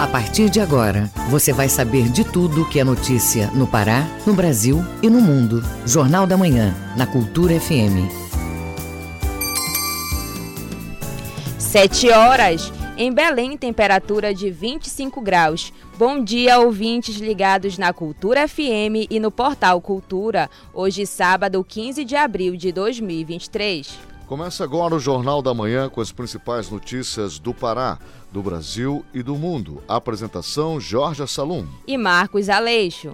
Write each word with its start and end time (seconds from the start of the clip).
A 0.00 0.06
partir 0.06 0.48
de 0.48 0.58
agora, 0.58 1.10
você 1.28 1.52
vai 1.52 1.68
saber 1.68 2.08
de 2.08 2.24
tudo 2.24 2.66
que 2.66 2.80
é 2.80 2.84
notícia 2.84 3.48
no 3.48 3.66
Pará, 3.66 4.08
no 4.26 4.32
Brasil 4.32 4.82
e 5.02 5.10
no 5.10 5.20
mundo. 5.20 5.62
Jornal 5.84 6.26
da 6.26 6.38
Manhã, 6.38 6.74
na 6.96 7.06
Cultura 7.06 7.60
FM. 7.60 8.08
Sete 11.58 12.08
horas. 12.08 12.72
Em 12.96 13.12
Belém, 13.12 13.58
temperatura 13.58 14.32
de 14.32 14.50
25 14.50 15.20
graus. 15.20 15.70
Bom 15.98 16.24
dia, 16.24 16.58
ouvintes 16.58 17.16
ligados 17.16 17.76
na 17.76 17.92
Cultura 17.92 18.48
FM 18.48 19.04
e 19.10 19.20
no 19.20 19.30
Portal 19.30 19.82
Cultura. 19.82 20.48
Hoje, 20.72 21.04
sábado, 21.04 21.62
15 21.62 22.06
de 22.06 22.16
abril 22.16 22.56
de 22.56 22.72
2023. 22.72 24.09
Começa 24.30 24.62
agora 24.62 24.94
o 24.94 25.00
Jornal 25.00 25.42
da 25.42 25.52
Manhã 25.52 25.88
com 25.88 26.00
as 26.00 26.12
principais 26.12 26.70
notícias 26.70 27.40
do 27.40 27.52
Pará, 27.52 27.98
do 28.30 28.40
Brasil 28.40 29.04
e 29.12 29.24
do 29.24 29.34
mundo. 29.34 29.82
Apresentação 29.88 30.78
Jorge 30.78 31.26
Salum 31.26 31.66
e 31.84 31.98
Marcos 31.98 32.48
Aleixo. 32.48 33.12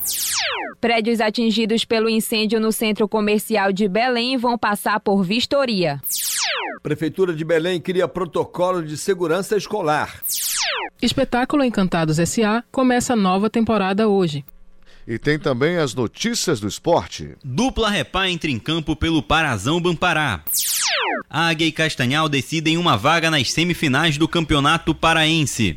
Prédios 0.80 1.20
atingidos 1.20 1.84
pelo 1.84 2.09
incêndio 2.09 2.59
no 2.59 2.73
centro 2.73 3.06
comercial 3.09 3.73
de 3.73 3.87
Belém 3.89 4.39
vão 4.39 4.56
passar 4.56 5.01
por 5.01 5.23
vistoria. 5.23 6.01
Prefeitura 6.83 7.34
de 7.34 7.45
Belém 7.45 7.78
cria 7.81 8.08
protocolo 8.08 8.83
de 8.83 8.97
segurança 8.97 9.56
escolar. 9.56 10.23
Espetáculo 11.03 11.64
Encantados 11.64 12.17
SA 12.17 12.64
começa 12.70 13.17
nova 13.17 13.51
temporada 13.51 14.08
hoje. 14.08 14.45
E 15.11 15.19
tem 15.19 15.41
também 15.41 15.77
as 15.77 15.92
notícias 15.92 16.61
do 16.61 16.69
esporte. 16.69 17.34
Dupla 17.42 17.91
Repá 17.91 18.28
entra 18.28 18.48
em 18.48 18.61
campo 18.61 18.94
pelo 18.94 19.20
Parazão 19.20 19.80
Bampará. 19.80 20.44
Águia 21.28 21.67
e 21.67 21.72
Castanhal 21.72 22.28
decidem 22.28 22.78
uma 22.78 22.97
vaga 22.97 23.28
nas 23.28 23.50
semifinais 23.50 24.17
do 24.17 24.28
Campeonato 24.28 24.94
Paraense. 24.94 25.77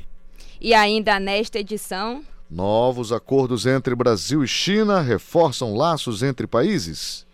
E 0.61 0.75
ainda 0.75 1.19
nesta 1.19 1.57
edição. 1.57 2.23
Novos 2.47 3.11
acordos 3.11 3.65
entre 3.65 3.95
Brasil 3.95 4.43
e 4.43 4.47
China 4.47 5.01
reforçam 5.01 5.75
laços 5.75 6.21
entre 6.21 6.45
países. 6.45 7.25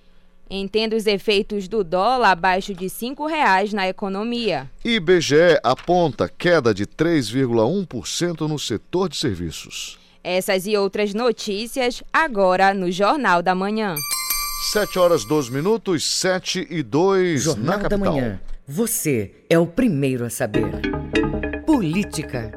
Entenda 0.49 0.95
os 0.95 1.05
efeitos 1.05 1.67
do 1.67 1.83
dólar 1.83 2.31
abaixo 2.31 2.73
de 2.73 2.85
R$ 2.85 3.27
reais 3.27 3.73
na 3.73 3.89
economia. 3.89 4.71
IBGE 4.85 5.59
aponta 5.61 6.29
queda 6.29 6.73
de 6.73 6.87
3,1% 6.87 8.47
no 8.47 8.57
setor 8.57 9.09
de 9.09 9.17
serviços. 9.17 9.98
Essas 10.23 10.67
e 10.67 10.75
outras 10.75 11.13
notícias 11.13 12.03
agora 12.11 12.73
no 12.73 12.91
Jornal 12.91 13.41
da 13.41 13.55
Manhã. 13.55 13.95
7 14.71 14.99
horas 14.99 15.23
12 15.23 15.51
minutos, 15.51 16.03
7 16.19 16.67
e 16.69 16.83
2 16.83 17.41
Jornal 17.43 17.65
na 17.65 17.83
capital. 17.83 17.99
da 17.99 18.11
Manhã. 18.11 18.41
Você 18.67 19.31
é 19.49 19.57
o 19.57 19.65
primeiro 19.65 20.25
a 20.25 20.29
saber. 20.29 20.69
Política. 21.65 22.51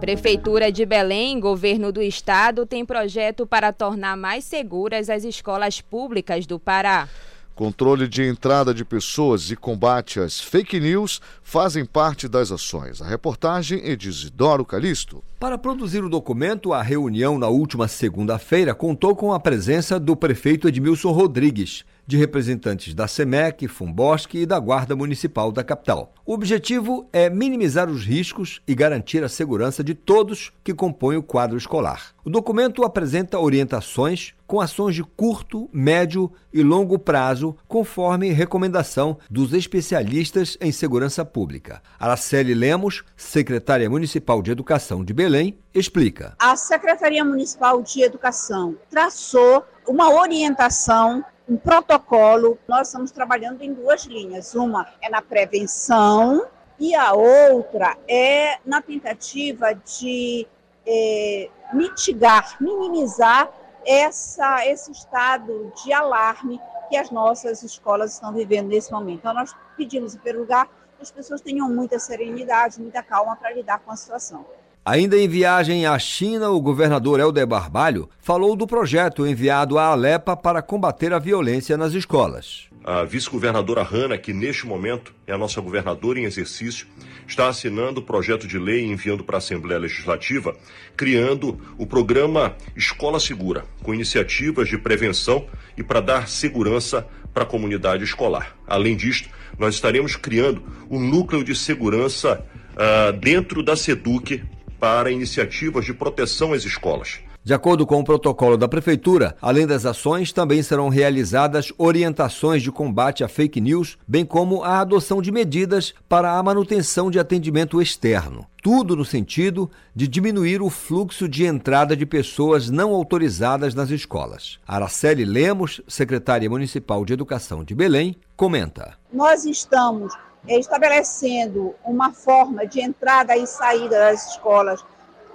Prefeitura 0.00 0.72
de 0.72 0.86
Belém, 0.86 1.38
governo 1.38 1.92
do 1.92 2.00
estado, 2.00 2.64
tem 2.64 2.86
projeto 2.86 3.46
para 3.46 3.70
tornar 3.70 4.16
mais 4.16 4.44
seguras 4.44 5.10
as 5.10 5.24
escolas 5.24 5.82
públicas 5.82 6.46
do 6.46 6.58
Pará. 6.58 7.06
Controle 7.54 8.08
de 8.08 8.22
entrada 8.22 8.72
de 8.72 8.84
pessoas 8.84 9.50
e 9.50 9.56
combate 9.56 10.18
às 10.18 10.40
fake 10.40 10.80
news 10.80 11.20
fazem 11.42 11.84
parte 11.84 12.26
das 12.26 12.50
ações. 12.50 13.02
A 13.02 13.06
reportagem 13.06 13.82
é 13.84 13.94
de 13.94 14.08
Isidoro 14.08 14.64
Calixto. 14.64 15.22
Para 15.38 15.58
produzir 15.58 16.02
o 16.02 16.08
documento, 16.08 16.72
a 16.72 16.82
reunião 16.82 17.38
na 17.38 17.48
última 17.48 17.86
segunda-feira 17.88 18.74
contou 18.74 19.14
com 19.14 19.32
a 19.32 19.40
presença 19.40 20.00
do 20.00 20.16
prefeito 20.16 20.68
Edmilson 20.68 21.12
Rodrigues, 21.12 21.84
de 22.10 22.16
representantes 22.16 22.92
da 22.92 23.06
SEMEC, 23.06 23.68
Fumbosque 23.68 24.38
e 24.38 24.46
da 24.46 24.58
Guarda 24.58 24.96
Municipal 24.96 25.52
da 25.52 25.62
capital. 25.62 26.12
O 26.26 26.34
objetivo 26.34 27.08
é 27.12 27.30
minimizar 27.30 27.88
os 27.88 28.04
riscos 28.04 28.60
e 28.66 28.74
garantir 28.74 29.22
a 29.22 29.28
segurança 29.28 29.84
de 29.84 29.94
todos 29.94 30.50
que 30.64 30.74
compõem 30.74 31.16
o 31.16 31.22
quadro 31.22 31.56
escolar. 31.56 32.12
O 32.24 32.28
documento 32.28 32.82
apresenta 32.82 33.38
orientações 33.38 34.34
com 34.44 34.60
ações 34.60 34.96
de 34.96 35.04
curto, 35.04 35.70
médio 35.72 36.32
e 36.52 36.64
longo 36.64 36.98
prazo, 36.98 37.56
conforme 37.68 38.32
recomendação 38.32 39.16
dos 39.30 39.52
especialistas 39.52 40.58
em 40.60 40.72
segurança 40.72 41.24
pública. 41.24 41.80
Araceli 41.96 42.54
Lemos, 42.54 43.04
secretária 43.16 43.88
municipal 43.88 44.42
de 44.42 44.50
Educação 44.50 45.04
de 45.04 45.14
Belém, 45.14 45.56
explica. 45.72 46.34
A 46.40 46.56
Secretaria 46.56 47.24
Municipal 47.24 47.80
de 47.80 48.02
Educação 48.02 48.76
traçou 48.90 49.64
uma 49.86 50.12
orientação 50.12 51.24
um 51.50 51.56
protocolo. 51.56 52.56
Nós 52.68 52.86
estamos 52.86 53.10
trabalhando 53.10 53.62
em 53.62 53.74
duas 53.74 54.04
linhas. 54.04 54.54
Uma 54.54 54.86
é 55.02 55.10
na 55.10 55.20
prevenção 55.20 56.46
e 56.78 56.94
a 56.94 57.12
outra 57.12 57.96
é 58.08 58.58
na 58.64 58.80
tentativa 58.80 59.74
de 59.74 60.46
é, 60.86 61.50
mitigar, 61.72 62.56
minimizar 62.60 63.50
essa, 63.84 64.64
esse 64.66 64.92
estado 64.92 65.72
de 65.82 65.92
alarme 65.92 66.60
que 66.88 66.96
as 66.96 67.10
nossas 67.10 67.62
escolas 67.62 68.14
estão 68.14 68.32
vivendo 68.32 68.68
nesse 68.68 68.92
momento. 68.92 69.18
Então, 69.18 69.34
nós 69.34 69.54
pedimos, 69.76 70.14
em 70.14 70.18
primeiro 70.18 70.40
lugar, 70.40 70.66
que 70.66 71.02
as 71.02 71.10
pessoas 71.10 71.40
tenham 71.40 71.68
muita 71.68 71.98
serenidade, 71.98 72.80
muita 72.80 73.02
calma 73.02 73.36
para 73.36 73.52
lidar 73.52 73.80
com 73.80 73.90
a 73.90 73.96
situação. 73.96 74.44
Ainda 74.84 75.18
em 75.18 75.28
viagem 75.28 75.84
à 75.84 75.98
China, 75.98 76.48
o 76.48 76.60
governador 76.60 77.20
Helder 77.20 77.46
Barbalho 77.46 78.08
falou 78.18 78.56
do 78.56 78.66
projeto 78.66 79.26
enviado 79.26 79.78
à 79.78 79.88
Alepa 79.88 80.34
para 80.34 80.62
combater 80.62 81.12
a 81.12 81.18
violência 81.18 81.76
nas 81.76 81.92
escolas. 81.92 82.70
A 82.82 83.04
vice-governadora 83.04 83.82
Hanna, 83.82 84.16
que 84.16 84.32
neste 84.32 84.66
momento 84.66 85.14
é 85.26 85.34
a 85.34 85.38
nossa 85.38 85.60
governadora 85.60 86.18
em 86.18 86.24
exercício, 86.24 86.86
está 87.28 87.46
assinando 87.46 88.00
o 88.00 88.02
projeto 88.02 88.46
de 88.46 88.58
lei 88.58 88.86
e 88.86 88.90
enviando 88.90 89.22
para 89.22 89.36
a 89.36 89.38
Assembleia 89.38 89.78
Legislativa, 89.78 90.56
criando 90.96 91.60
o 91.76 91.86
programa 91.86 92.56
Escola 92.74 93.20
Segura, 93.20 93.66
com 93.82 93.92
iniciativas 93.92 94.66
de 94.66 94.78
prevenção 94.78 95.46
e 95.76 95.82
para 95.82 96.00
dar 96.00 96.26
segurança 96.26 97.06
para 97.34 97.42
a 97.42 97.46
comunidade 97.46 98.02
escolar. 98.02 98.56
Além 98.66 98.96
disto, 98.96 99.28
nós 99.58 99.74
estaremos 99.74 100.16
criando 100.16 100.62
um 100.88 100.98
núcleo 100.98 101.44
de 101.44 101.54
segurança 101.54 102.42
uh, 102.72 103.12
dentro 103.12 103.62
da 103.62 103.76
SEDUC 103.76 104.42
para 104.80 105.12
iniciativas 105.12 105.84
de 105.84 105.92
proteção 105.92 106.54
às 106.54 106.64
escolas. 106.64 107.20
De 107.42 107.54
acordo 107.54 107.86
com 107.86 107.98
o 107.98 108.04
protocolo 108.04 108.56
da 108.58 108.68
Prefeitura, 108.68 109.34
além 109.40 109.66
das 109.66 109.86
ações, 109.86 110.30
também 110.30 110.62
serão 110.62 110.90
realizadas 110.90 111.72
orientações 111.78 112.62
de 112.62 112.70
combate 112.70 113.24
a 113.24 113.28
fake 113.28 113.60
news, 113.62 113.96
bem 114.06 114.26
como 114.26 114.62
a 114.62 114.80
adoção 114.80 115.22
de 115.22 115.32
medidas 115.32 115.94
para 116.06 116.38
a 116.38 116.42
manutenção 116.42 117.10
de 117.10 117.18
atendimento 117.18 117.80
externo. 117.80 118.46
Tudo 118.62 118.94
no 118.94 119.06
sentido 119.06 119.70
de 119.94 120.06
diminuir 120.06 120.60
o 120.60 120.68
fluxo 120.68 121.26
de 121.26 121.46
entrada 121.46 121.96
de 121.96 122.04
pessoas 122.04 122.68
não 122.68 122.94
autorizadas 122.94 123.74
nas 123.74 123.88
escolas. 123.88 124.58
Araceli 124.68 125.24
Lemos, 125.24 125.80
secretária 125.88 126.48
municipal 126.48 127.06
de 127.06 127.14
Educação 127.14 127.64
de 127.64 127.74
Belém, 127.74 128.16
comenta: 128.36 128.98
Nós 129.10 129.46
estamos 129.46 130.12
estabelecendo 130.46 131.74
uma 131.84 132.12
forma 132.12 132.66
de 132.66 132.80
entrada 132.80 133.36
e 133.36 133.46
saída 133.46 133.98
das 133.98 134.30
escolas 134.30 134.84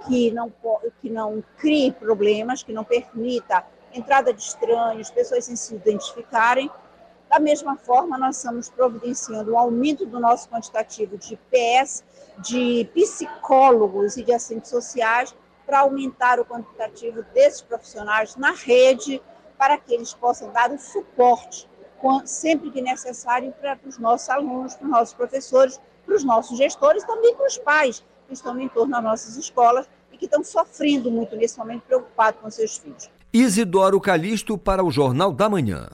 que 0.06 0.30
não, 0.30 0.52
que 1.00 1.10
não 1.10 1.42
crie 1.58 1.92
problemas, 1.92 2.62
que 2.62 2.72
não 2.72 2.84
permita 2.84 3.64
entrada 3.92 4.32
de 4.32 4.42
estranhos, 4.42 5.10
pessoas 5.10 5.44
sem 5.44 5.56
se 5.56 5.74
identificarem. 5.74 6.70
Da 7.28 7.40
mesma 7.40 7.76
forma, 7.76 8.16
nós 8.16 8.36
estamos 8.36 8.68
providenciando 8.68 9.52
um 9.52 9.58
aumento 9.58 10.06
do 10.06 10.20
nosso 10.20 10.48
quantitativo 10.48 11.18
de 11.18 11.36
PS, 11.50 12.04
de 12.38 12.88
psicólogos 12.94 14.16
e 14.16 14.22
de 14.22 14.32
assistentes 14.32 14.70
sociais, 14.70 15.34
para 15.64 15.80
aumentar 15.80 16.38
o 16.38 16.44
quantitativo 16.44 17.24
desses 17.34 17.60
profissionais 17.60 18.36
na 18.36 18.52
rede, 18.52 19.20
para 19.58 19.76
que 19.76 19.92
eles 19.92 20.14
possam 20.14 20.52
dar 20.52 20.70
o 20.70 20.78
suporte 20.78 21.68
sempre 22.24 22.70
que 22.70 22.80
necessário 22.80 23.52
para 23.60 23.78
os 23.86 23.98
nossos 23.98 24.28
alunos, 24.28 24.74
para 24.74 24.84
os 24.84 24.90
nossos 24.90 25.14
professores, 25.14 25.80
para 26.04 26.14
os 26.14 26.24
nossos 26.24 26.56
gestores, 26.56 27.04
também 27.04 27.34
para 27.34 27.46
os 27.46 27.58
pais 27.58 28.04
que 28.26 28.34
estão 28.34 28.58
em 28.58 28.68
torno 28.68 28.92
das 28.92 29.02
nossas 29.02 29.36
escolas 29.36 29.88
e 30.12 30.16
que 30.16 30.24
estão 30.24 30.42
sofrendo 30.42 31.10
muito 31.10 31.36
nesse 31.36 31.58
momento, 31.58 31.82
preocupados 31.82 32.40
com 32.40 32.50
seus 32.50 32.76
filhos. 32.76 33.10
Isidoro 33.32 34.00
Calixto 34.00 34.56
para 34.56 34.84
o 34.84 34.90
Jornal 34.90 35.32
da 35.32 35.48
Manhã. 35.48 35.90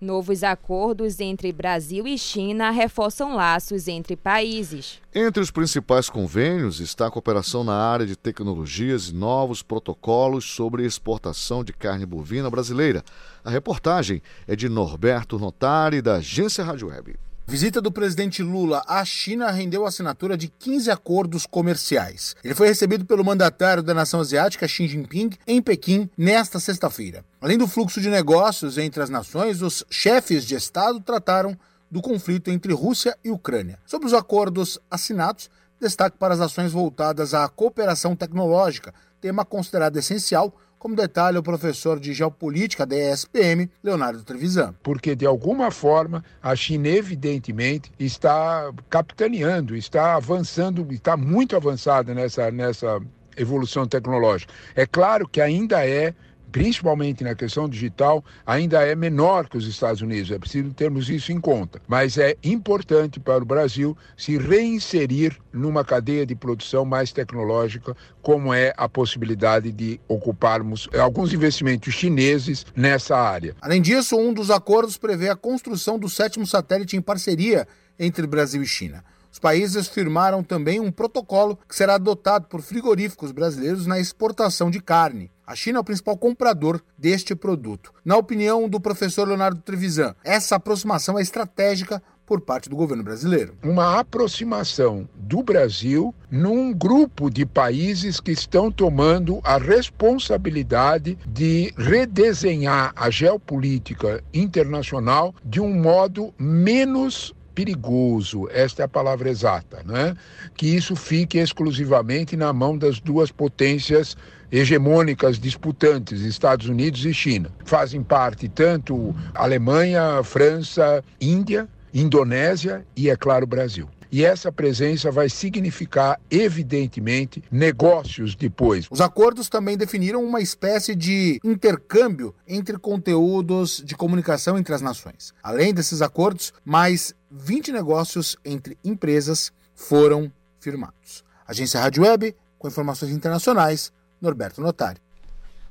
Novos 0.00 0.42
acordos 0.42 1.20
entre 1.20 1.52
Brasil 1.52 2.06
e 2.06 2.18
China 2.18 2.70
reforçam 2.70 3.36
laços 3.36 3.86
entre 3.86 4.16
países. 4.16 5.00
Entre 5.14 5.40
os 5.40 5.50
principais 5.50 6.10
convênios 6.10 6.80
está 6.80 7.06
a 7.06 7.10
cooperação 7.10 7.62
na 7.62 7.74
área 7.74 8.04
de 8.04 8.16
tecnologias 8.16 9.08
e 9.08 9.14
novos 9.14 9.62
protocolos 9.62 10.44
sobre 10.44 10.84
exportação 10.84 11.62
de 11.62 11.72
carne 11.72 12.04
bovina 12.04 12.50
brasileira. 12.50 13.04
A 13.44 13.50
reportagem 13.50 14.20
é 14.48 14.56
de 14.56 14.68
Norberto 14.68 15.38
Notari, 15.38 16.02
da 16.02 16.16
Agência 16.16 16.64
Rádio 16.64 16.88
Web. 16.88 17.16
Visita 17.46 17.78
do 17.78 17.92
presidente 17.92 18.42
Lula 18.42 18.82
à 18.86 19.04
China 19.04 19.50
rendeu 19.50 19.84
a 19.84 19.88
assinatura 19.88 20.34
de 20.34 20.48
15 20.48 20.90
acordos 20.90 21.44
comerciais. 21.44 22.34
Ele 22.42 22.54
foi 22.54 22.68
recebido 22.68 23.04
pelo 23.04 23.22
mandatário 23.22 23.82
da 23.82 23.92
nação 23.92 24.20
asiática 24.20 24.66
Xi 24.66 24.88
Jinping 24.88 25.30
em 25.46 25.60
Pequim 25.60 26.08
nesta 26.16 26.58
sexta-feira. 26.58 27.22
Além 27.42 27.58
do 27.58 27.68
fluxo 27.68 28.00
de 28.00 28.08
negócios 28.08 28.78
entre 28.78 29.02
as 29.02 29.10
nações, 29.10 29.60
os 29.60 29.84
chefes 29.90 30.46
de 30.46 30.54
Estado 30.54 30.98
trataram 31.00 31.56
do 31.90 32.00
conflito 32.00 32.50
entre 32.50 32.72
Rússia 32.72 33.14
e 33.22 33.30
Ucrânia. 33.30 33.78
Sobre 33.84 34.06
os 34.06 34.14
acordos 34.14 34.78
assinados, 34.90 35.50
destaque 35.78 36.16
para 36.16 36.32
as 36.32 36.40
ações 36.40 36.72
voltadas 36.72 37.34
à 37.34 37.46
cooperação 37.46 38.16
tecnológica, 38.16 38.94
tema 39.20 39.44
considerado 39.44 39.98
essencial 39.98 40.52
como 40.84 40.94
detalha 40.94 41.40
o 41.40 41.42
professor 41.42 41.98
de 41.98 42.12
geopolítica 42.12 42.84
da 42.84 42.94
ESPM, 42.94 43.70
Leonardo 43.82 44.22
Trevisan. 44.22 44.74
Porque, 44.82 45.16
de 45.16 45.24
alguma 45.24 45.70
forma, 45.70 46.22
a 46.42 46.54
China, 46.54 46.88
evidentemente, 46.88 47.90
está 47.98 48.70
capitaneando, 48.90 49.74
está 49.74 50.14
avançando, 50.14 50.86
está 50.92 51.16
muito 51.16 51.56
avançada 51.56 52.12
nessa, 52.12 52.50
nessa 52.50 53.00
evolução 53.34 53.86
tecnológica. 53.86 54.52
É 54.76 54.84
claro 54.84 55.26
que 55.26 55.40
ainda 55.40 55.88
é 55.88 56.14
principalmente 56.54 57.24
na 57.24 57.34
questão 57.34 57.68
digital, 57.68 58.24
ainda 58.46 58.80
é 58.80 58.94
menor 58.94 59.48
que 59.48 59.56
os 59.56 59.66
Estados 59.66 60.00
Unidos. 60.00 60.30
É 60.30 60.38
preciso 60.38 60.72
termos 60.72 61.10
isso 61.10 61.32
em 61.32 61.40
conta. 61.40 61.82
Mas 61.88 62.16
é 62.16 62.36
importante 62.44 63.18
para 63.18 63.42
o 63.42 63.44
Brasil 63.44 63.96
se 64.16 64.38
reinserir 64.38 65.36
numa 65.52 65.84
cadeia 65.84 66.24
de 66.24 66.36
produção 66.36 66.84
mais 66.84 67.10
tecnológica, 67.10 67.96
como 68.22 68.54
é 68.54 68.72
a 68.76 68.88
possibilidade 68.88 69.72
de 69.72 70.00
ocuparmos 70.06 70.88
alguns 70.96 71.32
investimentos 71.32 71.92
chineses 71.92 72.64
nessa 72.76 73.16
área. 73.16 73.56
Além 73.60 73.82
disso, 73.82 74.16
um 74.16 74.32
dos 74.32 74.48
acordos 74.48 74.96
prevê 74.96 75.30
a 75.30 75.34
construção 75.34 75.98
do 75.98 76.08
sétimo 76.08 76.46
satélite 76.46 76.96
em 76.96 77.02
parceria 77.02 77.66
entre 77.98 78.28
Brasil 78.28 78.62
e 78.62 78.66
China. 78.66 79.02
Os 79.34 79.40
países 79.40 79.88
firmaram 79.88 80.44
também 80.44 80.78
um 80.78 80.92
protocolo 80.92 81.58
que 81.68 81.74
será 81.74 81.96
adotado 81.96 82.46
por 82.46 82.62
frigoríficos 82.62 83.32
brasileiros 83.32 83.84
na 83.84 83.98
exportação 83.98 84.70
de 84.70 84.78
carne. 84.78 85.28
A 85.44 85.56
China 85.56 85.78
é 85.78 85.80
o 85.80 85.84
principal 85.84 86.16
comprador 86.16 86.80
deste 86.96 87.34
produto. 87.34 87.92
Na 88.04 88.16
opinião 88.16 88.68
do 88.68 88.78
professor 88.78 89.26
Leonardo 89.26 89.60
Trevisan, 89.60 90.14
essa 90.22 90.54
aproximação 90.54 91.18
é 91.18 91.22
estratégica 91.22 92.00
por 92.24 92.42
parte 92.42 92.70
do 92.70 92.76
governo 92.76 93.02
brasileiro. 93.02 93.56
Uma 93.64 93.98
aproximação 93.98 95.08
do 95.16 95.42
Brasil 95.42 96.14
num 96.30 96.72
grupo 96.72 97.28
de 97.28 97.44
países 97.44 98.20
que 98.20 98.30
estão 98.30 98.70
tomando 98.70 99.40
a 99.42 99.58
responsabilidade 99.58 101.18
de 101.26 101.74
redesenhar 101.76 102.92
a 102.94 103.10
geopolítica 103.10 104.22
internacional 104.32 105.34
de 105.44 105.60
um 105.60 105.74
modo 105.74 106.32
menos 106.38 107.34
perigoso, 107.54 108.48
esta 108.50 108.82
é 108.82 108.84
a 108.84 108.88
palavra 108.88 109.30
exata, 109.30 109.82
né? 109.84 110.16
que 110.56 110.66
isso 110.66 110.96
fique 110.96 111.38
exclusivamente 111.38 112.36
na 112.36 112.52
mão 112.52 112.76
das 112.76 113.00
duas 113.00 113.30
potências 113.30 114.16
hegemônicas 114.50 115.38
disputantes, 115.38 116.20
Estados 116.20 116.68
Unidos 116.68 117.04
e 117.04 117.12
China. 117.12 117.50
Fazem 117.64 118.02
parte 118.02 118.48
tanto 118.48 119.14
Alemanha, 119.34 120.22
França, 120.22 121.02
Índia, 121.20 121.68
Indonésia 121.92 122.84
e, 122.96 123.08
é 123.08 123.16
claro, 123.16 123.46
Brasil. 123.46 123.88
E 124.14 124.24
essa 124.24 124.52
presença 124.52 125.10
vai 125.10 125.28
significar, 125.28 126.20
evidentemente, 126.30 127.42
negócios 127.50 128.36
depois. 128.36 128.86
Os 128.88 129.00
acordos 129.00 129.48
também 129.48 129.76
definiram 129.76 130.24
uma 130.24 130.40
espécie 130.40 130.94
de 130.94 131.40
intercâmbio 131.42 132.32
entre 132.46 132.78
conteúdos 132.78 133.82
de 133.84 133.96
comunicação 133.96 134.56
entre 134.56 134.72
as 134.72 134.80
nações. 134.80 135.34
Além 135.42 135.74
desses 135.74 136.00
acordos, 136.00 136.52
mais 136.64 137.12
20 137.36 137.72
negócios 137.72 138.36
entre 138.44 138.78
empresas 138.84 139.52
foram 139.74 140.30
firmados. 140.60 141.24
Agência 141.44 141.80
Rádio 141.80 142.04
Web, 142.04 142.36
com 142.56 142.68
informações 142.68 143.10
internacionais, 143.10 143.92
Norberto 144.20 144.60
Notari. 144.60 145.00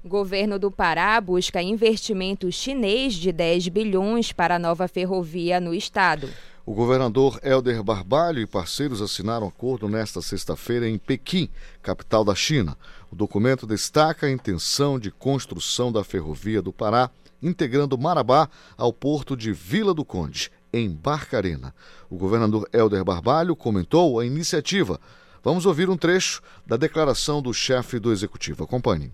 Governo 0.03 0.59
do 0.59 0.69
Pará 0.69 1.19
busca 1.21 1.61
investimento 1.61 2.51
chinês 2.51 3.13
de 3.13 3.31
10 3.31 3.69
bilhões 3.69 4.33
para 4.33 4.55
a 4.55 4.59
nova 4.59 4.89
ferrovia 4.89 5.61
no 5.61 5.73
estado. 5.73 6.29
O 6.65 6.73
governador 6.73 7.39
Helder 7.41 7.81
Barbalho 7.81 8.41
e 8.41 8.45
parceiros 8.45 9.01
assinaram 9.01 9.47
acordo 9.47 9.87
nesta 9.87 10.21
sexta-feira 10.21 10.87
em 10.87 10.97
Pequim, 10.97 11.47
capital 11.81 12.25
da 12.25 12.35
China. 12.35 12.77
O 13.09 13.15
documento 13.15 13.65
destaca 13.65 14.27
a 14.27 14.31
intenção 14.31 14.99
de 14.99 15.11
construção 15.11 15.93
da 15.93 16.03
ferrovia 16.03 16.61
do 16.61 16.73
Pará, 16.73 17.09
integrando 17.41 17.97
Marabá 17.97 18.49
ao 18.77 18.91
porto 18.91 19.35
de 19.37 19.53
Vila 19.53 19.93
do 19.93 20.03
Conde, 20.03 20.51
em 20.73 20.89
Barcarena. 20.89 21.73
O 22.09 22.17
governador 22.17 22.67
Helder 22.73 23.05
Barbalho 23.05 23.55
comentou 23.55 24.19
a 24.19 24.25
iniciativa. 24.25 24.99
Vamos 25.43 25.65
ouvir 25.65 25.89
um 25.89 25.97
trecho 25.97 26.41
da 26.65 26.75
declaração 26.75 27.41
do 27.41 27.53
chefe 27.53 27.99
do 27.99 28.11
executivo. 28.11 28.63
Acompanhe. 28.63 29.11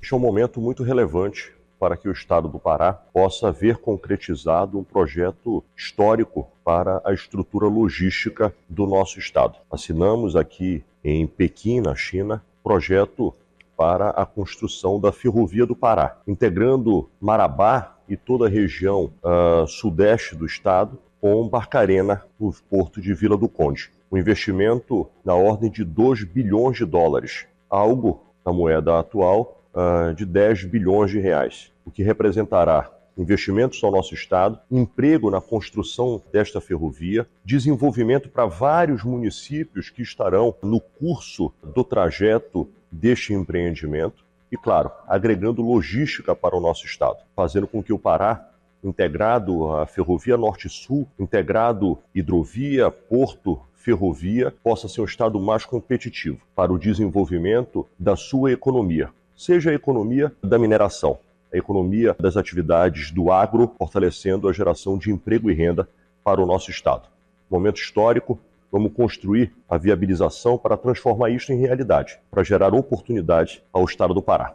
Este 0.00 0.14
é 0.14 0.16
um 0.16 0.20
momento 0.20 0.60
muito 0.60 0.82
relevante 0.82 1.52
para 1.78 1.96
que 1.96 2.08
o 2.08 2.12
Estado 2.12 2.48
do 2.48 2.58
Pará 2.58 2.92
possa 2.92 3.52
ver 3.52 3.78
concretizado 3.78 4.78
um 4.78 4.84
projeto 4.84 5.62
histórico 5.76 6.48
para 6.64 7.02
a 7.04 7.12
estrutura 7.12 7.66
logística 7.66 8.54
do 8.68 8.86
nosso 8.86 9.18
Estado. 9.18 9.58
Assinamos 9.70 10.34
aqui 10.34 10.82
em 11.02 11.26
Pequim, 11.26 11.80
na 11.80 11.94
China, 11.94 12.42
projeto 12.62 13.34
para 13.76 14.10
a 14.10 14.24
construção 14.24 15.00
da 15.00 15.12
Ferrovia 15.12 15.66
do 15.66 15.74
Pará, 15.74 16.18
integrando 16.26 17.10
Marabá 17.20 17.93
e 18.08 18.16
toda 18.16 18.46
a 18.46 18.50
região 18.50 19.12
uh, 19.22 19.66
sudeste 19.66 20.34
do 20.34 20.46
estado 20.46 20.98
com 21.20 21.48
Barcarena, 21.48 22.22
no 22.38 22.52
porto 22.68 23.00
de 23.00 23.14
Vila 23.14 23.36
do 23.36 23.48
Conde. 23.48 23.90
Um 24.12 24.18
investimento 24.18 25.08
na 25.24 25.34
ordem 25.34 25.70
de 25.70 25.84
2 25.84 26.24
bilhões 26.24 26.76
de 26.76 26.84
dólares, 26.84 27.46
algo, 27.68 28.22
na 28.44 28.52
moeda 28.52 28.98
atual, 28.98 29.62
uh, 29.74 30.14
de 30.14 30.24
10 30.26 30.64
bilhões 30.64 31.10
de 31.10 31.18
reais 31.18 31.74
o 31.84 31.90
que 31.90 32.02
representará 32.02 32.90
investimentos 33.16 33.82
ao 33.84 33.92
nosso 33.92 34.12
Estado, 34.12 34.58
emprego 34.68 35.30
na 35.30 35.40
construção 35.40 36.20
desta 36.32 36.60
ferrovia, 36.60 37.28
desenvolvimento 37.44 38.28
para 38.28 38.46
vários 38.46 39.04
municípios 39.04 39.88
que 39.88 40.02
estarão 40.02 40.56
no 40.62 40.80
curso 40.80 41.52
do 41.62 41.84
trajeto 41.84 42.68
deste 42.90 43.32
empreendimento 43.32 44.23
e, 44.54 44.56
claro, 44.56 44.92
agregando 45.08 45.62
logística 45.62 46.34
para 46.34 46.56
o 46.56 46.60
nosso 46.60 46.86
Estado, 46.86 47.18
fazendo 47.34 47.66
com 47.66 47.82
que 47.82 47.92
o 47.92 47.98
Pará, 47.98 48.48
integrado 48.84 49.72
à 49.72 49.84
Ferrovia 49.84 50.36
Norte-Sul, 50.36 51.08
integrado 51.18 51.98
hidrovia, 52.14 52.88
porto, 52.88 53.60
ferrovia, 53.74 54.54
possa 54.62 54.88
ser 54.88 55.00
um 55.00 55.06
Estado 55.06 55.40
mais 55.40 55.64
competitivo 55.64 56.40
para 56.54 56.72
o 56.72 56.78
desenvolvimento 56.78 57.84
da 57.98 58.14
sua 58.14 58.52
economia, 58.52 59.10
seja 59.36 59.70
a 59.70 59.74
economia 59.74 60.32
da 60.40 60.56
mineração, 60.56 61.18
a 61.52 61.56
economia 61.56 62.14
das 62.20 62.36
atividades 62.36 63.10
do 63.10 63.32
agro, 63.32 63.74
fortalecendo 63.76 64.48
a 64.48 64.52
geração 64.52 64.96
de 64.96 65.10
emprego 65.10 65.50
e 65.50 65.54
renda 65.54 65.88
para 66.22 66.40
o 66.40 66.46
nosso 66.46 66.70
Estado. 66.70 67.08
Momento 67.50 67.80
histórico, 67.80 68.38
vamos 68.74 68.92
construir 68.92 69.52
a 69.68 69.78
viabilização 69.78 70.58
para 70.58 70.76
transformar 70.76 71.30
isto 71.30 71.52
em 71.52 71.60
realidade, 71.60 72.18
para 72.28 72.42
gerar 72.42 72.74
oportunidade 72.74 73.62
ao 73.72 73.84
Estado 73.84 74.12
do 74.12 74.20
Pará. 74.20 74.52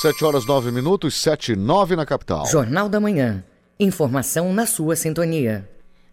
7 0.00 0.24
horas 0.24 0.46
9 0.46 0.70
minutos, 0.70 1.20
7 1.20 1.54
e 1.54 1.56
9 1.56 1.96
na 1.96 2.06
capital. 2.06 2.46
Jornal 2.46 2.88
da 2.88 3.00
Manhã. 3.00 3.42
Informação 3.80 4.52
na 4.52 4.64
sua 4.64 4.94
sintonia. 4.94 5.68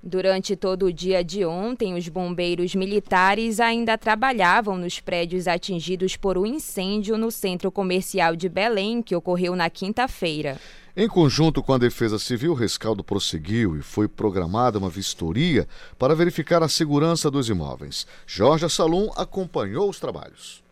Durante 0.06 0.58
todo 0.58 0.88
o 0.88 0.92
dia 0.92 1.24
de 1.24 1.46
ontem, 1.46 1.94
os 1.94 2.10
bombeiros 2.10 2.76
militares 2.76 3.62
ainda 3.62 3.98
trabalhavam 3.98 4.78
nos 4.78 5.00
prédios 5.00 5.48
atingidos 5.48 6.18
por 6.18 6.38
um 6.38 6.46
incêndio 6.46 7.18
no 7.18 7.32
centro 7.32 7.72
comercial 7.72 8.36
de 8.36 8.50
Belém, 8.50 9.02
que 9.02 9.16
ocorreu 9.16 9.56
na 9.56 9.70
quinta-feira. 9.70 10.60
Em 10.94 11.08
conjunto 11.08 11.64
com 11.64 11.72
a 11.72 11.78
Defesa 11.78 12.20
Civil, 12.20 12.52
o 12.52 12.56
rescaldo 12.56 13.02
prosseguiu 13.02 13.78
e 13.78 13.82
foi 13.82 14.10
programada 14.10 14.78
uma 14.78 14.90
vistoria 14.90 15.66
para 15.98 16.14
verificar 16.14 16.62
a 16.62 16.68
segurança 16.68 17.32
dos 17.32 17.48
imóveis. 17.48 18.06
Jorge 18.28 18.70
Salum 18.70 19.10
acompanhou 19.16 19.90
os 19.90 20.02
trabalhos. 20.02 20.63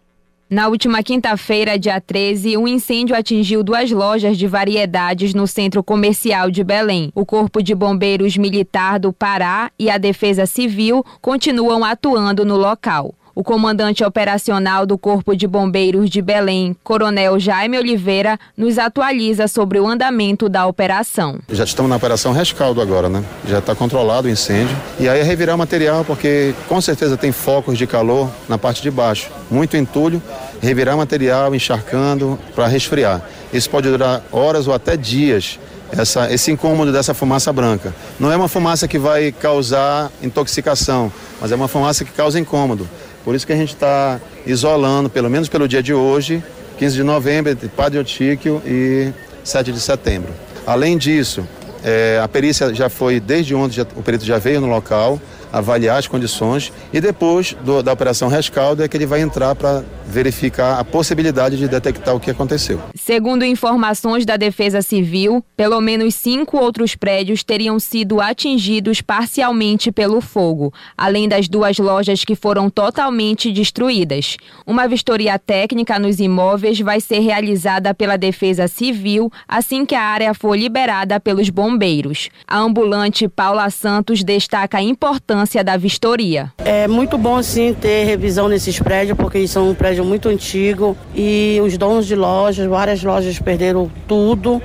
Na 0.51 0.67
última 0.67 1.01
quinta-feira, 1.01 1.79
dia 1.79 2.01
13, 2.01 2.57
um 2.57 2.67
incêndio 2.67 3.15
atingiu 3.15 3.63
duas 3.63 3.89
lojas 3.89 4.37
de 4.37 4.47
variedades 4.47 5.33
no 5.33 5.47
centro 5.47 5.81
comercial 5.81 6.51
de 6.51 6.61
Belém. 6.61 7.09
O 7.15 7.25
Corpo 7.25 7.63
de 7.63 7.73
Bombeiros 7.73 8.35
Militar 8.35 8.99
do 8.99 9.13
Pará 9.13 9.71
e 9.79 9.89
a 9.89 9.97
Defesa 9.97 10.45
Civil 10.45 11.05
continuam 11.21 11.85
atuando 11.85 12.43
no 12.43 12.57
local. 12.57 13.15
O 13.33 13.43
comandante 13.43 14.03
operacional 14.03 14.85
do 14.85 14.97
Corpo 14.97 15.35
de 15.35 15.47
Bombeiros 15.47 16.09
de 16.09 16.21
Belém, 16.21 16.75
Coronel 16.83 17.39
Jaime 17.39 17.77
Oliveira, 17.77 18.37
nos 18.57 18.77
atualiza 18.77 19.47
sobre 19.47 19.79
o 19.79 19.87
andamento 19.87 20.49
da 20.49 20.67
operação. 20.67 21.39
Já 21.49 21.63
estamos 21.63 21.89
na 21.89 21.95
operação 21.95 22.33
rescaldo 22.33 22.81
agora, 22.81 23.07
né? 23.07 23.23
Já 23.47 23.59
está 23.59 23.73
controlado 23.73 24.27
o 24.27 24.29
incêndio. 24.29 24.75
E 24.99 25.07
aí 25.07 25.21
é 25.21 25.23
revirar 25.23 25.55
o 25.55 25.57
material, 25.57 26.03
porque 26.03 26.53
com 26.67 26.81
certeza 26.81 27.15
tem 27.15 27.31
focos 27.31 27.77
de 27.77 27.87
calor 27.87 28.29
na 28.49 28.57
parte 28.57 28.81
de 28.81 28.91
baixo. 28.91 29.31
Muito 29.49 29.77
entulho, 29.77 30.21
revirar 30.61 30.97
material, 30.97 31.55
encharcando 31.55 32.37
para 32.53 32.67
resfriar. 32.67 33.21
Isso 33.53 33.69
pode 33.69 33.89
durar 33.89 34.21
horas 34.31 34.67
ou 34.67 34.73
até 34.73 34.97
dias 34.97 35.57
essa, 35.91 36.31
esse 36.31 36.51
incômodo 36.51 36.91
dessa 36.91 37.13
fumaça 37.13 37.51
branca. 37.51 37.93
Não 38.19 38.31
é 38.31 38.35
uma 38.35 38.47
fumaça 38.47 38.87
que 38.87 38.97
vai 38.97 39.31
causar 39.31 40.11
intoxicação, 40.21 41.11
mas 41.39 41.51
é 41.51 41.55
uma 41.55 41.67
fumaça 41.67 42.05
que 42.05 42.11
causa 42.11 42.39
incômodo. 42.39 42.87
Por 43.23 43.35
isso 43.35 43.45
que 43.45 43.53
a 43.53 43.55
gente 43.55 43.73
está 43.73 44.19
isolando, 44.45 45.09
pelo 45.09 45.29
menos 45.29 45.47
pelo 45.47 45.67
dia 45.67 45.83
de 45.83 45.93
hoje, 45.93 46.43
15 46.77 46.95
de 46.95 47.03
novembro, 47.03 47.51
entre 47.51 47.67
Padre 47.67 47.99
Otíquio 47.99 48.61
e 48.65 49.11
7 49.43 49.71
de 49.71 49.79
setembro. 49.79 50.33
Além 50.65 50.97
disso, 50.97 51.47
é, 51.83 52.19
a 52.23 52.27
perícia 52.27 52.73
já 52.73 52.89
foi, 52.89 53.19
desde 53.19 53.55
ontem, 53.55 53.75
já, 53.75 53.85
o 53.95 54.01
perito 54.01 54.25
já 54.25 54.37
veio 54.37 54.61
no 54.61 54.67
local, 54.67 55.19
avaliar 55.51 55.97
as 55.97 56.07
condições 56.07 56.71
e 56.93 57.01
depois 57.01 57.53
do, 57.63 57.83
da 57.83 57.91
operação 57.91 58.29
rescaldo 58.29 58.83
é 58.83 58.87
que 58.87 58.95
ele 58.95 59.05
vai 59.05 59.21
entrar 59.21 59.55
para 59.55 59.83
verificar 60.07 60.79
a 60.79 60.83
possibilidade 60.83 61.57
de 61.57 61.67
detectar 61.67 62.15
o 62.15 62.19
que 62.19 62.31
aconteceu. 62.31 62.81
Segundo 62.95 63.45
informações 63.45 64.25
da 64.25 64.37
Defesa 64.37 64.81
Civil, 64.81 65.43
pelo 65.55 65.79
menos 65.79 66.15
cinco 66.15 66.57
outros 66.57 66.95
prédios 66.95 67.43
teriam 67.43 67.79
sido 67.79 68.19
atingidos 68.19 69.01
parcialmente 69.01 69.91
pelo 69.91 70.21
fogo, 70.21 70.73
além 70.97 71.27
das 71.27 71.47
duas 71.47 71.77
lojas 71.77 72.25
que 72.25 72.35
foram 72.35 72.69
totalmente 72.69 73.51
destruídas. 73.51 74.37
Uma 74.65 74.87
vistoria 74.87 75.39
técnica 75.39 75.97
nos 75.97 76.19
imóveis 76.19 76.79
vai 76.79 76.99
ser 76.99 77.19
realizada 77.19 77.93
pela 77.93 78.17
Defesa 78.17 78.67
Civil 78.67 79.31
assim 79.47 79.85
que 79.85 79.95
a 79.95 80.03
área 80.03 80.33
for 80.33 80.57
liberada 80.57 81.19
pelos 81.19 81.49
bombeiros. 81.49 82.29
A 82.47 82.59
ambulante 82.59 83.27
Paula 83.27 83.69
Santos 83.69 84.23
destaca 84.23 84.77
a 84.77 84.81
importância 84.81 85.40
da 85.63 85.77
vistoria. 85.77 86.51
É 86.57 86.87
muito 86.87 87.17
bom 87.17 87.41
sim 87.41 87.73
ter 87.73 88.05
revisão 88.05 88.47
nesses 88.47 88.79
prédios 88.79 89.17
porque 89.17 89.47
são 89.47 89.69
um 89.69 89.75
prédio 89.75 90.03
muito 90.05 90.29
antigo 90.29 90.95
e 91.15 91.59
os 91.63 91.77
donos 91.77 92.05
de 92.05 92.15
lojas, 92.15 92.65
várias 92.67 93.03
lojas 93.03 93.39
perderam 93.39 93.91
tudo, 94.07 94.61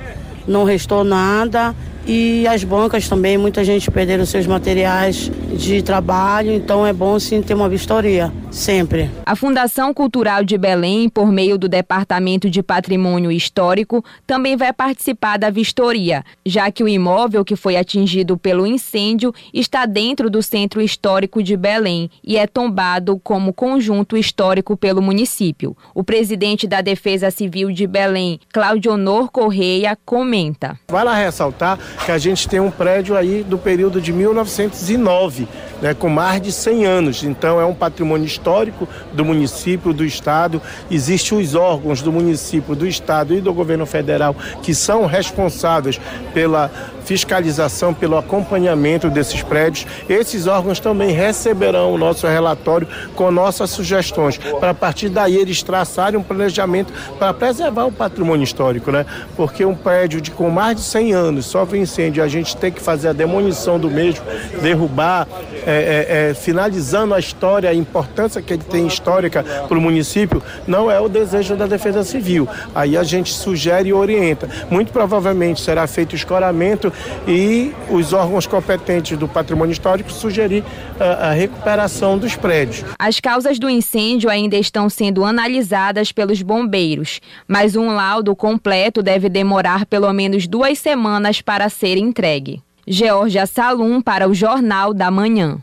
não 0.47 0.63
restou 0.63 1.03
nada 1.03 1.75
e 2.07 2.47
as 2.47 2.63
bancas 2.63 3.09
também, 3.09 3.37
muita 3.37 3.65
gente 3.65 3.91
perderam 3.91 4.25
seus 4.25 4.47
materiais 4.47 5.29
de 5.53 5.81
trabalho, 5.81 6.53
então 6.53 6.87
é 6.87 6.93
bom 6.93 7.19
sim 7.19 7.41
ter 7.41 7.53
uma 7.53 7.67
vistoria, 7.67 8.31
sempre. 8.49 9.11
A 9.25 9.35
Fundação 9.35 9.93
Cultural 9.93 10.45
de 10.45 10.57
Belém, 10.57 11.09
por 11.09 11.29
meio 11.29 11.57
do 11.57 11.67
Departamento 11.67 12.49
de 12.49 12.63
Patrimônio 12.63 13.29
Histórico, 13.29 14.05
também 14.25 14.55
vai 14.55 14.71
participar 14.71 15.37
da 15.37 15.49
vistoria, 15.49 16.23
já 16.45 16.71
que 16.71 16.81
o 16.81 16.87
imóvel 16.87 17.43
que 17.43 17.57
foi 17.57 17.75
atingido 17.75 18.37
pelo 18.37 18.65
incêndio 18.65 19.33
está 19.53 19.85
dentro 19.85 20.29
do 20.29 20.41
Centro 20.41 20.81
Histórico 20.81 21.43
de 21.43 21.57
Belém 21.57 22.09
e 22.23 22.37
é 22.37 22.47
tombado 22.47 23.19
como 23.19 23.51
conjunto 23.51 24.15
histórico 24.15 24.77
pelo 24.77 25.01
município. 25.01 25.75
O 25.93 26.05
presidente 26.05 26.67
da 26.67 26.79
Defesa 26.79 27.29
Civil 27.29 27.69
de 27.69 27.85
Belém, 27.85 28.39
Claudio 28.53 28.93
Honor 28.93 29.29
Correia, 29.29 29.97
comenta. 30.05 30.79
Vale 30.89 31.13
ressaltar 31.13 31.77
que 32.05 32.11
a 32.11 32.17
gente 32.17 32.47
tem 32.47 32.59
um 32.59 32.71
prédio 32.71 33.15
aí 33.15 33.43
do 33.43 33.57
período 33.57 33.99
de 33.99 34.13
1909, 34.13 35.47
né, 35.81 35.93
com 35.93 36.09
mais 36.09 36.41
de 36.41 36.51
100 36.51 36.85
anos. 36.85 37.23
Então 37.23 37.59
é 37.59 37.65
um 37.65 37.73
patrimônio 37.73 38.25
histórico 38.25 38.87
do 39.13 39.25
município, 39.25 39.93
do 39.93 40.05
estado. 40.05 40.61
Existem 40.89 41.37
os 41.37 41.55
órgãos 41.55 42.01
do 42.01 42.11
município, 42.11 42.75
do 42.75 42.87
estado 42.87 43.33
e 43.33 43.41
do 43.41 43.53
governo 43.53 43.85
federal 43.85 44.35
que 44.61 44.73
são 44.73 45.05
responsáveis 45.05 45.99
pela 46.33 46.71
fiscalização, 47.07 47.93
pelo 47.93 48.17
acompanhamento 48.17 49.09
desses 49.09 49.41
prédios. 49.41 49.87
Esses 50.09 50.45
órgãos 50.45 50.77
também 50.79 51.11
receberão 51.11 51.93
o 51.93 51.97
nosso 51.97 52.27
relatório 52.27 52.85
com 53.15 53.31
nossas 53.31 53.69
sugestões, 53.69 54.37
para 54.59 54.71
a 54.71 54.73
partir 54.73 55.07
daí 55.07 55.37
eles 55.37 55.63
traçarem 55.63 56.19
um 56.19 56.23
planejamento 56.23 56.91
para 57.17 57.33
preservar 57.33 57.85
o 57.85 57.91
patrimônio 57.91 58.43
histórico, 58.43 58.91
né? 58.91 59.05
Porque 59.37 59.63
um 59.63 59.73
prédio 59.73 60.19
de 60.19 60.31
com 60.31 60.49
mais 60.49 60.75
de 60.75 60.81
100 60.81 61.13
anos 61.13 61.45
sofre 61.45 61.79
incêndio, 61.79 62.21
a 62.21 62.27
gente 62.27 62.57
tem 62.57 62.71
que 62.71 62.81
fazer 62.81 63.07
a 63.07 63.13
demolição 63.13 63.79
do 63.79 63.89
mesmo, 63.89 64.25
derrubar, 64.61 65.27
é, 65.65 65.71
é, 65.71 66.29
é, 66.29 66.33
finalizando 66.33 67.13
a 67.13 67.19
história, 67.19 67.69
a 67.69 67.73
importância 67.73 68.41
que 68.41 68.51
ele 68.51 68.63
tem 68.63 68.85
histórica 68.85 69.43
para 69.43 69.77
o 69.77 69.81
município, 69.81 70.43
não 70.67 70.91
é 70.91 70.99
o 70.99 71.07
desejo 71.07 71.55
da 71.55 71.65
Defesa 71.65 72.03
Civil. 72.03 72.47
Aí 72.75 72.97
a 72.97 73.03
gente 73.03 73.33
sugere 73.33 73.89
e 73.89 73.93
orienta. 73.93 74.49
Muito 74.69 74.91
provavelmente 74.91 75.61
será 75.61 75.87
feito 75.87 76.15
escoramento 76.15 76.91
e 77.27 77.73
os 77.89 78.13
órgãos 78.13 78.47
competentes 78.47 79.17
do 79.17 79.27
patrimônio 79.27 79.73
histórico 79.73 80.11
sugerir 80.11 80.63
a, 80.99 81.03
ah, 81.03 81.29
a 81.29 81.31
recuperação 81.33 82.17
dos 82.17 82.35
prédios. 82.35 82.83
As 82.97 83.19
causas 83.19 83.59
do 83.59 83.69
incêndio 83.69 84.29
ainda 84.29 84.55
estão 84.55 84.89
sendo 84.89 85.23
analisadas 85.23 86.11
pelos 86.11 86.41
bombeiros, 86.41 87.19
mas 87.47 87.75
um 87.75 87.93
laudo 87.93 88.35
completo 88.35 89.03
deve 89.03 89.29
demorar 89.29 89.85
pelo 89.85 90.11
menos 90.13 90.47
duas 90.47 90.79
semanas 90.79 91.41
para 91.41 91.69
ser 91.69 91.97
entregue. 91.97 92.61
Georgia 92.87 93.45
Salum 93.45 94.01
para 94.01 94.29
o 94.29 94.33
Jornal 94.33 94.93
da 94.93 95.11
Manhã. 95.11 95.59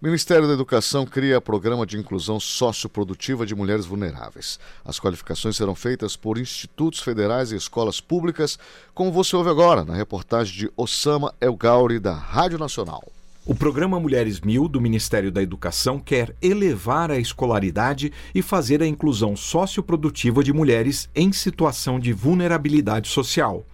O 0.00 0.06
Ministério 0.06 0.46
da 0.46 0.54
Educação 0.54 1.04
cria 1.04 1.40
programa 1.40 1.84
de 1.84 1.98
inclusão 1.98 2.38
socioprodutiva 2.38 3.44
de 3.44 3.52
mulheres 3.52 3.84
vulneráveis. 3.84 4.56
As 4.84 5.00
qualificações 5.00 5.56
serão 5.56 5.74
feitas 5.74 6.14
por 6.14 6.38
institutos 6.38 7.00
federais 7.00 7.50
e 7.50 7.56
escolas 7.56 8.00
públicas, 8.00 8.60
como 8.94 9.10
você 9.10 9.34
ouve 9.34 9.50
agora 9.50 9.84
na 9.84 9.96
reportagem 9.96 10.56
de 10.56 10.70
Osama 10.76 11.34
El 11.40 11.56
Gauri, 11.56 11.98
da 11.98 12.14
Rádio 12.14 12.60
Nacional. 12.60 13.02
O 13.44 13.56
programa 13.56 13.98
Mulheres 13.98 14.40
Mil 14.40 14.68
do 14.68 14.80
Ministério 14.80 15.32
da 15.32 15.42
Educação 15.42 15.98
quer 15.98 16.32
elevar 16.40 17.10
a 17.10 17.18
escolaridade 17.18 18.12
e 18.32 18.40
fazer 18.40 18.80
a 18.80 18.86
inclusão 18.86 19.34
socioprodutiva 19.34 20.44
de 20.44 20.52
mulheres 20.52 21.08
em 21.12 21.32
situação 21.32 21.98
de 21.98 22.12
vulnerabilidade 22.12 23.08
social. 23.08 23.66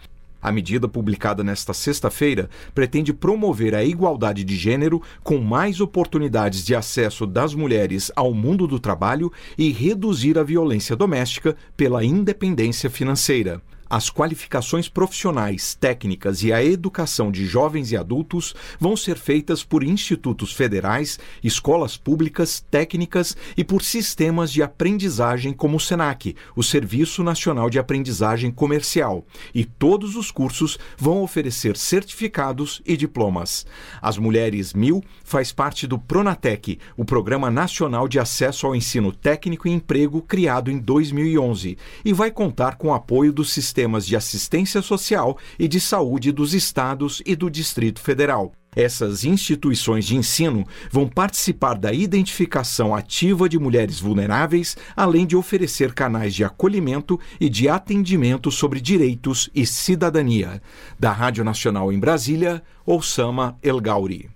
A 0.45 0.53
medida 0.53 0.87
publicada 0.87 1.43
nesta 1.43 1.73
sexta-feira 1.73 2.51
pretende 2.75 3.15
promover 3.15 3.75
a 3.75 3.83
igualdade 3.83 4.45
de 4.45 4.55
gênero 4.57 5.01
com 5.23 5.39
mais 5.39 5.81
oportunidades 5.81 6.67
de 6.67 6.75
acesso 6.75 7.27
das 7.27 7.55
mulheres 7.55 8.13
ao 8.15 8.35
mundo 8.35 8.67
do 8.67 8.79
trabalho 8.79 9.33
e 9.57 9.73
reduzir 9.73 10.39
a 10.39 10.43
violência 10.43 10.95
doméstica 10.95 11.57
pela 11.75 12.05
independência 12.05 12.91
financeira. 12.91 13.63
As 13.89 14.09
qualificações 14.09 14.89
profissionais, 14.89 15.75
técnicas 15.75 16.43
e 16.43 16.53
a 16.53 16.65
educação 16.65 17.31
de 17.31 17.47
jovens 17.47 17.93
e 17.93 17.97
adultos 17.97 18.55
vão 18.81 18.97
ser 18.97 19.19
feitas 19.19 19.63
por 19.63 19.85
institutos 19.85 20.53
federais, 20.53 21.19
escolas 21.43 21.97
públicas, 21.97 22.65
técnicas 22.71 23.37
e 23.57 23.63
por 23.63 23.83
sistemas 23.83 24.51
de 24.51 24.63
aprendizagem 24.63 25.53
como 25.53 25.77
o 25.77 25.81
SENAC, 25.81 26.35
o 26.57 26.63
Serviço 26.63 27.23
Nacional 27.23 27.69
de 27.69 27.79
Aprendizagem 27.79 28.51
Comercial. 28.51 29.27
E 29.55 29.65
todos 29.65 30.17
os 30.17 30.31
cursos 30.31 30.79
vão 30.97 31.23
oferecer 31.23 31.77
certificados 31.77 32.81
e 32.87 32.97
diplomas. 32.97 33.67
As 34.01 34.17
Mulheres 34.17 34.73
Mil 34.73 35.05
faz 35.23 35.53
parte 35.53 35.87
do 35.87 35.99
Pronatec, 35.99 36.79
o 36.97 37.05
Programa 37.05 37.51
Nacional 37.51 38.09
de 38.09 38.19
Acesso 38.19 38.67
ao 38.67 38.75
Ensino 38.75 39.13
Técnico 39.13 39.69
e 39.69 39.73
Emprego 39.73 40.23
criado 40.23 40.71
em 40.71 40.79
2011, 40.79 41.77
e 42.03 42.13
vai 42.13 42.31
contar 42.31 42.77
com 42.77 42.89
o 42.89 42.95
apoio 42.95 43.33
do 43.33 43.45
sistema 43.45 43.74
sistemas 43.75 44.07
de 44.07 44.15
assistência 44.15 44.81
social 44.81 45.37
e 45.59 45.67
de 45.67 45.81
saúde 45.81 46.31
dos 46.31 46.55
estados 46.55 47.21
e 47.27 47.35
do 47.35 47.51
Distrito 47.51 48.01
Federal. 48.01 48.53
Essas 48.77 49.25
instituições 49.25 50.05
de 50.05 50.17
ensino 50.17 50.65
vão 50.91 51.09
participar 51.09 51.75
da 51.75 51.93
identificação 51.93 52.95
ativa 52.95 53.49
de 53.49 53.59
mulheres 53.59 53.99
vulneráveis, 53.99 54.77
além 54.95 55.27
de 55.27 55.37
oferecer 55.37 55.93
canais 55.93 56.35
de 56.35 56.45
acolhimento 56.45 57.19
e 57.41 57.49
de 57.49 57.69
atendimento 57.69 58.51
sobre 58.51 58.81
direitos 58.81 59.51
e 59.53 59.67
cidadania. 59.67 60.63
Da 60.99 61.11
Rádio 61.11 61.43
Nacional 61.45 61.93
em 61.93 61.99
Brasília, 61.99 62.63
Osama 62.87 63.59
El 63.61 63.81
Gauri. 63.81 64.31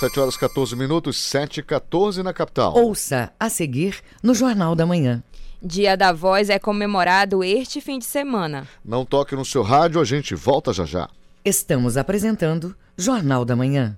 7 0.00 0.18
horas 0.18 0.36
14 0.36 0.74
minutos, 0.74 1.16
7 1.16 1.60
e 1.60 1.62
14 1.62 2.24
na 2.24 2.32
capital. 2.32 2.74
Ouça 2.74 3.32
a 3.38 3.48
seguir 3.48 4.00
no 4.20 4.34
Jornal 4.34 4.74
da 4.74 4.84
Manhã. 4.84 5.22
Dia 5.64 5.96
da 5.96 6.12
Voz 6.12 6.50
é 6.50 6.58
comemorado 6.58 7.44
este 7.44 7.80
fim 7.80 7.96
de 7.96 8.04
semana. 8.04 8.66
Não 8.84 9.04
toque 9.04 9.36
no 9.36 9.44
seu 9.44 9.62
rádio, 9.62 10.00
a 10.00 10.04
gente 10.04 10.34
volta 10.34 10.72
já 10.72 10.84
já. 10.84 11.08
Estamos 11.44 11.96
apresentando 11.96 12.74
Jornal 12.98 13.44
da 13.44 13.54
Manhã. 13.54 13.96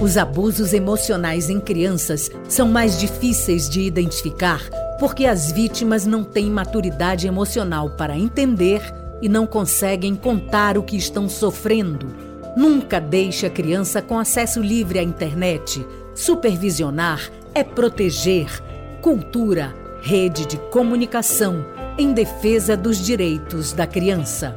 Os 0.00 0.16
abusos 0.16 0.72
emocionais 0.72 1.50
em 1.50 1.58
crianças 1.58 2.30
são 2.48 2.68
mais 2.68 3.00
difíceis 3.00 3.68
de 3.68 3.80
identificar 3.80 4.60
porque 5.00 5.26
as 5.26 5.50
vítimas 5.50 6.06
não 6.06 6.22
têm 6.22 6.48
maturidade 6.48 7.26
emocional 7.26 7.90
para 7.90 8.16
entender 8.16 8.80
e 9.20 9.28
não 9.28 9.44
conseguem 9.44 10.14
contar 10.14 10.78
o 10.78 10.84
que 10.84 10.96
estão 10.96 11.28
sofrendo 11.28 12.31
Nunca 12.56 12.98
deixe 13.00 13.46
a 13.46 13.50
criança 13.50 14.02
com 14.02 14.18
acesso 14.18 14.60
livre 14.60 14.98
à 14.98 15.02
internet. 15.02 15.86
Supervisionar 16.14 17.30
é 17.54 17.64
proteger. 17.64 18.62
Cultura, 19.00 19.74
rede 20.02 20.44
de 20.46 20.58
comunicação 20.70 21.64
em 21.96 22.12
defesa 22.12 22.76
dos 22.76 22.98
direitos 22.98 23.72
da 23.72 23.86
criança. 23.86 24.54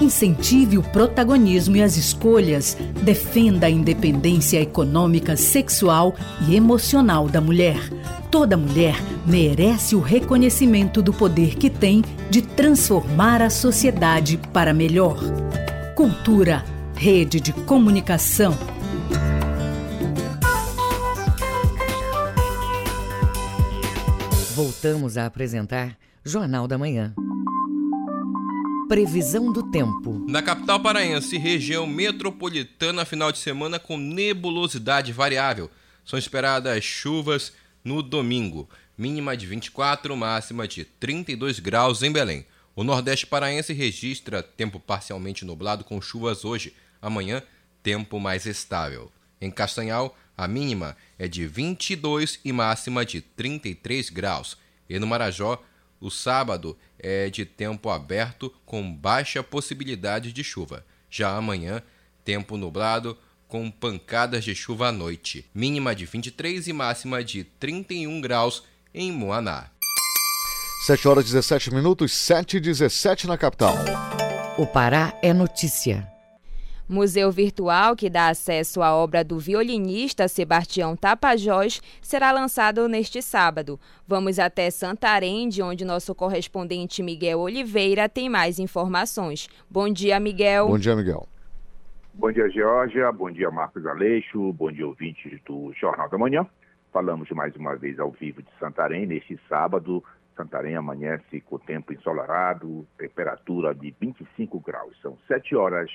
Incentive 0.00 0.78
o 0.78 0.82
protagonismo 0.82 1.76
e 1.76 1.82
as 1.82 1.96
escolhas, 1.96 2.74
defenda 3.02 3.66
a 3.66 3.70
independência 3.70 4.58
econômica, 4.58 5.36
sexual 5.36 6.14
e 6.48 6.56
emocional 6.56 7.28
da 7.28 7.38
mulher. 7.40 7.78
Toda 8.30 8.56
mulher 8.56 8.96
merece 9.26 9.94
o 9.94 10.00
reconhecimento 10.00 11.02
do 11.02 11.12
poder 11.12 11.56
que 11.56 11.68
tem 11.68 12.02
de 12.30 12.40
transformar 12.40 13.42
a 13.42 13.50
sociedade 13.50 14.38
para 14.54 14.72
melhor. 14.72 15.18
Cultura, 15.94 16.64
rede 16.94 17.38
de 17.38 17.52
comunicação. 17.52 18.56
Voltamos 24.54 25.18
a 25.18 25.26
apresentar 25.26 25.96
Jornal 26.24 26.66
da 26.66 26.78
Manhã. 26.78 27.14
Previsão 28.90 29.52
do 29.52 29.70
tempo. 29.70 30.26
Na 30.26 30.42
capital 30.42 30.80
paraense, 30.80 31.38
região 31.38 31.86
metropolitana, 31.86 33.04
final 33.04 33.30
de 33.30 33.38
semana 33.38 33.78
com 33.78 33.96
nebulosidade 33.96 35.12
variável. 35.12 35.70
São 36.04 36.18
esperadas 36.18 36.82
chuvas 36.82 37.52
no 37.84 38.02
domingo, 38.02 38.68
mínima 38.98 39.36
de 39.36 39.46
24, 39.46 40.16
máxima 40.16 40.66
de 40.66 40.84
32 40.84 41.60
graus 41.60 42.02
em 42.02 42.10
Belém. 42.10 42.44
O 42.74 42.82
Nordeste 42.82 43.28
paraense 43.28 43.72
registra 43.72 44.42
tempo 44.42 44.80
parcialmente 44.80 45.44
nublado 45.44 45.84
com 45.84 46.02
chuvas 46.02 46.44
hoje, 46.44 46.74
amanhã, 47.00 47.44
tempo 47.84 48.18
mais 48.18 48.44
estável. 48.44 49.12
Em 49.40 49.52
Castanhal, 49.52 50.18
a 50.36 50.48
mínima 50.48 50.96
é 51.16 51.28
de 51.28 51.46
22 51.46 52.40
e 52.44 52.52
máxima 52.52 53.06
de 53.06 53.20
33 53.20 54.10
graus. 54.10 54.58
E 54.88 54.98
no 54.98 55.06
Marajó, 55.06 55.62
o 56.00 56.10
sábado 56.10 56.76
é 57.02 57.28
de 57.30 57.44
tempo 57.44 57.90
aberto 57.90 58.52
com 58.64 58.92
baixa 58.92 59.42
possibilidade 59.42 60.32
de 60.32 60.44
chuva. 60.44 60.84
Já 61.10 61.36
amanhã, 61.36 61.82
tempo 62.24 62.56
nublado 62.56 63.16
com 63.48 63.70
pancadas 63.70 64.44
de 64.44 64.54
chuva 64.54 64.88
à 64.88 64.92
noite. 64.92 65.44
Mínima 65.54 65.94
de 65.94 66.06
23 66.06 66.68
e 66.68 66.72
máxima 66.72 67.24
de 67.24 67.42
31 67.44 68.20
graus 68.20 68.62
em 68.94 69.10
Moaná. 69.10 69.70
7 70.86 71.08
horas 71.08 71.24
17 71.24 71.74
minutos, 71.74 72.12
7 72.12 72.56
e 72.56 72.60
17 72.60 73.26
na 73.26 73.36
capital. 73.36 73.74
O 74.56 74.66
Pará 74.66 75.18
é 75.20 75.32
notícia. 75.32 76.19
Museu 76.90 77.30
virtual 77.30 77.94
que 77.94 78.10
dá 78.10 78.30
acesso 78.30 78.82
à 78.82 78.92
obra 78.92 79.22
do 79.22 79.38
violinista 79.38 80.26
Sebastião 80.26 80.96
Tapajós 80.96 81.80
será 82.02 82.32
lançado 82.32 82.88
neste 82.88 83.22
sábado. 83.22 83.78
Vamos 84.08 84.40
até 84.40 84.68
Santarém, 84.72 85.48
de 85.48 85.62
onde 85.62 85.84
nosso 85.84 86.12
correspondente 86.16 87.00
Miguel 87.00 87.38
Oliveira 87.38 88.08
tem 88.08 88.28
mais 88.28 88.58
informações. 88.58 89.48
Bom 89.70 89.88
dia, 89.88 90.18
Miguel. 90.18 90.66
Bom 90.66 90.78
dia, 90.78 90.96
Miguel. 90.96 91.28
Bom 92.12 92.32
dia, 92.32 92.50
Georgia. 92.50 93.12
Bom 93.12 93.30
dia, 93.30 93.52
Marcos 93.52 93.86
Aleixo. 93.86 94.52
Bom 94.52 94.72
dia, 94.72 94.84
ouvintes 94.84 95.40
do 95.46 95.72
Jornal 95.80 96.08
da 96.08 96.18
Manhã. 96.18 96.44
Falamos 96.92 97.30
mais 97.30 97.54
uma 97.54 97.76
vez 97.76 98.00
ao 98.00 98.10
vivo 98.10 98.42
de 98.42 98.50
Santarém 98.58 99.06
neste 99.06 99.38
sábado. 99.48 100.02
Santarém 100.36 100.74
amanhece 100.74 101.40
com 101.42 101.56
tempo 101.56 101.92
ensolarado, 101.92 102.84
temperatura 102.98 103.72
de 103.72 103.94
25 104.00 104.58
graus. 104.58 105.00
São 105.00 105.16
7 105.28 105.54
horas 105.54 105.88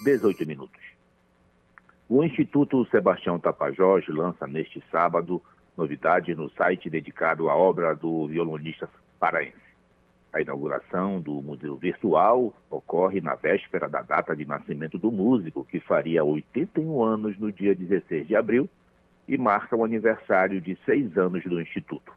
18 0.00 0.46
minutos. 0.46 0.80
O 2.08 2.22
Instituto 2.22 2.86
Sebastião 2.86 3.38
Tapajós 3.38 4.06
lança 4.08 4.46
neste 4.46 4.82
sábado 4.90 5.42
novidades 5.76 6.36
no 6.36 6.48
site 6.50 6.88
dedicado 6.88 7.48
à 7.48 7.56
obra 7.56 7.94
do 7.94 8.28
violonista 8.28 8.88
paraense. 9.18 9.66
A 10.32 10.40
inauguração 10.40 11.20
do 11.20 11.40
museu 11.42 11.76
virtual 11.76 12.54
ocorre 12.70 13.20
na 13.20 13.34
véspera 13.34 13.88
da 13.88 14.02
data 14.02 14.36
de 14.36 14.44
nascimento 14.44 14.98
do 14.98 15.10
músico, 15.10 15.64
que 15.64 15.80
faria 15.80 16.22
81 16.22 17.02
anos 17.02 17.38
no 17.38 17.50
dia 17.50 17.74
16 17.74 18.26
de 18.26 18.36
abril 18.36 18.68
e 19.26 19.36
marca 19.36 19.74
o 19.74 19.84
aniversário 19.84 20.60
de 20.60 20.78
seis 20.84 21.16
anos 21.16 21.42
do 21.44 21.60
Instituto. 21.60 22.12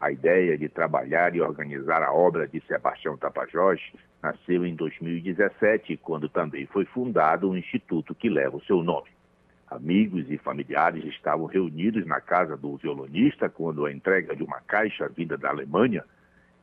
A 0.00 0.10
ideia 0.10 0.56
de 0.56 0.66
trabalhar 0.66 1.36
e 1.36 1.42
organizar 1.42 2.02
a 2.02 2.10
obra 2.10 2.48
de 2.48 2.58
Sebastião 2.66 3.18
Tapajós 3.18 3.78
nasceu 4.22 4.64
em 4.64 4.74
2017, 4.74 5.98
quando 5.98 6.26
também 6.26 6.64
foi 6.64 6.86
fundado 6.86 7.50
o 7.50 7.56
instituto 7.56 8.14
que 8.14 8.30
leva 8.30 8.56
o 8.56 8.64
seu 8.64 8.82
nome. 8.82 9.10
Amigos 9.70 10.24
e 10.30 10.38
familiares 10.38 11.04
estavam 11.04 11.44
reunidos 11.44 12.06
na 12.06 12.18
casa 12.18 12.56
do 12.56 12.78
violonista 12.78 13.50
quando 13.50 13.84
a 13.84 13.92
entrega 13.92 14.34
de 14.34 14.42
uma 14.42 14.60
caixa 14.62 15.06
vinda 15.06 15.36
da 15.36 15.50
Alemanha, 15.50 16.02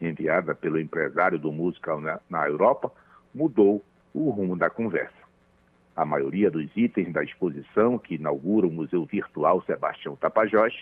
enviada 0.02 0.56
pelo 0.56 0.80
empresário 0.80 1.38
do 1.38 1.52
musical 1.52 2.02
na 2.28 2.48
Europa, 2.48 2.92
mudou 3.34 3.86
o 4.16 4.32
rumo 4.32 4.58
da 4.58 4.70
conversa. 4.70 5.16
A 5.96 6.04
maioria 6.04 6.50
dos 6.50 6.70
itens 6.76 7.14
da 7.14 7.24
exposição 7.24 8.00
que 8.00 8.16
inaugura 8.16 8.66
o 8.66 8.72
Museu 8.72 9.06
Virtual 9.06 9.62
Sebastião 9.62 10.16
Tapajós 10.16 10.74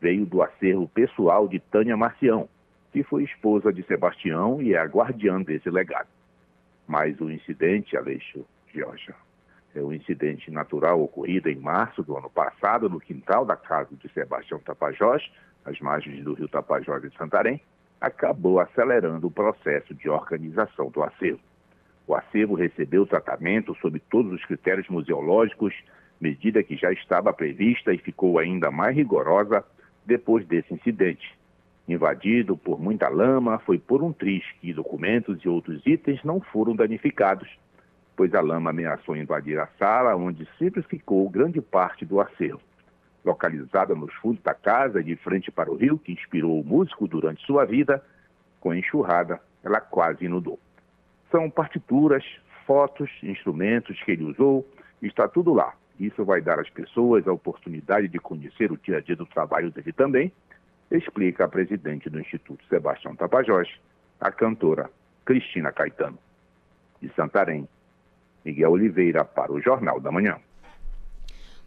veio 0.00 0.24
do 0.24 0.42
acervo 0.42 0.88
pessoal 0.88 1.46
de 1.46 1.60
Tânia 1.60 1.96
Marcião, 1.96 2.48
que 2.92 3.02
foi 3.02 3.24
esposa 3.24 3.72
de 3.72 3.82
Sebastião 3.84 4.60
e 4.60 4.74
é 4.74 4.78
a 4.78 4.84
guardiã 4.84 5.40
desse 5.42 5.70
legado. 5.70 6.08
Mas 6.86 7.20
o 7.20 7.30
incidente, 7.30 7.96
Aleixo 7.96 8.44
Georgia, 8.72 9.14
é 9.74 9.80
um 9.80 9.92
incidente 9.92 10.50
natural 10.50 11.00
ocorrido 11.00 11.48
em 11.48 11.56
março 11.56 12.02
do 12.02 12.16
ano 12.16 12.28
passado 12.28 12.88
no 12.88 12.98
quintal 12.98 13.44
da 13.44 13.54
casa 13.54 13.94
de 13.94 14.12
Sebastião 14.12 14.58
Tapajós, 14.58 15.22
às 15.64 15.78
margens 15.78 16.24
do 16.24 16.34
rio 16.34 16.48
Tapajós 16.48 17.02
de 17.02 17.16
Santarém, 17.16 17.60
acabou 18.00 18.58
acelerando 18.58 19.26
o 19.26 19.30
processo 19.30 19.94
de 19.94 20.08
organização 20.08 20.88
do 20.90 21.02
acervo. 21.02 21.40
O 22.06 22.14
acervo 22.14 22.54
recebeu 22.54 23.06
tratamento 23.06 23.76
sob 23.76 24.00
todos 24.00 24.32
os 24.32 24.44
critérios 24.46 24.88
museológicos, 24.88 25.74
medida 26.20 26.62
que 26.62 26.76
já 26.76 26.90
estava 26.90 27.32
prevista 27.32 27.92
e 27.92 27.98
ficou 27.98 28.38
ainda 28.38 28.70
mais 28.70 28.96
rigorosa 28.96 29.64
depois 30.10 30.44
desse 30.44 30.74
incidente. 30.74 31.38
Invadido 31.88 32.56
por 32.56 32.80
muita 32.80 33.08
lama, 33.08 33.60
foi 33.60 33.78
por 33.78 34.02
um 34.02 34.12
triz 34.12 34.44
que 34.60 34.72
documentos 34.72 35.38
e 35.44 35.48
outros 35.48 35.80
itens 35.86 36.20
não 36.24 36.40
foram 36.40 36.74
danificados, 36.74 37.48
pois 38.16 38.34
a 38.34 38.40
lama 38.40 38.70
ameaçou 38.70 39.16
invadir 39.16 39.56
a 39.60 39.68
sala 39.78 40.16
onde 40.16 40.48
sempre 40.58 40.82
ficou 40.82 41.30
grande 41.30 41.60
parte 41.60 42.04
do 42.04 42.20
acervo. 42.20 42.60
Localizada 43.24 43.94
nos 43.94 44.12
fundos 44.14 44.42
da 44.42 44.52
casa, 44.52 45.00
de 45.00 45.14
frente 45.14 45.48
para 45.48 45.70
o 45.70 45.76
rio, 45.76 45.96
que 45.96 46.12
inspirou 46.12 46.60
o 46.60 46.64
músico 46.64 47.06
durante 47.06 47.46
sua 47.46 47.64
vida, 47.64 48.02
com 48.58 48.72
a 48.72 48.76
enxurrada, 48.76 49.40
ela 49.62 49.80
quase 49.80 50.24
inundou. 50.24 50.58
São 51.30 51.48
partituras, 51.48 52.24
fotos, 52.66 53.10
instrumentos 53.22 54.02
que 54.02 54.10
ele 54.10 54.24
usou, 54.24 54.68
está 55.00 55.28
tudo 55.28 55.54
lá. 55.54 55.72
Isso 56.00 56.24
vai 56.24 56.40
dar 56.40 56.58
às 56.58 56.70
pessoas 56.70 57.28
a 57.28 57.32
oportunidade 57.32 58.08
de 58.08 58.18
conhecer 58.18 58.72
o 58.72 58.78
dia 58.78 58.96
a 58.96 59.00
dia 59.00 59.14
do 59.14 59.26
trabalho 59.26 59.70
dele 59.70 59.92
também 59.92 60.32
explica 60.90 61.44
a 61.44 61.48
presidente 61.48 62.08
do 62.08 62.18
Instituto 62.18 62.64
Sebastião 62.68 63.14
Tapajós, 63.14 63.68
a 64.18 64.32
cantora 64.32 64.90
Cristina 65.26 65.70
Caetano. 65.70 66.18
De 67.00 67.12
Santarém, 67.14 67.68
Miguel 68.44 68.72
Oliveira 68.72 69.24
para 69.24 69.52
o 69.52 69.60
Jornal 69.60 70.00
da 70.00 70.10
Manhã. 70.10 70.38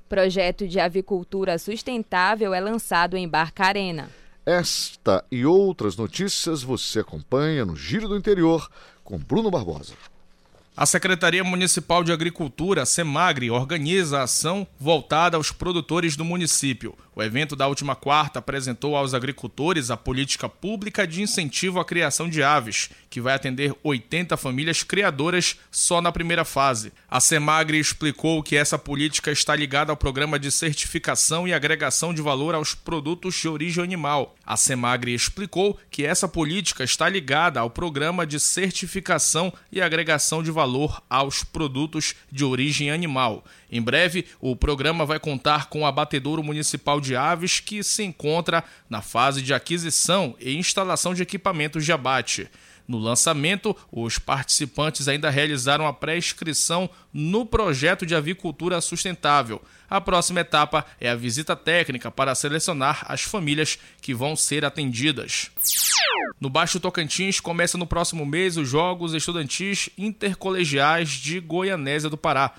Projeto 0.10 0.68
de 0.68 0.80
avicultura 0.80 1.58
sustentável 1.58 2.54
é 2.54 2.60
lançado 2.60 3.16
em 3.16 3.28
Barcarena. 3.28 4.10
Esta 4.46 5.24
e 5.32 5.46
outras 5.46 5.96
notícias 5.96 6.62
você 6.62 7.00
acompanha 7.00 7.66
no 7.66 7.76
Giro 7.76 8.08
do 8.08 8.18
Interior 8.18 8.68
com 9.04 9.18
Bruno 9.18 9.50
Barbosa. 9.50 9.96
A 10.76 10.88
Secretaria 10.88 11.44
Municipal 11.44 12.04
de 12.04 12.12
Agricultura, 12.12 12.84
SEMAGRE, 12.84 13.52
organiza 13.52 14.20
a 14.20 14.24
ação 14.24 14.66
voltada 14.80 15.38
aos 15.38 15.52
produtores 15.52 16.16
do 16.16 16.26
município. 16.26 16.98
O 17.16 17.22
evento 17.22 17.56
da 17.56 17.68
última 17.68 17.96
quarta 17.96 18.40
apresentou 18.40 18.96
aos 18.96 19.14
agricultores 19.14 19.92
a 19.92 19.98
política 19.98 20.50
pública 20.50 21.06
de 21.06 21.22
incentivo 21.22 21.80
à 21.80 21.86
criação 21.86 22.28
de 22.28 22.42
aves, 22.42 22.90
que 23.08 23.22
vai 23.22 23.36
atender 23.36 23.76
80 23.84 24.36
famílias 24.36 24.82
criadoras 24.82 25.58
só 25.70 26.02
na 26.02 26.12
primeira 26.12 26.44
fase. 26.44 26.92
A 27.08 27.20
Semagre 27.20 27.78
explicou 27.78 28.42
que 28.42 28.56
essa 28.56 28.80
política 28.80 29.32
está 29.32 29.56
ligada 29.56 29.92
ao 29.92 29.98
programa 29.98 30.40
de 30.40 30.50
certificação 30.50 31.48
e 31.48 31.54
agregação 31.54 32.14
de 32.14 32.22
valor 32.22 32.56
aos 32.56 32.74
produtos 32.74 33.36
de 33.36 33.48
origem 33.48 33.84
animal. 33.84 34.36
A 34.44 34.58
Semagre 34.58 35.14
explicou 35.14 35.80
que 35.92 36.04
essa 36.04 36.28
política 36.28 36.84
está 36.84 37.08
ligada 37.08 37.60
ao 37.60 37.70
programa 37.70 38.26
de 38.26 38.40
certificação 38.40 39.54
e 39.72 39.82
agregação 39.82 40.42
de 40.42 40.50
valor 40.50 41.02
aos 41.08 41.44
produtos 41.44 42.16
de 42.32 42.44
origem 42.44 42.90
animal. 42.90 43.46
Em 43.74 43.82
breve, 43.82 44.28
o 44.40 44.56
programa 44.56 45.04
vai 45.04 45.20
contar 45.20 45.66
com 45.66 45.82
o 45.82 45.86
abatedouro 45.88 46.44
municipal 46.44 47.02
de 47.02 47.16
aves 47.16 47.60
que 47.60 47.82
se 47.82 48.04
encontra 48.04 48.64
na 48.88 49.02
fase 49.02 49.42
de 49.42 49.52
aquisição 49.52 50.36
e 50.40 50.56
instalação 50.56 51.12
de 51.12 51.24
equipamentos 51.24 51.84
de 51.84 51.92
abate. 51.92 52.48
No 52.88 53.00
lançamento, 53.00 53.76
os 53.92 54.20
participantes 54.20 55.08
ainda 55.08 55.32
realizaram 55.32 55.88
a 55.88 55.94
pré-inscrição 55.94 56.88
no 57.12 57.48
projeto 57.48 58.06
de 58.06 58.14
avicultura 58.14 58.80
sustentável. 58.80 59.60
A 59.90 60.00
próxima 60.00 60.42
etapa 60.42 60.86
é 61.02 61.10
a 61.10 61.16
visita 61.16 61.56
técnica 61.56 62.12
para 62.12 62.36
selecionar 62.36 63.04
as 63.08 63.24
famílias 63.24 63.80
que 64.04 64.14
vão 64.14 64.36
ser 64.36 64.64
atendidas. 64.64 65.50
No 66.40 66.48
Baixo 66.48 66.80
Tocantins 66.80 67.40
começa 67.40 67.76
no 67.76 67.88
próximo 67.88 68.24
mês 68.24 68.56
os 68.56 68.70
Jogos 68.70 69.16
Estudantis 69.16 69.90
Intercolegiais 69.98 71.10
de 71.10 71.40
Goianésia 71.40 72.08
do 72.08 72.18
Pará. 72.18 72.54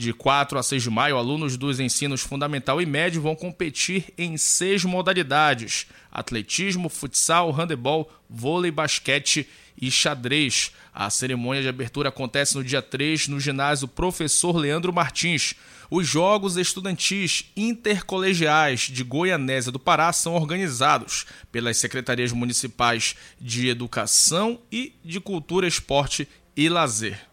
De 0.00 0.14
4 0.14 0.58
a 0.58 0.62
6 0.62 0.84
de 0.84 0.88
maio, 0.88 1.18
alunos 1.18 1.58
dos 1.58 1.78
ensinos 1.78 2.22
fundamental 2.22 2.80
e 2.80 2.86
médio 2.86 3.20
vão 3.20 3.36
competir 3.36 4.06
em 4.16 4.34
seis 4.38 4.82
modalidades: 4.82 5.88
atletismo, 6.10 6.88
futsal, 6.88 7.50
handebol, 7.50 8.10
vôlei, 8.26 8.70
basquete 8.70 9.46
e 9.78 9.90
xadrez. 9.90 10.72
A 10.94 11.10
cerimônia 11.10 11.60
de 11.60 11.68
abertura 11.68 12.08
acontece 12.08 12.56
no 12.56 12.64
dia 12.64 12.80
3 12.80 13.28
no 13.28 13.38
ginásio 13.38 13.86
Professor 13.86 14.56
Leandro 14.56 14.90
Martins. 14.90 15.54
Os 15.90 16.08
Jogos 16.08 16.56
Estudantis 16.56 17.52
Intercolegiais 17.54 18.88
de 18.90 19.04
Goianésia 19.04 19.70
do 19.70 19.78
Pará 19.78 20.14
são 20.14 20.34
organizados 20.34 21.26
pelas 21.52 21.76
secretarias 21.76 22.32
municipais 22.32 23.16
de 23.38 23.68
Educação 23.68 24.62
e 24.72 24.94
de 25.04 25.20
Cultura, 25.20 25.68
Esporte 25.68 26.26
e 26.56 26.70
Lazer. 26.70 27.29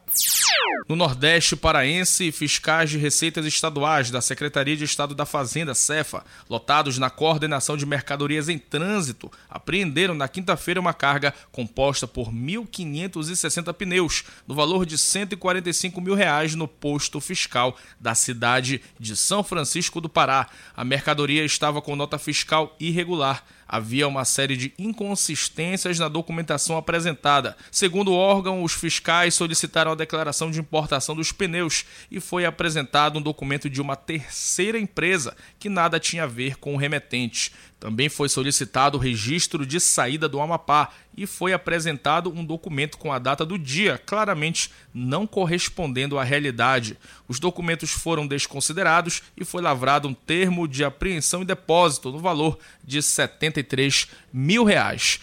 No 0.87 0.95
Nordeste 0.95 1.55
paraense, 1.55 2.31
fiscais 2.31 2.89
de 2.89 2.97
receitas 2.97 3.45
estaduais 3.45 4.09
da 4.09 4.21
Secretaria 4.21 4.77
de 4.77 4.85
Estado 4.85 5.13
da 5.13 5.25
Fazenda, 5.25 5.75
CEFA, 5.75 6.23
lotados 6.49 6.97
na 6.97 7.09
coordenação 7.09 7.75
de 7.75 7.85
mercadorias 7.85 8.47
em 8.47 8.57
trânsito, 8.57 9.29
apreenderam 9.49 10.13
na 10.13 10.29
quinta-feira 10.29 10.79
uma 10.79 10.93
carga 10.93 11.33
composta 11.51 12.07
por 12.07 12.31
1.560 12.31 13.73
pneus, 13.73 14.23
no 14.47 14.55
valor 14.55 14.85
de 14.85 14.97
145 14.97 15.99
mil 15.99 16.15
reais 16.15 16.55
no 16.55 16.67
posto 16.67 17.19
fiscal 17.19 17.77
da 17.99 18.15
cidade 18.15 18.81
de 18.97 19.15
São 19.17 19.43
Francisco 19.43 19.99
do 19.99 20.07
Pará. 20.07 20.47
A 20.75 20.85
mercadoria 20.85 21.43
estava 21.43 21.81
com 21.81 21.95
nota 21.95 22.17
fiscal 22.17 22.75
irregular 22.79 23.43
havia 23.67 24.07
uma 24.07 24.23
série 24.25 24.55
de 24.55 24.73
inconsistências 24.77 25.99
na 25.99 26.07
documentação 26.07 26.77
apresentada. 26.77 27.57
Segundo 27.71 28.11
o 28.11 28.15
órgão, 28.15 28.63
os 28.63 28.73
fiscais 28.73 29.35
solicitaram 29.35 29.91
a 29.91 29.95
declaração 29.95 30.49
de 30.49 30.59
importação 30.59 31.15
dos 31.15 31.31
pneus 31.31 31.85
e 32.09 32.19
foi 32.19 32.45
apresentado 32.45 33.19
um 33.19 33.21
documento 33.21 33.69
de 33.69 33.81
uma 33.81 33.95
terceira 33.95 34.79
empresa 34.79 35.35
que 35.59 35.69
nada 35.69 35.99
tinha 35.99 36.23
a 36.23 36.27
ver 36.27 36.57
com 36.57 36.73
o 36.73 36.77
remetente. 36.77 37.51
Também 37.79 38.09
foi 38.09 38.27
solicitado 38.27 38.97
o 38.97 38.99
registro 38.99 39.63
de 39.63 39.79
saída 39.79 40.27
do 40.27 40.41
Amapá 40.41 40.89
e 41.15 41.27
foi 41.27 41.53
apresentado 41.53 42.31
um 42.31 42.43
documento 42.43 42.97
com 42.97 43.13
a 43.13 43.19
data 43.19 43.45
do 43.45 43.57
dia, 43.57 44.01
claramente 44.03 44.71
não 44.91 45.27
correspondendo 45.27 46.17
à 46.17 46.23
realidade. 46.23 46.97
Os 47.27 47.39
documentos 47.39 47.91
foram 47.91 48.25
desconsiderados 48.25 49.21
e 49.37 49.45
foi 49.45 49.61
lavrado 49.61 50.07
um 50.07 50.13
termo 50.13 50.67
de 50.67 50.83
apreensão 50.83 51.43
e 51.43 51.45
depósito 51.45 52.11
no 52.11 52.17
valor 52.17 52.57
de 52.83 52.99
73 52.99 54.07
mil 54.33 54.63
reais. 54.63 55.19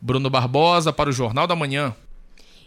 Bruno 0.00 0.30
Barbosa 0.30 0.92
para 0.92 1.10
o 1.10 1.12
Jornal 1.12 1.48
da 1.48 1.56
Manhã. 1.56 1.94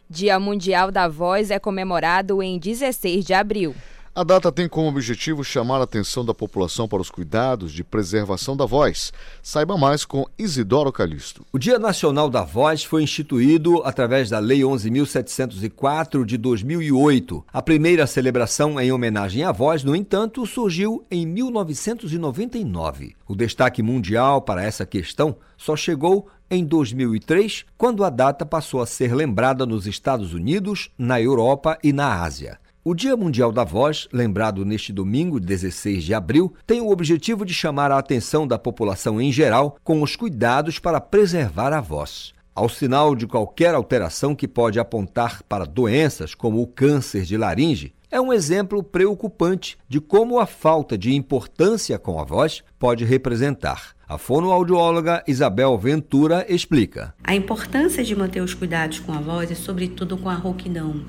Dia 0.10 0.38
Mundial 0.38 0.92
da 0.92 1.08
Voz 1.08 1.50
é 1.50 1.58
comemorado 1.58 2.44
em 2.44 2.60
16 2.60 3.24
de 3.24 3.34
abril. 3.34 3.74
A 4.14 4.26
data 4.26 4.52
tem 4.52 4.68
como 4.68 4.90
objetivo 4.90 5.42
chamar 5.42 5.80
a 5.80 5.84
atenção 5.84 6.26
da 6.26 6.34
população 6.34 6.86
para 6.86 7.02
os 7.02 7.10
cuidados 7.10 7.72
de 7.72 7.82
preservação 7.82 8.58
da 8.58 8.66
voz. 8.66 9.14
Saiba 9.42 9.78
mais 9.78 10.04
com 10.04 10.26
Isidoro 10.38 10.92
Calixto. 10.92 11.46
O 11.50 11.58
Dia 11.58 11.80
Nacional 11.80 12.30
da 12.30 12.44
Voz 12.44 12.84
foi 12.84 13.04
instituído 13.04 13.82
através 13.86 14.30
da 14.30 14.38
Lei 14.38 14.60
11.704 14.64 16.26
de 16.26 16.38
2008. 16.38 17.46
A 17.54 17.62
primeira 17.62 18.06
celebração 18.06 18.78
em 18.82 18.92
homenagem 18.92 19.46
à 19.46 19.52
voz, 19.54 19.82
no 19.82 19.96
entanto, 19.96 20.46
surgiu 20.46 21.06
em 21.10 21.26
1999. 21.26 23.16
O 23.26 23.34
destaque 23.34 23.82
mundial 23.82 24.42
para 24.42 24.62
essa 24.62 24.86
questão 24.86 25.38
só 25.56 25.78
chegou 25.78 26.28
em 26.50 26.66
2003, 26.66 27.64
quando 27.78 28.04
a 28.04 28.10
data 28.10 28.46
passou 28.46 28.82
a 28.82 28.86
ser 28.86 29.16
lembrada 29.16 29.66
nos 29.66 29.88
Estados 29.88 30.34
Unidos, 30.34 30.90
na 30.98 31.22
Europa 31.22 31.80
e 31.82 31.94
na 31.94 32.22
Ásia. 32.22 32.60
O 32.84 32.96
Dia 32.96 33.16
Mundial 33.16 33.52
da 33.52 33.64
Voz, 33.64 34.08
lembrado 34.12 34.66
neste 34.66 34.92
domingo, 34.92 35.40
16 35.40 36.04
de 36.04 36.16
abril, 36.16 36.52
tem 36.66 36.82
o 36.82 36.90
objetivo 36.90 37.46
de 37.46 37.54
chamar 37.54 37.92
a 37.92 38.00
atenção 38.00 38.48
da 38.48 38.58
população 38.58 39.22
em 39.22 39.32
geral 39.32 39.78
com 39.84 40.02
os 40.02 40.16
cuidados 40.16 40.80
para 40.80 41.00
preservar 41.00 41.74
a 41.74 41.80
voz. 41.80 42.34
Ao 42.56 42.68
sinal 42.68 43.16
de 43.16 43.28
qualquer 43.28 43.76
alteração 43.76 44.34
que 44.34 44.48
pode 44.48 44.80
apontar 44.80 45.44
para 45.44 45.64
doenças 45.64 46.34
como 46.34 46.60
o 46.60 46.66
câncer 46.66 47.22
de 47.22 47.38
laringe, 47.38 47.94
é 48.10 48.20
um 48.20 48.34
exemplo 48.34 48.82
preocupante 48.82 49.78
de 49.88 50.02
como 50.02 50.40
a 50.40 50.48
falta 50.48 50.98
de 50.98 51.14
importância 51.14 52.00
com 52.00 52.20
a 52.20 52.24
voz 52.24 52.64
pode 52.80 53.06
representar. 53.06 53.96
A 54.10 54.18
fonoaudióloga 54.18 55.24
Isabel 55.26 55.78
Ventura 55.78 56.46
explica. 56.50 57.14
A 57.24 57.36
importância 57.36 58.04
de 58.04 58.14
manter 58.16 58.42
os 58.42 58.56
cuidados 58.56 59.00
com 59.00 59.14
a 59.14 59.22
voz 59.22 59.52
é 59.52 59.56
sobretudo 59.56 60.18
com 60.18 60.30
a 60.30 60.36
rouquidão. 60.36 61.06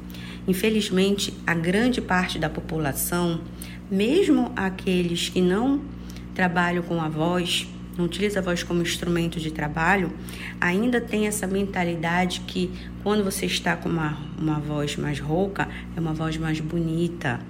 Infelizmente, 0.46 1.32
a 1.46 1.54
grande 1.54 2.00
parte 2.00 2.38
da 2.38 2.50
população, 2.50 3.40
mesmo 3.90 4.52
aqueles 4.56 5.28
que 5.28 5.40
não 5.40 5.80
trabalham 6.34 6.82
com 6.82 7.00
a 7.00 7.08
voz, 7.08 7.68
não 7.96 8.06
utiliza 8.06 8.38
a 8.38 8.42
voz 8.42 8.62
como 8.62 8.82
instrumento 8.82 9.38
de 9.38 9.50
trabalho, 9.50 10.10
ainda 10.60 11.00
tem 11.00 11.26
essa 11.26 11.46
mentalidade 11.46 12.40
que 12.46 12.70
quando 13.02 13.22
você 13.22 13.46
está 13.46 13.76
com 13.76 13.88
uma, 13.88 14.16
uma 14.38 14.58
voz 14.58 14.96
mais 14.96 15.20
rouca, 15.20 15.68
é 15.94 16.00
uma 16.00 16.14
voz 16.14 16.36
mais 16.38 16.58
bonita. 16.60 17.40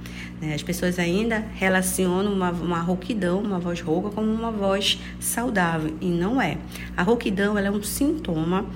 Né? 0.41 0.55
As 0.55 0.63
pessoas 0.63 0.99
ainda 0.99 1.45
relacionam 1.55 2.33
uma, 2.33 2.51
uma 2.51 2.81
rouquidão, 2.81 3.41
uma 3.41 3.59
voz 3.59 3.81
rouca, 3.81 4.11
como 4.11 4.33
uma 4.33 4.51
voz 4.51 4.99
saudável, 5.21 5.95
e 6.01 6.07
não 6.07 6.41
é. 6.41 6.59
A 6.97 7.03
rouquidão 7.03 7.57
ela 7.57 7.69
é 7.69 7.71
um 7.71 7.83
sintoma, 7.83 8.67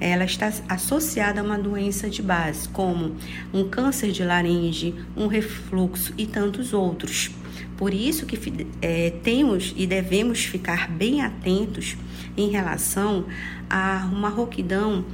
ela 0.00 0.24
está 0.24 0.52
associada 0.68 1.40
a 1.40 1.44
uma 1.44 1.58
doença 1.58 2.08
de 2.08 2.22
base, 2.22 2.68
como 2.68 3.16
um 3.52 3.68
câncer 3.68 4.12
de 4.12 4.22
laringe, 4.24 4.94
um 5.16 5.26
refluxo 5.26 6.12
e 6.16 6.26
tantos 6.26 6.72
outros. 6.72 7.30
Por 7.76 7.92
isso 7.92 8.24
que 8.26 8.66
é, 8.80 9.10
temos 9.22 9.74
e 9.76 9.86
devemos 9.86 10.44
ficar 10.44 10.90
bem 10.90 11.22
atentos 11.22 11.96
em 12.36 12.48
relação 12.48 13.26
a 13.68 14.08
uma 14.12 14.28
rouquidão 14.28 15.04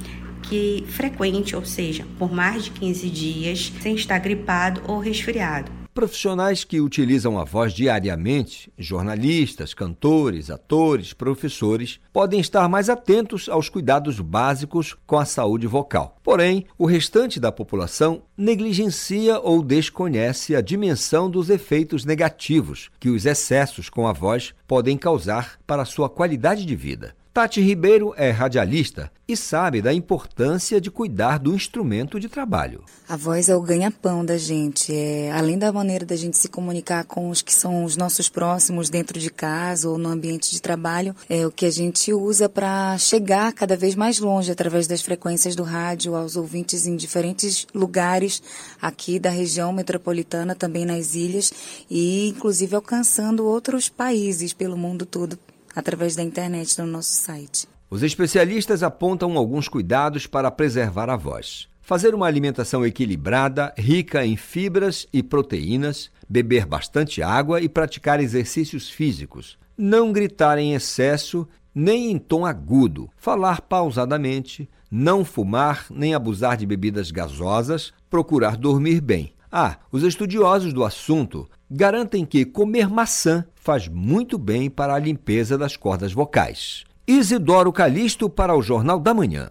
que 0.41 0.83
frequente, 0.87 1.55
ou 1.55 1.65
seja, 1.65 2.05
por 2.19 2.31
mais 2.31 2.65
de 2.65 2.71
15 2.71 3.09
dias, 3.09 3.73
sem 3.81 3.95
estar 3.95 4.19
gripado 4.19 4.81
ou 4.85 4.99
resfriado. 4.99 5.82
Profissionais 5.93 6.63
que 6.63 6.81
utilizam 6.81 7.37
a 7.37 7.43
voz 7.43 7.71
diariamente, 7.71 8.73
jornalistas, 8.79 9.75
cantores, 9.75 10.49
atores, 10.49 11.13
professores, 11.13 11.99
podem 12.11 12.39
estar 12.39 12.67
mais 12.67 12.89
atentos 12.89 13.47
aos 13.47 13.69
cuidados 13.69 14.19
básicos 14.19 14.97
com 15.05 15.19
a 15.19 15.25
saúde 15.25 15.67
vocal. 15.67 16.17
Porém, 16.23 16.65
o 16.79 16.87
restante 16.87 17.39
da 17.39 17.51
população 17.51 18.23
negligencia 18.35 19.39
ou 19.39 19.61
desconhece 19.61 20.55
a 20.55 20.61
dimensão 20.61 21.29
dos 21.29 21.51
efeitos 21.51 22.05
negativos 22.05 22.89
que 22.99 23.09
os 23.09 23.27
excessos 23.27 23.87
com 23.87 24.07
a 24.07 24.13
voz 24.13 24.55
podem 24.67 24.97
causar 24.97 25.59
para 25.67 25.83
a 25.83 25.85
sua 25.85 26.09
qualidade 26.09 26.65
de 26.65 26.75
vida. 26.75 27.15
Tati 27.33 27.59
Ribeiro 27.59 28.13
é 28.15 28.29
radialista 28.29 29.11
e 29.27 29.35
sabe 29.35 29.81
da 29.81 29.91
importância 29.91 30.79
de 30.79 30.91
cuidar 30.91 31.39
do 31.39 31.55
instrumento 31.55 32.19
de 32.19 32.29
trabalho. 32.29 32.83
A 33.09 33.17
voz 33.17 33.49
é 33.49 33.55
o 33.55 33.61
ganha-pão 33.61 34.23
da 34.23 34.37
gente. 34.37 34.93
É, 34.93 35.31
além 35.31 35.57
da 35.57 35.73
maneira 35.73 36.05
da 36.05 36.15
gente 36.15 36.37
se 36.37 36.47
comunicar 36.47 37.05
com 37.05 37.31
os 37.31 37.41
que 37.41 37.51
são 37.51 37.85
os 37.85 37.97
nossos 37.97 38.29
próximos 38.29 38.87
dentro 38.87 39.19
de 39.19 39.31
casa 39.31 39.89
ou 39.89 39.97
no 39.97 40.09
ambiente 40.09 40.51
de 40.51 40.61
trabalho, 40.61 41.15
é 41.27 41.43
o 41.43 41.49
que 41.49 41.65
a 41.65 41.71
gente 41.71 42.13
usa 42.13 42.47
para 42.47 42.95
chegar 42.99 43.51
cada 43.51 43.75
vez 43.75 43.95
mais 43.95 44.19
longe 44.19 44.51
através 44.51 44.85
das 44.85 45.01
frequências 45.01 45.55
do 45.55 45.63
rádio 45.63 46.15
aos 46.15 46.35
ouvintes 46.35 46.85
em 46.85 46.95
diferentes 46.95 47.65
lugares 47.73 48.43
aqui 48.79 49.17
da 49.17 49.31
região 49.31 49.73
metropolitana, 49.73 50.53
também 50.53 50.85
nas 50.85 51.15
ilhas 51.15 51.51
e 51.89 52.29
inclusive 52.29 52.75
alcançando 52.75 53.43
outros 53.43 53.89
países 53.89 54.53
pelo 54.53 54.77
mundo 54.77 55.03
todo 55.03 55.35
através 55.75 56.15
da 56.15 56.23
internet 56.23 56.79
no 56.79 56.87
nosso 56.87 57.13
site. 57.13 57.67
Os 57.89 58.01
especialistas 58.01 58.81
apontam 58.81 59.37
alguns 59.37 59.67
cuidados 59.67 60.25
para 60.25 60.49
preservar 60.49 61.09
a 61.09 61.15
voz. 61.15 61.67
Fazer 61.81 62.15
uma 62.15 62.25
alimentação 62.25 62.85
equilibrada, 62.85 63.73
rica 63.77 64.25
em 64.25 64.37
fibras 64.37 65.05
e 65.11 65.21
proteínas, 65.21 66.09
beber 66.27 66.65
bastante 66.65 67.21
água 67.21 67.61
e 67.61 67.67
praticar 67.67 68.19
exercícios 68.19 68.89
físicos. 68.89 69.57
Não 69.77 70.11
gritar 70.11 70.57
em 70.57 70.73
excesso 70.73 71.47
nem 71.75 72.11
em 72.11 72.17
tom 72.17 72.45
agudo, 72.45 73.09
falar 73.17 73.61
pausadamente, 73.61 74.69
não 74.89 75.25
fumar 75.25 75.87
nem 75.89 76.13
abusar 76.13 76.55
de 76.55 76.65
bebidas 76.65 77.11
gasosas, 77.11 77.91
procurar 78.09 78.55
dormir 78.55 79.01
bem. 79.01 79.33
Ah, 79.51 79.77
os 79.91 80.03
estudiosos 80.03 80.73
do 80.73 80.83
assunto 80.83 81.49
garantem 81.69 82.25
que 82.25 82.45
comer 82.45 82.89
maçã 82.89 83.45
faz 83.63 83.87
muito 83.87 84.37
bem 84.37 84.69
para 84.69 84.93
a 84.93 84.99
limpeza 84.99 85.57
das 85.57 85.77
cordas 85.77 86.11
vocais. 86.11 86.83
Isidoro 87.07 87.71
Calixto 87.71 88.29
para 88.29 88.53
o 88.53 88.61
Jornal 88.61 88.99
da 88.99 89.13
Manhã. 89.13 89.49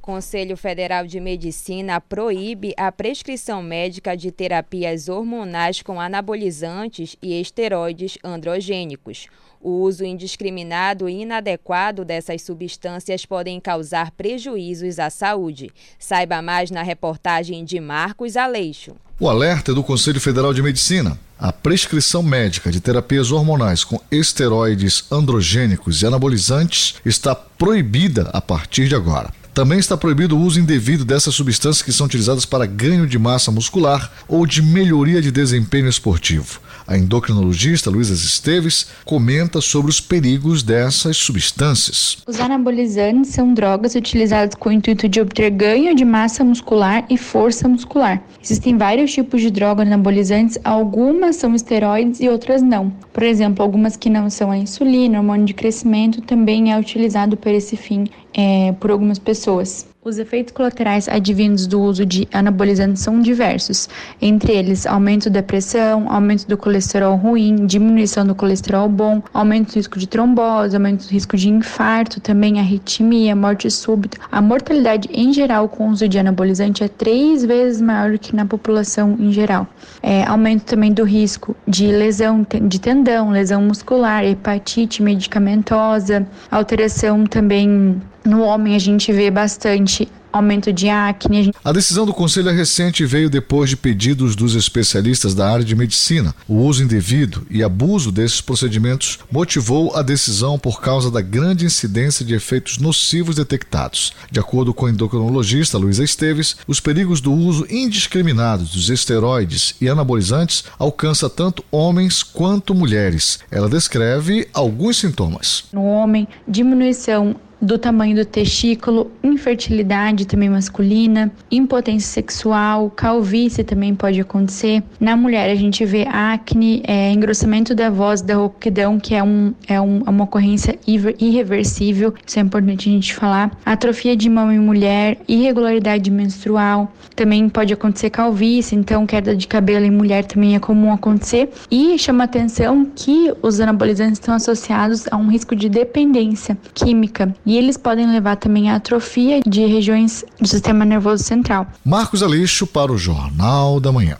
Conselho 0.00 0.56
Federal 0.56 1.06
de 1.06 1.20
Medicina 1.20 2.00
proíbe 2.00 2.74
a 2.76 2.90
prescrição 2.90 3.62
médica 3.62 4.16
de 4.16 4.32
terapias 4.32 5.08
hormonais 5.08 5.80
com 5.80 6.00
anabolizantes 6.00 7.16
e 7.22 7.40
esteroides 7.40 8.18
androgênicos. 8.22 9.28
O 9.60 9.80
uso 9.80 10.04
indiscriminado 10.04 11.08
e 11.08 11.22
inadequado 11.22 12.04
dessas 12.04 12.42
substâncias 12.42 13.24
podem 13.24 13.58
causar 13.60 14.10
prejuízos 14.10 14.98
à 14.98 15.08
saúde. 15.08 15.70
Saiba 15.98 16.42
mais 16.42 16.70
na 16.70 16.82
reportagem 16.82 17.64
de 17.64 17.80
Marcos 17.80 18.36
Aleixo. 18.36 18.94
O 19.18 19.28
alerta 19.28 19.70
é 19.70 19.74
do 19.74 19.84
Conselho 19.84 20.20
Federal 20.20 20.52
de 20.52 20.60
Medicina. 20.60 21.16
A 21.38 21.52
prescrição 21.52 22.22
médica 22.22 22.70
de 22.70 22.80
terapias 22.80 23.32
hormonais 23.32 23.82
com 23.82 24.00
esteroides 24.10 25.04
androgênicos 25.10 26.00
e 26.00 26.06
anabolizantes 26.06 26.94
está 27.04 27.34
proibida 27.34 28.30
a 28.32 28.40
partir 28.40 28.88
de 28.88 28.94
agora. 28.94 29.32
Também 29.52 29.78
está 29.78 29.96
proibido 29.96 30.36
o 30.36 30.40
uso 30.40 30.60
indevido 30.60 31.04
dessas 31.04 31.34
substâncias 31.34 31.82
que 31.82 31.92
são 31.92 32.06
utilizadas 32.06 32.44
para 32.44 32.66
ganho 32.66 33.06
de 33.06 33.18
massa 33.18 33.50
muscular 33.50 34.12
ou 34.28 34.46
de 34.46 34.62
melhoria 34.62 35.20
de 35.20 35.30
desempenho 35.30 35.88
esportivo. 35.88 36.60
A 36.86 36.98
endocrinologista 36.98 37.88
Luísa 37.88 38.12
Esteves 38.12 38.88
comenta 39.06 39.60
sobre 39.60 39.90
os 39.90 40.00
perigos 40.00 40.62
dessas 40.62 41.16
substâncias. 41.16 42.18
Os 42.26 42.38
anabolizantes 42.38 43.30
são 43.30 43.54
drogas 43.54 43.94
utilizadas 43.94 44.54
com 44.54 44.68
o 44.68 44.72
intuito 44.72 45.08
de 45.08 45.18
obter 45.18 45.50
ganho 45.50 45.94
de 45.94 46.04
massa 46.04 46.44
muscular 46.44 47.06
e 47.08 47.16
força 47.16 47.66
muscular. 47.66 48.22
Existem 48.42 48.76
vários 48.76 49.12
tipos 49.12 49.40
de 49.40 49.50
drogas 49.50 49.86
anabolizantes, 49.86 50.58
algumas 50.62 51.36
são 51.36 51.54
esteroides 51.54 52.20
e 52.20 52.28
outras 52.28 52.60
não. 52.60 52.90
Por 53.12 53.22
exemplo, 53.22 53.62
algumas 53.62 53.96
que 53.96 54.10
não 54.10 54.28
são 54.28 54.50
a 54.50 54.58
insulina, 54.58 55.18
hormônio 55.18 55.46
de 55.46 55.54
crescimento, 55.54 56.20
também 56.20 56.70
é 56.70 56.78
utilizado 56.78 57.34
para 57.36 57.52
esse 57.52 57.76
fim 57.76 58.04
é, 58.34 58.72
por 58.72 58.90
algumas 58.90 59.18
pessoas. 59.18 59.86
Os 60.04 60.18
efeitos 60.18 60.52
colaterais 60.52 61.08
advindos 61.08 61.66
do 61.66 61.80
uso 61.80 62.04
de 62.04 62.28
anabolizantes 62.30 63.02
são 63.02 63.22
diversos, 63.22 63.88
entre 64.20 64.52
eles 64.52 64.84
aumento 64.84 65.30
da 65.30 65.42
pressão, 65.42 66.12
aumento 66.12 66.46
do 66.46 66.58
colesterol 66.58 67.16
ruim, 67.16 67.64
diminuição 67.64 68.26
do 68.26 68.34
colesterol 68.34 68.86
bom, 68.86 69.22
aumento 69.32 69.72
do 69.72 69.76
risco 69.76 69.98
de 69.98 70.06
trombose, 70.06 70.76
aumento 70.76 71.06
do 71.06 71.10
risco 71.10 71.38
de 71.38 71.48
infarto, 71.48 72.20
também 72.20 72.60
arritmia, 72.60 73.34
morte 73.34 73.70
súbita. 73.70 74.18
A 74.30 74.42
mortalidade 74.42 75.08
em 75.10 75.32
geral 75.32 75.70
com 75.70 75.88
o 75.88 75.92
uso 75.92 76.06
de 76.06 76.18
anabolizante 76.18 76.84
é 76.84 76.88
três 76.88 77.42
vezes 77.42 77.80
maior 77.80 78.12
do 78.12 78.18
que 78.18 78.36
na 78.36 78.44
população 78.44 79.16
em 79.18 79.32
geral. 79.32 79.66
É, 80.02 80.22
aumento 80.24 80.64
também 80.64 80.92
do 80.92 81.04
risco 81.04 81.56
de 81.66 81.86
lesão 81.86 82.46
de 82.68 82.78
tendão, 82.78 83.30
lesão 83.30 83.62
muscular, 83.62 84.22
hepatite 84.22 85.02
medicamentosa, 85.02 86.26
alteração 86.50 87.24
também 87.24 88.02
no 88.24 88.40
homem 88.42 88.74
a 88.74 88.78
gente 88.78 89.12
vê 89.12 89.30
bastante 89.30 90.08
aumento 90.34 90.72
de 90.72 90.88
acne. 90.88 91.52
A 91.64 91.70
decisão 91.70 92.04
do 92.04 92.12
Conselho 92.12 92.48
é 92.48 92.52
recente 92.52 93.04
e 93.04 93.06
veio 93.06 93.30
depois 93.30 93.70
de 93.70 93.76
pedidos 93.76 94.34
dos 94.34 94.56
especialistas 94.56 95.32
da 95.32 95.48
área 95.48 95.64
de 95.64 95.76
medicina. 95.76 96.34
O 96.48 96.56
uso 96.56 96.82
indevido 96.82 97.46
e 97.48 97.62
abuso 97.62 98.10
desses 98.10 98.40
procedimentos 98.40 99.20
motivou 99.30 99.94
a 99.94 100.02
decisão 100.02 100.58
por 100.58 100.80
causa 100.80 101.08
da 101.08 101.20
grande 101.20 101.64
incidência 101.64 102.24
de 102.24 102.34
efeitos 102.34 102.78
nocivos 102.78 103.36
detectados. 103.36 104.12
De 104.28 104.40
acordo 104.40 104.74
com 104.74 104.86
a 104.86 104.90
endocrinologista 104.90 105.78
Luísa 105.78 106.02
Esteves, 106.02 106.56
os 106.66 106.80
perigos 106.80 107.20
do 107.20 107.32
uso 107.32 107.64
indiscriminado 107.70 108.64
dos 108.64 108.90
esteroides 108.90 109.76
e 109.80 109.88
anabolizantes 109.88 110.64
alcança 110.76 111.30
tanto 111.30 111.64
homens 111.70 112.24
quanto 112.24 112.74
mulheres. 112.74 113.38
Ela 113.52 113.68
descreve 113.68 114.48
alguns 114.52 114.96
sintomas. 114.96 115.64
No 115.72 115.84
homem, 115.84 116.26
diminuição 116.48 117.36
do 117.64 117.78
tamanho 117.78 118.14
do 118.14 118.24
testículo, 118.24 119.10
infertilidade 119.22 120.26
também 120.26 120.48
masculina, 120.48 121.32
impotência 121.50 122.12
sexual, 122.12 122.90
calvície 122.90 123.64
também 123.64 123.94
pode 123.94 124.20
acontecer. 124.20 124.82
Na 125.00 125.16
mulher 125.16 125.50
a 125.50 125.54
gente 125.54 125.84
vê 125.84 126.06
acne, 126.08 126.82
é, 126.86 127.10
engrossamento 127.10 127.74
da 127.74 127.90
voz, 127.90 128.20
da 128.20 128.36
rouquidão, 128.36 129.00
que 129.00 129.14
é, 129.14 129.22
um, 129.22 129.54
é 129.66 129.80
um, 129.80 130.02
é 130.06 130.10
uma 130.10 130.24
ocorrência 130.24 130.78
irreversível, 130.86 132.14
isso 132.26 132.38
é 132.38 132.42
importante 132.42 132.88
a 132.88 132.92
gente 132.92 133.14
falar. 133.14 133.50
Atrofia 133.64 134.16
de 134.16 134.28
mama 134.28 134.54
em 134.54 134.58
mulher, 134.58 135.18
irregularidade 135.26 136.10
menstrual, 136.10 136.92
também 137.16 137.48
pode 137.48 137.72
acontecer 137.72 138.10
calvície, 138.10 138.76
então 138.76 139.06
queda 139.06 139.34
de 139.34 139.46
cabelo 139.46 139.84
em 139.84 139.90
mulher 139.90 140.24
também 140.24 140.54
é 140.54 140.58
comum 140.58 140.92
acontecer. 140.92 141.50
E 141.70 141.98
chama 141.98 142.24
atenção 142.24 142.86
que 142.94 143.32
os 143.42 143.60
anabolizantes 143.60 144.18
estão 144.18 144.34
associados 144.34 145.06
a 145.10 145.16
um 145.16 145.28
risco 145.28 145.54
de 145.54 145.68
dependência 145.68 146.58
química. 146.74 147.34
E 147.46 147.53
eles 147.56 147.76
podem 147.76 148.10
levar 148.10 148.36
também 148.36 148.70
à 148.70 148.76
atrofia 148.76 149.40
de 149.40 149.64
regiões 149.66 150.24
do 150.40 150.46
sistema 150.48 150.84
nervoso 150.84 151.22
central. 151.22 151.66
Marcos 151.84 152.22
Aleixo 152.22 152.66
para 152.66 152.92
o 152.92 152.98
Jornal 152.98 153.80
da 153.80 153.92
Manhã. 153.92 154.18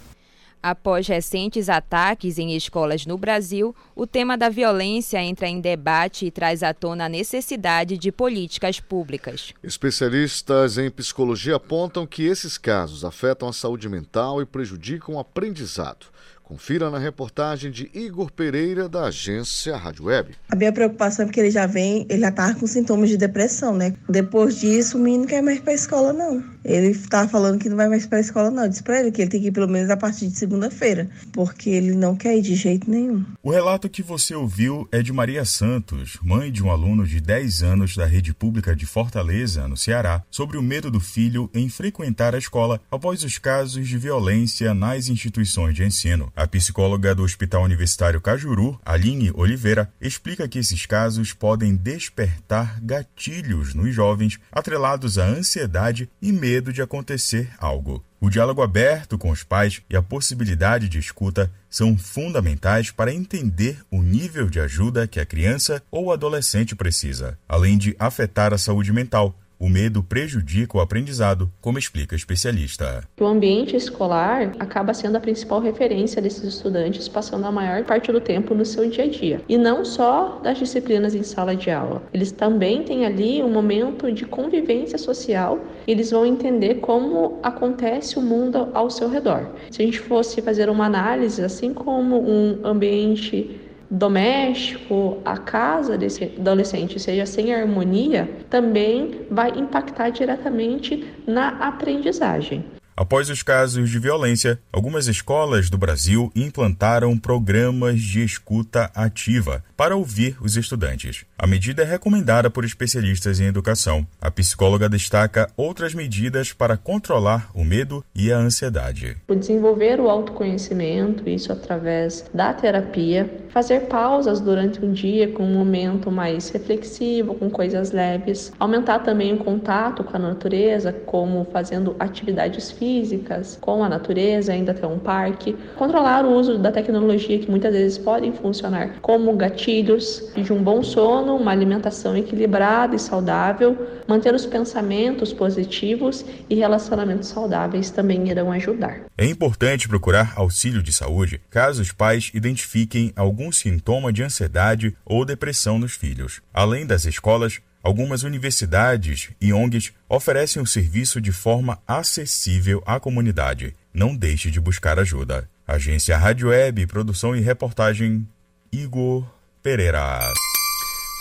Após 0.65 1.07
recentes 1.07 1.69
ataques 1.69 2.39
em 2.39 2.57
escolas 2.57 3.05
no 3.05 3.19
Brasil, 3.19 3.77
o 3.95 4.07
tema 4.07 4.35
da 4.35 4.49
violência 4.49 5.23
entra 5.23 5.47
em 5.47 5.61
debate 5.61 6.25
e 6.25 6.31
traz 6.31 6.63
à 6.63 6.73
tona 6.73 7.05
a 7.05 7.09
necessidade 7.09 7.99
de 7.99 8.11
políticas 8.11 8.81
públicas. 8.81 9.53
Especialistas 9.63 10.79
em 10.79 10.91
psicologia 10.91 11.57
apontam 11.57 12.07
que 12.07 12.23
esses 12.23 12.57
casos 12.57 13.05
afetam 13.05 13.47
a 13.47 13.53
saúde 13.53 13.91
mental 13.91 14.41
e 14.41 14.47
prejudicam 14.47 15.17
o 15.17 15.19
aprendizado. 15.19 16.07
Confira 16.45 16.91
na 16.91 16.99
reportagem 16.99 17.71
de 17.71 17.91
Igor 17.95 18.31
Pereira, 18.31 18.87
da 18.87 19.07
agência 19.07 19.75
Rádio 19.79 20.05
Web. 20.05 20.35
A 20.51 20.55
minha 20.55 20.71
preocupação 20.71 21.23
é 21.23 21.27
porque 21.27 21.41
ele 21.41 21.51
já 21.51 21.67
vem, 21.67 22.07
ele 22.11 22.21
já 22.21 22.31
tá 22.31 22.55
com 22.55 22.67
sintomas 22.67 23.09
de 23.09 23.17
depressão, 23.17 23.75
né? 23.75 23.95
Depois 24.07 24.61
disso, 24.61 24.99
o 24.99 25.01
menino 25.01 25.23
não 25.23 25.29
quer 25.29 25.43
mais 25.43 25.57
ir 25.57 25.63
pra 25.63 25.73
escola, 25.73 26.13
não. 26.13 26.45
Ele 26.63 26.95
tá 27.09 27.27
falando 27.27 27.59
que 27.59 27.71
não 27.71 27.79
vai 27.79 27.89
mais 27.89 28.07
pra 28.07 28.21
escola, 28.21 28.51
não. 28.51 28.65
Eu 28.65 28.69
disse 28.69 28.83
pra 28.83 29.01
ele 29.01 29.11
que 29.11 29.23
ele 29.23 29.31
tem 29.31 29.41
que 29.41 29.49
ir 29.49 29.53
pelo 29.53 29.69
menos 29.69 29.89
a 29.89 29.97
partir 29.97 30.29
de 30.29 30.39
segunda-feira, 30.39 31.09
porque 31.33 31.71
ele 31.71 31.95
não 31.95 32.15
quer 32.15 32.37
ir 32.37 32.43
de 32.43 32.55
jeito 32.55 32.91
nenhum. 32.91 33.25
O 33.43 33.51
relato 33.51 33.89
que 33.89 34.03
você 34.03 34.35
ouviu 34.35 34.87
é 34.93 35.01
de 35.01 35.15
Maria 35.15 35.47
Santos, 35.47 36.19
mãe 36.23 36.53
de 36.53 36.63
um 36.63 36.71
aluno 36.71 37.07
de 37.07 37.21
10 37.21 37.63
anos 37.63 37.97
da 37.97 38.05
rede 38.05 38.35
pública 38.35 38.77
de 38.77 38.85
Fortaleza, 38.85 39.67
no 39.67 39.79
Ceará, 39.79 40.23
sobre 40.31 40.59
o 40.59 40.63
medo 40.63 40.91
do 40.91 41.01
filho 41.01 41.49
em 41.55 41.71
frequentar 41.71 42.35
a 42.35 42.39
escola 42.39 42.79
após 42.91 43.25
os 43.25 43.39
casos 43.39 43.89
de 43.89 43.97
violência 43.97 44.75
nas 44.75 45.09
instituições 45.09 45.75
de 45.75 45.85
ensino. 45.85 46.34
A 46.37 46.49
psicóloga 46.49 47.15
do 47.15 47.23
Hospital 47.23 47.63
Universitário 47.63 48.21
Cajuru, 48.21 48.81
Aline 48.85 49.31
Oliveira, 49.35 49.93
explica 50.01 50.49
que 50.49 50.59
esses 50.59 50.85
casos 50.85 51.33
podem 51.33 51.77
despertar 51.77 52.81
gatilhos 52.83 53.73
nos 53.73 53.95
jovens 53.95 54.41
atrelados 54.51 55.17
à 55.17 55.25
ansiedade 55.25 56.11
e 56.21 56.33
medo 56.33 56.73
de 56.73 56.83
acontecer 56.83 57.51
algo. 57.57 58.05
O 58.21 58.29
diálogo 58.29 58.63
aberto 58.63 59.17
com 59.17 59.31
os 59.31 59.45
pais 59.45 59.81
e 59.89 59.95
a 59.95 60.03
possibilidade 60.03 60.89
de 60.89 60.99
escuta 60.99 61.53
são 61.71 61.97
fundamentais 61.97 62.91
para 62.91 63.13
entender 63.13 63.79
o 63.89 64.03
nível 64.03 64.49
de 64.51 64.59
ajuda 64.59 65.07
que 65.07 65.21
a 65.21 65.27
criança 65.27 65.83
ou 65.89 66.13
adolescente 66.13 66.75
precisa, 66.75 67.39
além 67.49 67.79
de 67.79 67.95
afetar 67.97 68.53
a 68.53 68.59
saúde 68.59 68.93
mental, 68.93 69.39
o 69.65 69.69
medo 69.71 70.03
prejudica 70.03 70.77
o 70.77 70.81
aprendizado, 70.83 71.51
como 71.59 71.79
explica 71.79 72.15
a 72.15 72.19
especialista. 72.19 73.03
O 73.19 73.25
ambiente 73.25 73.75
escolar 73.75 74.53
acaba 74.59 74.93
sendo 74.93 75.17
a 75.17 75.21
principal 75.21 75.59
referência 75.59 76.21
desses 76.21 76.45
estudantes, 76.45 77.09
passando 77.09 77.47
a 77.47 77.51
maior 77.51 77.83
parte 77.83 78.13
do 78.13 78.21
tempo 78.21 78.55
no 78.55 78.67
seu 78.67 78.91
dia 78.91 79.05
a 79.05 79.09
dia. 79.09 79.41
E 79.49 79.57
não 79.57 79.83
só 79.83 80.39
das 80.43 80.59
disciplinas 80.59 81.15
em 81.15 81.23
sala 81.23 81.57
de 81.57 81.71
aula. 81.71 82.03
Eles 82.13 82.31
também 82.31 82.83
têm 82.83 83.07
ali 83.07 83.43
um 83.43 83.51
momento 83.51 84.13
de 84.13 84.27
convivência 84.27 84.99
social, 84.99 85.59
eles 85.87 86.11
vão 86.11 86.27
entender 86.27 86.75
como 86.81 87.39
acontece 87.43 88.19
o 88.19 88.23
mundo 88.23 88.69
ao 88.75 88.91
seu 88.91 89.09
redor. 89.09 89.49
Se 89.71 89.81
a 89.81 89.85
gente 89.87 89.99
fosse 89.99 90.43
fazer 90.43 90.69
uma 90.69 90.85
análise, 90.85 91.43
assim 91.43 91.73
como 91.73 92.21
um 92.21 92.61
ambiente 92.67 93.64
doméstico, 93.91 95.19
a 95.25 95.37
casa 95.37 95.97
desse 95.97 96.25
adolescente 96.25 96.99
seja 96.99 97.27
sem 97.27 97.55
harmonia, 97.55 98.29
também 98.51 99.27
vai 99.31 99.51
impactar 99.51 100.11
diretamente 100.11 101.05
na 101.27 101.49
aprendizagem. 101.67 102.65
Após 102.97 103.29
os 103.29 103.43
casos 103.43 103.91
de 103.91 103.99
violência, 103.99 104.57
algumas 104.73 105.09
escolas 105.09 105.69
do 105.69 105.77
Brasil 105.77 106.31
implantaram 106.35 107.19
programas 107.19 108.01
de 108.01 108.23
escuta 108.23 108.89
ativa 108.95 109.65
para 109.77 109.97
ouvir 109.97 110.37
os 110.41 110.57
estudantes. 110.57 111.25
A 111.37 111.45
medida 111.45 111.83
é 111.83 111.85
recomendada 111.85 112.49
por 112.49 112.65
especialistas 112.65 113.41
em 113.41 113.47
educação. 113.47 114.07
A 114.21 114.31
psicóloga 114.31 114.89
destaca 114.89 115.51
outras 115.57 115.93
medidas 115.93 116.53
para 116.53 116.77
controlar 116.77 117.51
o 117.53 117.65
medo 117.65 118.05
e 118.15 118.33
a 118.33 118.39
ansiedade. 118.39 119.17
O 119.27 119.35
desenvolver 119.35 119.99
o 119.99 120.09
autoconhecimento, 120.09 121.29
isso 121.29 121.53
através 121.53 122.25
da 122.33 122.55
terapia, 122.55 123.29
fazer 123.49 123.89
pausas 123.89 124.41
durante 124.41 124.85
um 124.85 124.93
dia 124.93 125.33
com 125.33 125.43
um 125.43 125.53
momento 125.53 126.13
mais 126.13 126.49
reflexivo, 126.51 127.35
com 127.35 127.51
coisas 127.51 127.91
leves, 127.91 128.53
aumentar 128.61 129.01
também 129.01 129.35
o 129.35 129.39
contato 129.39 130.05
com 130.05 130.17
a 130.17 130.21
natureza, 130.21 130.93
como 130.93 131.45
fazendo 131.53 131.97
atividades 131.99 132.71
físicas 132.71 132.84
físicas 132.85 133.57
com 133.63 133.83
a 133.83 133.89
natureza, 133.89 134.53
ainda 134.53 134.73
até 134.73 134.87
um 134.87 134.99
parque, 134.99 135.57
controlar 135.75 136.27
o 136.27 136.35
uso 136.35 136.59
da 136.59 136.71
tecnologia 136.71 137.39
que 137.39 137.51
muitas 137.51 137.73
vezes 137.73 137.97
podem 137.97 138.31
funcionar 138.31 139.01
como 139.01 139.35
gatilhos 139.35 140.31
de 140.37 140.53
um 140.53 140.63
bom 140.63 140.83
sono, 140.83 141.37
uma 141.37 141.51
alimentação 141.51 142.15
equilibrada 142.15 142.95
e 142.95 142.99
saudável, 142.99 143.75
manter 144.07 144.35
os 144.35 144.45
pensamentos 144.45 145.33
positivos 145.33 146.27
e 146.51 146.55
relacionamentos 146.55 147.29
saudáveis 147.29 147.91
também 147.91 148.29
irão 148.29 148.53
ajudar. 148.53 149.01
É 149.17 149.25
importante 149.25 149.89
procurar 149.89 150.35
auxílio 150.37 150.83
de 150.83 150.93
saúde 150.93 151.41
caso 151.49 151.81
os 151.81 151.91
pais 151.91 152.31
identifiquem 152.35 153.13
algum 153.17 153.51
sintoma 153.51 154.13
de 154.13 154.23
ansiedade 154.23 154.95
ou 155.07 155.25
depressão 155.25 155.79
nos 155.79 155.95
filhos. 155.95 156.43
Além 156.53 156.85
das 156.85 157.07
escolas, 157.07 157.61
Algumas 157.85 158.23
universidades 158.23 159.29
e 159.39 159.53
ONGs 159.53 159.93
oferecem 160.09 160.63
o 160.63 160.67
serviço 160.67 161.21
de 161.21 161.31
forma 161.31 161.79
acessível 161.87 162.83
à 162.87 162.99
comunidade. 162.99 163.75
Não 163.93 164.17
deixe 164.17 164.51
de 164.51 164.59
buscar 164.59 164.99
ajuda. 164.99 165.51
Agência 165.69 166.17
Rádio 166.17 166.49
Web, 166.49 166.87
produção 166.87 167.37
e 167.37 167.41
reportagem 167.41 168.27
Igor 168.73 169.23
Pereira. 169.63 170.19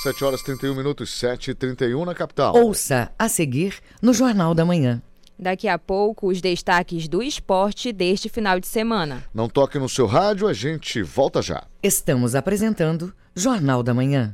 7 0.04 0.24
horas 0.24 0.42
31 0.42 0.74
minutos, 0.74 1.12
7 1.20 1.52
e 1.52 1.54
31 1.54 2.06
na 2.06 2.16
capital. 2.16 2.56
Ouça 2.56 3.12
a 3.20 3.28
seguir 3.28 3.76
no 4.02 4.14
Jornal 4.14 4.56
da 4.56 4.64
Manhã. 4.64 5.02
Daqui 5.38 5.68
a 5.68 5.78
pouco, 5.78 6.28
os 6.28 6.40
destaques 6.40 7.10
do 7.10 7.22
esporte 7.22 7.92
deste 7.92 8.30
final 8.30 8.58
de 8.58 8.68
semana. 8.68 9.26
Não 9.34 9.50
toque 9.50 9.78
no 9.78 9.90
seu 9.90 10.06
rádio, 10.06 10.48
a 10.48 10.54
gente 10.54 11.04
volta 11.04 11.42
já. 11.42 11.66
Estamos 11.82 12.36
apresentando 12.36 13.14
Jornal 13.36 13.84
da 13.84 13.94
Manhã. 13.94 14.34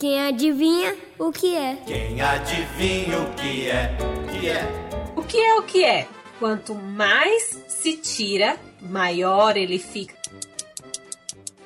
Quem 0.00 0.18
adivinha 0.18 0.96
o 1.18 1.30
que 1.30 1.54
é? 1.54 1.76
Quem 1.86 2.22
adivinha 2.22 3.18
o 3.18 3.34
que 3.34 3.68
é? 3.68 3.94
Que 4.30 4.48
é? 4.48 5.12
O 5.14 5.22
que 5.22 5.36
é 5.38 5.54
o 5.56 5.62
que 5.62 5.84
é? 5.84 6.08
Quanto 6.38 6.74
mais 6.74 7.62
se 7.68 7.98
tira, 7.98 8.56
maior 8.80 9.58
ele 9.58 9.78
fica. 9.78 10.14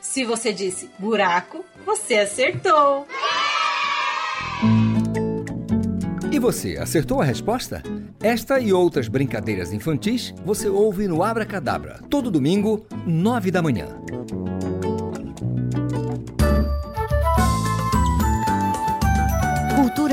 Se 0.01 0.25
você 0.25 0.53
disse 0.53 0.91
buraco, 0.99 1.65
você 1.87 2.17
acertou. 2.17 3.07
E 6.33 6.39
você 6.41 6.77
acertou 6.77 7.23
a 7.23 7.25
resposta? 7.25 7.85
Esta 8.21 8.59
e 8.59 8.73
outras 8.73 9.07
brincadeiras 9.07 9.73
infantis 9.73 10.35
você 10.45 10.69
ouve 10.69 11.07
no 11.07 11.23
Abra 11.23 11.47
Cadabra, 11.47 12.01
todo 12.11 12.33
domingo, 12.33 12.85
nove 13.07 13.53
da 13.53 13.63
manhã. 13.63 13.87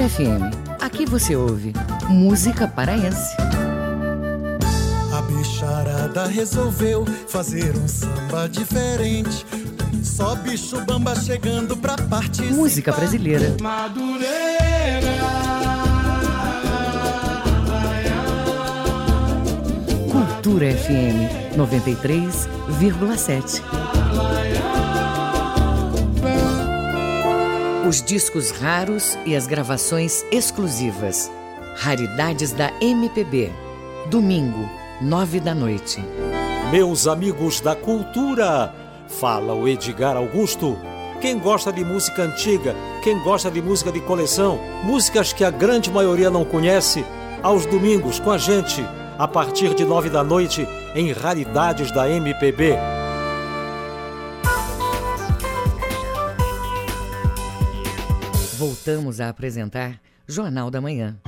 Cultura 0.01 0.09
FM. 0.09 0.41
Aqui 0.81 1.05
você 1.05 1.35
ouve 1.35 1.73
música 2.09 2.67
paraense. 2.67 3.35
A 5.15 5.21
bicharada 5.21 6.25
resolveu 6.25 7.05
fazer 7.27 7.77
um 7.77 7.87
samba 7.87 8.49
diferente. 8.49 9.45
Só 10.03 10.33
bicho 10.35 10.83
bamba 10.85 11.13
chegando 11.15 11.77
pra 11.77 11.95
participar. 11.95 12.55
Música 12.55 12.91
brasileira. 12.91 13.55
Madureira. 13.61 14.31
Cultura 20.11 20.73
FM 20.73 21.55
93,7. 21.55 23.80
Os 27.91 28.01
discos 28.01 28.51
raros 28.51 29.17
e 29.25 29.35
as 29.35 29.45
gravações 29.45 30.23
exclusivas. 30.31 31.29
Raridades 31.75 32.53
da 32.53 32.71
MPB. 32.79 33.51
Domingo, 34.09 34.65
nove 35.01 35.41
da 35.41 35.53
noite. 35.53 36.01
Meus 36.71 37.05
amigos 37.05 37.59
da 37.59 37.75
cultura, 37.75 38.73
fala 39.09 39.53
o 39.53 39.67
Edgar 39.67 40.15
Augusto. 40.15 40.77
Quem 41.19 41.37
gosta 41.37 41.69
de 41.69 41.83
música 41.83 42.23
antiga, 42.23 42.73
quem 43.03 43.21
gosta 43.23 43.51
de 43.51 43.61
música 43.61 43.91
de 43.91 43.99
coleção, 43.99 44.57
músicas 44.85 45.33
que 45.33 45.43
a 45.43 45.51
grande 45.51 45.91
maioria 45.91 46.29
não 46.29 46.45
conhece, 46.45 47.03
aos 47.43 47.65
domingos 47.65 48.21
com 48.21 48.31
a 48.31 48.37
gente, 48.37 48.81
a 49.19 49.27
partir 49.27 49.73
de 49.73 49.83
nove 49.83 50.09
da 50.09 50.23
noite, 50.23 50.65
em 50.95 51.11
Raridades 51.11 51.91
da 51.91 52.09
MPB. 52.09 53.00
Voltamos 58.61 59.19
a 59.19 59.27
apresentar 59.27 59.99
Jornal 60.27 60.69
da 60.69 60.79
Manhã. 60.79 61.19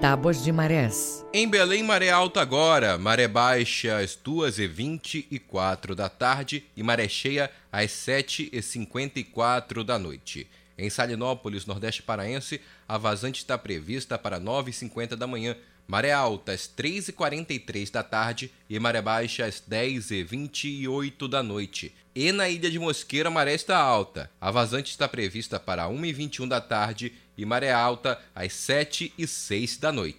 Tábuas 0.00 0.42
de 0.42 0.50
marés. 0.50 1.24
Em 1.32 1.48
Belém, 1.48 1.84
maré 1.84 2.10
alta 2.10 2.40
agora, 2.40 2.98
maré 2.98 3.28
baixa 3.28 3.98
às 3.98 4.16
2h24 4.16 5.94
da 5.94 6.08
tarde 6.08 6.64
e 6.76 6.82
maré 6.82 7.08
cheia 7.08 7.48
às 7.70 7.92
7h54 7.92 9.84
da 9.84 9.96
noite. 9.96 10.50
Em 10.76 10.90
Salinópolis, 10.90 11.66
Nordeste 11.66 12.02
Paraense, 12.02 12.60
a 12.88 12.98
vazante 12.98 13.42
está 13.42 13.56
prevista 13.56 14.18
para 14.18 14.40
9h50 14.40 15.14
da 15.14 15.28
manhã, 15.28 15.54
maré 15.86 16.10
alta 16.10 16.50
às 16.50 16.62
3h43 16.62 17.92
da 17.92 18.02
tarde 18.02 18.50
e 18.68 18.76
maré 18.80 19.00
baixa 19.00 19.44
às 19.44 19.62
10h28 19.70 21.28
da 21.28 21.44
noite. 21.44 21.94
E 22.14 22.30
na 22.30 22.46
ilha 22.46 22.70
de 22.70 22.78
Mosqueira, 22.78 23.30
a 23.30 23.32
maré 23.32 23.54
está 23.54 23.78
alta. 23.78 24.30
A 24.38 24.50
vazante 24.50 24.90
está 24.90 25.08
prevista 25.08 25.58
para 25.58 25.88
1h21 25.88 26.46
da 26.46 26.60
tarde 26.60 27.10
e 27.38 27.46
maré 27.46 27.72
alta 27.72 28.18
às 28.34 28.52
7 28.52 29.14
e 29.16 29.26
6 29.26 29.78
da 29.78 29.90
noite. 29.90 30.18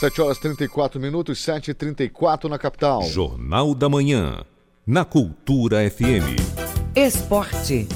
7 0.00 0.20
horas 0.20 0.38
34 0.38 1.00
minutos, 1.00 1.38
7 1.38 1.70
e 1.70 1.74
34 1.74 2.48
na 2.48 2.58
capital. 2.58 3.04
Jornal 3.04 3.72
da 3.72 3.88
Manhã, 3.88 4.44
na 4.84 5.04
Cultura 5.04 5.88
FM. 5.88 6.34
Esporte. 6.96 7.86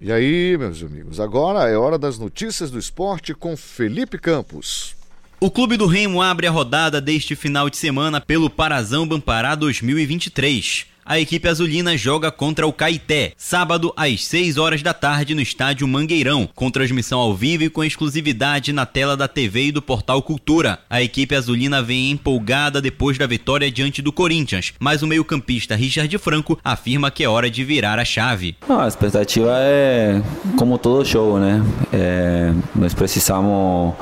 E 0.00 0.10
aí, 0.10 0.58
meus 0.58 0.82
amigos, 0.82 1.20
agora 1.20 1.70
é 1.70 1.76
hora 1.76 1.96
das 1.96 2.18
notícias 2.18 2.72
do 2.72 2.78
esporte 2.78 3.34
com 3.34 3.56
Felipe 3.56 4.18
Campos. 4.18 4.96
O 5.38 5.48
Clube 5.48 5.76
do 5.76 5.86
Remo 5.86 6.20
abre 6.20 6.48
a 6.48 6.50
rodada 6.50 7.00
deste 7.00 7.36
final 7.36 7.70
de 7.70 7.76
semana 7.76 8.20
pelo 8.20 8.50
Parazão 8.50 9.06
Bampará 9.06 9.54
2023 9.54 10.90
a 11.04 11.18
equipe 11.18 11.48
azulina 11.48 11.96
joga 11.96 12.30
contra 12.30 12.66
o 12.66 12.72
Caeté, 12.72 13.32
sábado 13.36 13.92
às 13.96 14.24
6 14.24 14.56
horas 14.56 14.82
da 14.82 14.94
tarde 14.94 15.34
no 15.34 15.40
estádio 15.40 15.86
Mangueirão, 15.88 16.48
com 16.54 16.70
transmissão 16.70 17.18
ao 17.18 17.34
vivo 17.34 17.64
e 17.64 17.70
com 17.70 17.82
exclusividade 17.82 18.72
na 18.72 18.86
tela 18.86 19.16
da 19.16 19.26
TV 19.26 19.66
e 19.66 19.72
do 19.72 19.82
portal 19.82 20.22
Cultura. 20.22 20.78
A 20.88 21.02
equipe 21.02 21.34
azulina 21.34 21.82
vem 21.82 22.10
empolgada 22.10 22.80
depois 22.80 23.18
da 23.18 23.26
vitória 23.26 23.70
diante 23.70 24.00
do 24.00 24.12
Corinthians, 24.12 24.72
mas 24.78 25.02
o 25.02 25.06
meio-campista 25.06 25.74
Richard 25.74 26.16
Franco 26.18 26.58
afirma 26.62 27.10
que 27.10 27.24
é 27.24 27.28
hora 27.28 27.50
de 27.50 27.64
virar 27.64 27.98
a 27.98 28.04
chave. 28.04 28.56
a 28.68 28.86
expectativa 28.86 29.50
é 29.58 30.22
como 30.56 30.78
todo 30.78 31.04
show, 31.04 31.38
né? 31.38 31.62
É, 31.92 32.52
nós 32.74 32.94
precisamos 32.94 33.94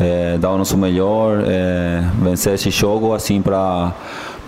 é, 0.00 0.38
dar 0.38 0.50
o 0.50 0.58
nosso 0.58 0.76
melhor, 0.76 1.42
é, 1.46 2.02
vencer 2.22 2.54
esse 2.54 2.70
jogo 2.70 3.12
assim 3.12 3.42
para 3.42 3.94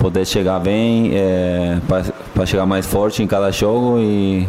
poder 0.01 0.27
chegar 0.27 0.59
bem, 0.59 1.13
é, 1.15 1.79
para 2.35 2.47
chegar 2.47 2.65
mais 2.65 2.87
forte 2.87 3.23
em 3.23 3.27
cada 3.27 3.51
jogo 3.51 3.99
e, 4.01 4.49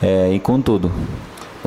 é, 0.00 0.32
e 0.32 0.38
com 0.38 0.60
tudo 0.60 0.90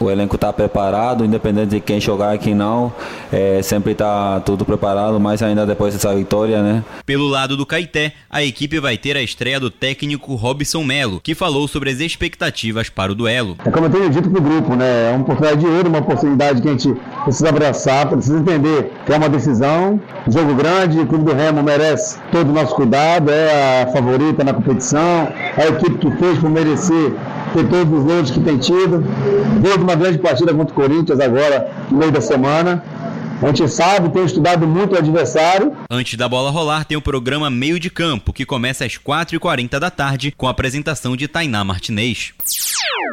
o 0.05 0.09
elenco 0.09 0.35
está 0.35 0.51
preparado, 0.51 1.25
independente 1.25 1.69
de 1.71 1.79
quem 1.79 1.99
jogar 1.99 2.35
e 2.35 2.37
quem 2.37 2.55
não, 2.55 2.91
é, 3.31 3.61
sempre 3.61 3.91
está 3.91 4.39
tudo 4.39 4.65
preparado, 4.65 5.19
mais 5.19 5.41
ainda 5.41 5.65
depois 5.65 5.93
dessa 5.93 6.15
vitória, 6.15 6.61
né? 6.61 6.83
Pelo 7.05 7.27
lado 7.27 7.55
do 7.55 7.65
Caeté, 7.65 8.13
a 8.29 8.43
equipe 8.43 8.79
vai 8.79 8.97
ter 8.97 9.15
a 9.17 9.21
estreia 9.21 9.59
do 9.59 9.69
técnico 9.69 10.35
Robson 10.35 10.83
Melo, 10.83 11.19
que 11.21 11.35
falou 11.35 11.67
sobre 11.67 11.89
as 11.89 11.99
expectativas 11.99 12.89
para 12.89 13.11
o 13.11 13.15
duelo. 13.15 13.57
É 13.65 13.69
como 13.69 13.85
eu 13.85 13.89
tenho 13.89 14.09
dito 14.09 14.29
para 14.29 14.39
o 14.39 14.43
grupo, 14.43 14.75
né? 14.75 15.11
É 15.11 15.15
uma 15.15 15.21
oportunidade 15.21 15.59
de 15.61 15.67
ouro, 15.67 15.89
uma 15.89 15.99
oportunidade 15.99 16.61
que 16.61 16.67
a 16.67 16.71
gente 16.71 16.95
precisa 17.23 17.49
abraçar, 17.49 18.07
precisa 18.07 18.39
entender 18.39 18.91
que 19.05 19.13
é 19.13 19.17
uma 19.17 19.29
decisão, 19.29 19.99
um 20.27 20.31
jogo 20.31 20.53
grande, 20.55 20.99
o 20.99 21.05
Clube 21.05 21.25
do 21.25 21.33
Remo 21.33 21.63
merece 21.63 22.19
todo 22.31 22.49
o 22.49 22.53
nosso 22.53 22.75
cuidado, 22.75 23.29
é 23.31 23.83
a 23.83 23.87
favorita 23.91 24.43
na 24.43 24.53
competição, 24.53 25.27
é 25.57 25.63
a 25.63 25.67
equipe 25.67 25.97
que 25.97 26.11
fez 26.17 26.39
por 26.39 26.49
merecer 26.49 27.13
ter 27.53 27.67
todos 27.67 27.99
os 27.99 28.03
gols 28.03 28.31
que 28.31 28.39
tem 28.39 28.57
tido. 28.57 29.03
Veio 29.61 29.77
uma 29.77 29.95
grande 29.95 30.17
partida 30.17 30.53
contra 30.53 30.73
o 30.73 30.75
Corinthians 30.75 31.19
agora, 31.19 31.69
no 31.89 31.97
meio 31.97 32.11
da 32.11 32.21
semana. 32.21 32.83
A 33.41 33.47
gente 33.47 33.69
sabe, 33.69 34.09
tem 34.09 34.25
estudado 34.25 34.67
muito 34.67 34.95
o 34.95 34.97
adversário. 34.97 35.71
Antes 35.89 36.17
da 36.17 36.27
bola 36.27 36.51
rolar, 36.51 36.83
tem 36.83 36.97
o 36.97 37.01
programa 37.01 37.49
Meio 37.49 37.79
de 37.79 37.89
Campo, 37.89 38.33
que 38.33 38.45
começa 38.45 38.83
às 38.83 38.97
4h40 38.97 39.79
da 39.79 39.89
tarde, 39.89 40.33
com 40.35 40.45
a 40.45 40.51
apresentação 40.51 41.15
de 41.15 41.25
Tainá 41.25 41.63
Martinez. 41.63 42.33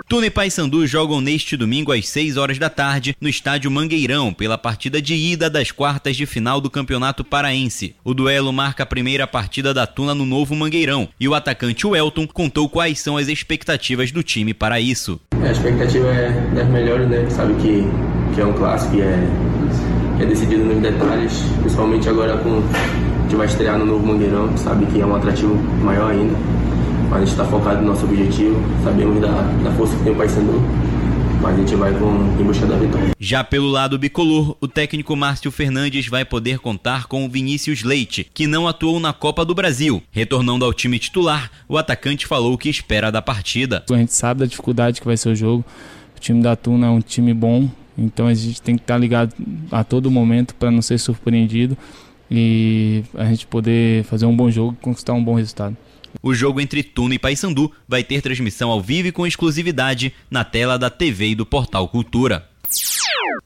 Tuna 0.09 0.27
e 0.27 0.31
Paysandu 0.31 0.85
jogam 0.85 1.21
neste 1.21 1.57
domingo 1.57 1.93
às 1.93 2.09
6 2.09 2.37
horas 2.37 2.59
da 2.59 2.69
tarde 2.69 3.17
no 3.21 3.29
estádio 3.29 3.71
Mangueirão 3.71 4.33
pela 4.33 4.59
partida 4.59 5.01
de 5.01 5.15
ida 5.15 5.49
das 5.49 5.71
quartas 5.71 6.17
de 6.17 6.27
final 6.27 6.61
do 6.61 6.71
Campeonato 6.71 7.23
Paraense. 7.23 7.95
O 8.05 8.13
duelo 8.13 8.53
marca 8.53 8.83
a 8.83 8.87
primeira 8.87 9.29
partida 9.29 9.73
da 9.73 9.87
Tuna 9.87 10.15
no 10.15 10.27
novo 10.27 10.57
Mangueirão 10.57 11.09
e 11.21 11.29
o 11.29 11.35
atacante 11.35 11.87
Welton 11.87 12.27
contou 12.27 12.69
quais 12.69 12.99
são 12.99 13.17
as 13.17 13.29
expectativas 13.29 14.11
do 14.11 14.25
time 14.25 14.53
para 14.53 14.81
isso. 14.81 15.21
A 15.41 15.53
expectativa 15.53 16.09
é 16.09 16.31
das 16.53 16.69
melhores, 16.69 17.09
né? 17.09 17.29
Sabe 17.31 17.55
que, 17.55 17.85
que 18.35 18.41
é 18.41 18.45
um 18.45 18.53
clássico 18.53 18.97
e 18.97 19.01
é 19.01 19.56
é 20.27 20.29
decidido 20.29 20.65
nos 20.65 20.83
detalhes, 20.83 21.41
principalmente 21.61 22.09
agora 22.09 22.37
com 22.39 22.59
a 22.59 23.23
gente 23.23 23.37
vai 23.37 23.47
estrear 23.47 23.79
no 23.79 23.87
novo 23.87 24.07
Mangueirão, 24.07 24.57
sabe 24.57 24.87
que 24.87 25.01
é 25.01 25.07
um 25.07 25.15
atrativo 25.15 25.55
maior 25.83 26.11
ainda. 26.11 26.37
Mas 27.09 27.15
a 27.15 27.19
gente 27.21 27.31
está 27.31 27.45
focado 27.45 27.81
no 27.81 27.89
nosso 27.89 28.05
objetivo, 28.05 28.61
sabemos 28.85 29.21
da, 29.21 29.29
da 29.63 29.71
força 29.73 29.97
que 29.97 30.05
tem 30.05 30.13
o 30.13 30.17
Paysandu, 30.17 30.61
mas 31.41 31.55
a 31.55 31.57
gente 31.59 31.75
vai 31.77 31.93
com, 31.93 32.07
em 32.41 32.45
busca 32.45 32.67
da 32.67 32.77
vitória. 32.77 33.11
Já 33.19 33.45
pelo 33.45 33.69
lado 33.69 33.99
bicolor, 33.99 34.57
o 34.61 34.69
técnico 34.69 35.15
Márcio 35.17 35.51
Fernandes 35.51 36.09
vai 36.09 36.25
poder 36.25 36.59
contar 36.59 37.07
com 37.07 37.25
o 37.25 37.29
Vinícius 37.29 37.83
Leite, 37.83 38.29
que 38.33 38.47
não 38.47 38.67
atuou 38.67 38.99
na 38.99 39.13
Copa 39.13 39.45
do 39.45 39.55
Brasil. 39.55 40.03
Retornando 40.11 40.65
ao 40.65 40.73
time 40.73 40.99
titular, 40.99 41.51
o 41.69 41.79
atacante 41.79 42.27
falou 42.27 42.55
o 42.55 42.59
que 42.59 42.69
espera 42.69 43.11
da 43.11 43.23
partida. 43.23 43.85
A 43.91 43.97
gente 43.97 44.15
sabe 44.15 44.41
da 44.41 44.47
dificuldade 44.47 45.01
que 45.01 45.07
vai 45.07 45.17
ser 45.17 45.31
o 45.31 45.37
jogo. 45.37 45.65
O 46.17 46.21
time 46.21 46.43
da 46.43 46.57
Tuna 46.57 46.87
é 46.87 46.91
um 46.91 47.01
time 47.01 47.35
bom, 47.35 47.69
então 47.97 48.27
a 48.27 48.35
gente 48.35 48.61
tem 48.61 48.77
que 48.77 48.83
estar 48.83 48.99
ligado 48.99 49.35
a 49.71 49.83
todo 49.83 50.11
momento 50.11 50.55
para 50.55 50.71
não 50.71 50.83
ser 50.83 50.99
surpreendido 50.99 51.77
e 52.31 53.03
a 53.15 53.25
gente 53.27 53.47
poder 53.47 54.05
fazer 54.05 54.27
um 54.27 54.37
bom 54.37 54.51
jogo 54.51 54.77
e 54.79 54.83
conquistar 54.83 55.13
um 55.13 55.23
bom 55.23 55.35
resultado. 55.35 55.77
O 56.23 56.35
jogo 56.35 56.61
entre 56.61 56.83
Tuna 56.83 57.15
e 57.15 57.19
Paysandu 57.19 57.71
vai 57.87 58.03
ter 58.03 58.21
transmissão 58.21 58.71
ao 58.71 58.81
vivo 58.81 59.09
e 59.09 59.13
com 59.13 59.27
exclusividade 59.27 60.13
na 60.31 60.45
tela 60.45 60.79
da 60.79 60.91
TV 60.91 61.29
e 61.29 61.35
do 61.35 61.47
Portal 61.47 61.89
Cultura. 61.89 62.49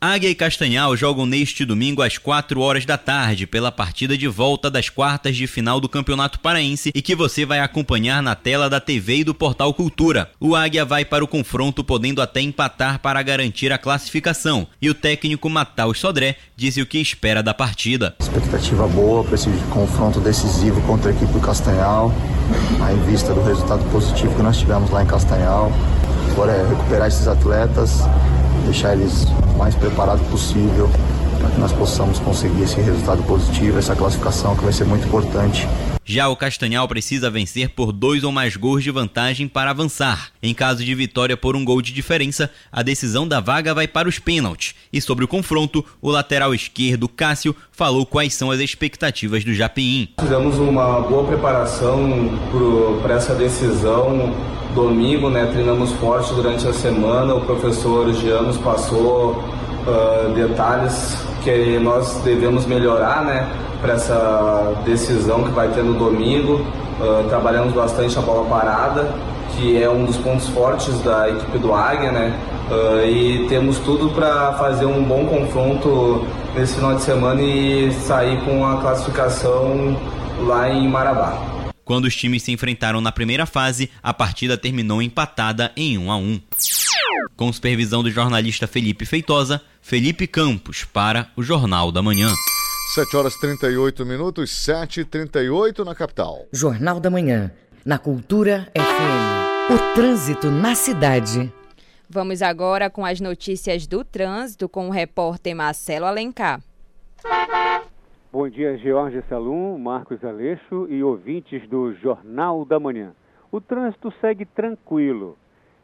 Águia 0.01 0.31
e 0.31 0.35
Castanhal 0.35 0.97
jogam 0.97 1.27
neste 1.27 1.65
domingo 1.65 2.01
às 2.01 2.17
4 2.17 2.61
horas 2.61 2.87
da 2.87 2.97
tarde 2.97 3.47
pela 3.47 3.71
partida 3.71 4.17
de 4.17 4.27
volta 4.27 4.71
das 4.71 4.89
quartas 4.89 5.37
de 5.37 5.47
final 5.47 5.79
do 5.79 5.89
Campeonato 5.89 6.41
Paraense 6.41 6.91
e 6.95 7.03
que 7.03 7.15
você 7.15 7.45
vai 7.45 7.61
acompanhar 7.61 8.23
na 8.23 8.35
tela 8.35 8.71
da 8.71 8.81
TV 8.81 9.17
e 9.17 9.25
do 9.25 9.35
Portal 9.35 9.75
Cultura. 9.75 10.31
O 10.41 10.57
Águia 10.57 10.85
vai 10.85 11.05
para 11.05 11.23
o 11.23 11.29
confronto 11.29 11.85
podendo 11.85 12.23
até 12.23 12.41
empatar 12.41 12.99
para 13.01 13.23
garantir 13.23 13.73
a 13.73 13.79
classificação 13.79 14.67
e 14.81 14.89
o 14.89 14.95
técnico 14.95 15.51
Mataus 15.51 16.01
Sodré 16.01 16.37
disse 16.57 16.81
o 16.81 16.87
que 16.87 16.99
espera 16.99 17.43
da 17.43 17.53
partida. 17.53 18.17
Expectativa 18.21 18.87
boa 18.89 19.23
para 19.23 19.35
esse 19.35 19.51
confronto 19.71 20.19
decisivo 20.21 20.81
contra 20.83 21.11
a 21.11 21.15
equipe 21.15 21.33
do 21.33 21.41
Castanhal, 21.41 22.13
em 22.91 23.11
vista 23.11 23.35
do 23.35 23.43
resultado 23.43 23.85
positivo 23.91 24.35
que 24.35 24.43
nós 24.43 24.57
tivemos 24.57 24.91
lá 24.91 25.03
em 25.03 25.07
Castanhal. 25.07 25.71
Agora 26.33 26.53
é 26.53 26.67
recuperar 26.67 27.09
esses 27.09 27.29
atletas 27.29 28.03
deixar 28.65 28.95
eles 28.95 29.25
o 29.55 29.59
mais 29.59 29.75
preparados 29.75 30.27
possível 30.29 30.89
para 31.41 31.51
que 31.51 31.59
nós 31.59 31.73
possamos 31.73 32.19
conseguir 32.19 32.63
esse 32.63 32.81
resultado 32.81 33.23
positivo, 33.25 33.79
essa 33.79 33.97
classificação 33.97 34.55
que 34.55 34.63
vai 34.63 34.73
ser 34.73 34.85
muito 34.85 35.07
importante. 35.07 35.67
Já 36.05 36.29
o 36.29 36.35
Castanhal 36.35 36.89
precisa 36.89 37.31
vencer 37.31 37.69
por 37.71 37.93
dois 37.93 38.25
ou 38.25 38.33
mais 38.33 38.57
gols 38.57 38.83
de 38.83 38.91
vantagem 38.91 39.47
para 39.47 39.71
avançar. 39.71 40.31
Em 40.43 40.53
caso 40.53 40.85
de 40.85 40.95
vitória 40.95 41.37
por 41.37 41.55
um 41.55 41.65
gol 41.65 41.81
de 41.81 41.93
diferença, 41.93 42.51
a 42.73 42.83
decisão 42.83 43.29
da 43.29 43.39
vaga 43.39 43.73
vai 43.73 43.87
para 43.87 44.09
os 44.09 44.19
pênaltis. 44.19 44.75
E 44.93 45.01
sobre 45.01 45.25
o 45.25 45.29
confronto, 45.29 45.85
o 46.03 46.11
lateral 46.11 46.53
esquerdo 46.53 47.09
Cássio 47.09 47.55
falou 47.71 48.05
quais 48.05 48.35
são 48.35 48.51
as 48.51 48.59
expectativas 48.59 49.45
do 49.45 49.55
Japim. 49.55 50.09
Fizemos 50.21 50.59
uma 50.59 51.01
boa 51.01 51.25
preparação 51.25 52.39
para 53.03 53.15
essa 53.15 53.35
decisão 53.35 54.35
domingo, 54.75 55.31
né? 55.31 55.47
Treinamos 55.47 55.93
forte 55.93 56.35
durante 56.35 56.67
a 56.67 56.73
semana. 56.73 57.35
O 57.35 57.45
professor 57.45 58.13
Jean 58.15 58.43
nos 58.43 58.57
passou 58.59 59.45
uh, 59.87 60.33
detalhes 60.35 61.17
que 61.43 61.79
nós 61.79 62.21
devemos 62.23 62.67
melhorar, 62.67 63.25
né? 63.25 63.49
Para 63.81 63.95
essa 63.95 64.75
decisão 64.85 65.45
que 65.45 65.51
vai 65.51 65.69
ter 65.69 65.83
no 65.83 65.95
domingo. 65.95 66.65
Uh, 67.01 67.29
trabalhamos 67.29 67.73
bastante 67.73 68.19
a 68.19 68.21
bola 68.21 68.47
parada, 68.49 69.15
que 69.57 69.83
é 69.83 69.89
um 69.89 70.05
dos 70.05 70.17
pontos 70.19 70.49
fortes 70.49 71.01
da 71.01 71.31
equipe 71.31 71.59
do 71.59 71.73
Águia, 71.73 72.13
né? 72.13 72.39
Uh, 72.71 73.07
e 73.07 73.49
temos 73.49 73.79
tudo 73.79 74.11
para 74.11 74.53
fazer 74.55 74.85
um 74.85 75.03
bom 75.03 75.27
confronto 75.27 76.27
nesse 76.55 76.75
final 76.75 76.95
de 76.95 77.03
semana 77.03 77.41
e 77.41 77.91
sair 77.93 78.39
com 78.45 78.65
a 78.67 78.81
classificação 78.81 79.97
lá 80.47 80.69
em 80.69 80.89
Marabá. 80.89 81.51
Quando 81.85 82.05
os 82.05 82.15
times 82.15 82.45
se 82.45 82.53
enfrentaram 82.53 83.01
na 83.01 83.11
primeira 83.11 83.47
fase, 83.47 83.91
a 84.01 84.15
partida 84.15 84.57
terminou 84.57 85.03
empatada 85.03 85.73
em 85.77 85.99
1 85.99 86.13
a 86.13 86.17
1. 86.17 86.41
Com 87.37 87.53
supervisão 87.53 88.03
do 88.03 88.11
jornalista 88.11 88.67
Felipe 88.67 89.07
Feitosa, 89.07 89.63
Felipe 89.81 90.27
Campos 90.27 90.85
para 90.85 91.31
o 91.37 91.43
Jornal 91.43 91.91
da 91.91 92.03
Manhã. 92.03 92.29
7 92.95 93.17
horas 93.17 93.37
38 93.37 94.05
minutos, 94.05 94.51
7 94.51 95.01
e 95.01 95.05
38 95.05 95.85
na 95.85 95.95
capital. 95.95 96.47
Jornal 96.53 96.99
da 96.99 97.09
Manhã, 97.09 97.53
na 97.85 97.99
Cultura 97.99 98.69
FM. 98.75 99.73
O 99.73 99.95
trânsito 99.95 100.51
na 100.51 100.75
cidade. 100.75 101.53
Vamos 102.09 102.43
agora 102.43 102.91
com 102.91 103.07
as 103.07 103.21
notícias 103.21 103.87
do 103.87 104.05
trânsito 104.05 104.69
com 104.69 104.89
o 104.89 104.91
repórter 104.91 105.55
Marcelo 105.55 106.07
Alencar. 106.07 106.61
Bom 108.33 108.49
dia, 108.49 108.77
George 108.79 109.23
Salum, 109.29 109.79
Marcos 109.79 110.25
Aleixo 110.25 110.89
e 110.91 111.03
ouvintes 111.03 111.69
do 111.69 111.95
Jornal 111.95 112.65
da 112.65 112.81
Manhã. 112.81 113.13
O 113.53 113.61
trânsito 113.61 114.13
segue 114.21 114.45
tranquilo 114.45 115.39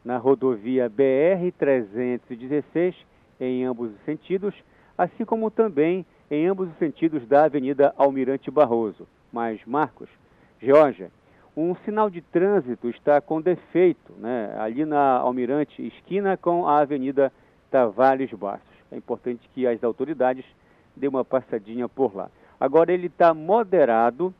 na 0.07 0.17
rodovia 0.17 0.89
BR-316 0.89 2.95
em 3.41 3.65
ambos 3.65 3.91
os 3.91 3.99
sentidos, 4.05 4.55
assim 4.97 5.25
como 5.25 5.51
também 5.51 6.05
em 6.31 6.47
ambos 6.47 6.69
os 6.69 6.77
sentidos 6.77 7.27
da 7.27 7.43
Avenida 7.43 7.93
Almirante 7.97 8.49
Barroso. 8.49 9.05
Mas, 9.33 9.59
Marcos, 9.65 10.07
Georgia, 10.61 11.11
um 11.57 11.75
sinal 11.83 12.09
de 12.09 12.21
trânsito 12.21 12.89
está 12.89 13.19
com 13.19 13.41
defeito, 13.41 14.13
né? 14.17 14.55
ali 14.57 14.85
na 14.85 15.17
Almirante, 15.17 15.85
esquina 15.85 16.37
com 16.37 16.65
a 16.65 16.79
Avenida 16.79 17.29
Tavares 17.69 18.31
Bastos. 18.31 18.77
É 18.89 18.95
importante 18.95 19.49
que 19.53 19.67
as 19.67 19.83
autoridades 19.83 20.45
dêem 20.95 21.09
uma 21.09 21.25
passadinha 21.25 21.89
por 21.89 22.15
lá. 22.15 22.29
Agora 22.57 22.93
ele 22.93 23.07
está 23.07 23.33
moderado 23.33 24.33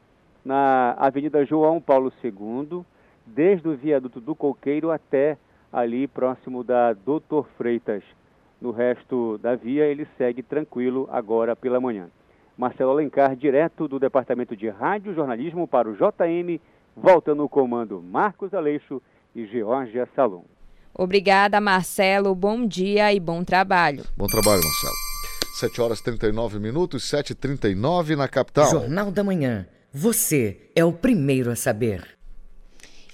na 0.46 0.96
Avenida 0.98 1.44
João 1.44 1.82
Paulo 1.82 2.14
II, 2.24 2.86
desde 3.26 3.68
o 3.68 3.76
viaduto 3.76 4.22
do 4.22 4.34
Coqueiro 4.34 4.92
até 4.92 5.38
ali 5.78 6.08
próximo 6.08 6.64
da 6.64 6.92
Doutor 6.92 7.48
Freitas. 7.56 8.02
No 8.60 8.72
resto 8.72 9.38
da 9.38 9.56
via 9.56 9.86
ele 9.86 10.08
segue 10.18 10.42
tranquilo 10.42 11.08
agora 11.12 11.56
pela 11.56 11.80
manhã. 11.80 12.10
Marcelo 12.58 12.90
Alencar, 12.90 13.36
direto 13.36 13.88
do 13.88 14.00
Departamento 14.00 14.56
de 14.56 14.68
Rádio 14.70 15.14
Jornalismo 15.14 15.68
para 15.68 15.88
o 15.88 15.94
JM, 15.94 16.60
volta 16.96 17.36
no 17.36 17.48
comando 17.48 18.02
Marcos 18.02 18.56
Aleixo 18.56 19.00
e 19.36 19.46
Georgia 19.46 20.08
Salom. 20.16 20.46
Obrigada, 20.96 21.62
Marcelo. 21.62 22.34
Bom 22.34 22.66
dia 22.66 23.14
e 23.14 23.20
bom 23.20 23.44
trabalho. 23.44 24.04
Bom 24.18 24.26
trabalho, 24.26 24.64
Marcelo. 24.64 24.96
7 25.60 25.80
horas 25.80 26.02
39 26.02 26.58
minutos, 26.58 27.04
7h39 27.04 28.16
na 28.16 28.28
capital. 28.28 28.72
Jornal 28.72 29.12
da 29.12 29.24
Manhã. 29.24 29.68
Você 29.94 30.72
é 30.76 30.84
o 30.84 30.92
primeiro 30.92 31.52
a 31.52 31.56
saber. 31.56 32.17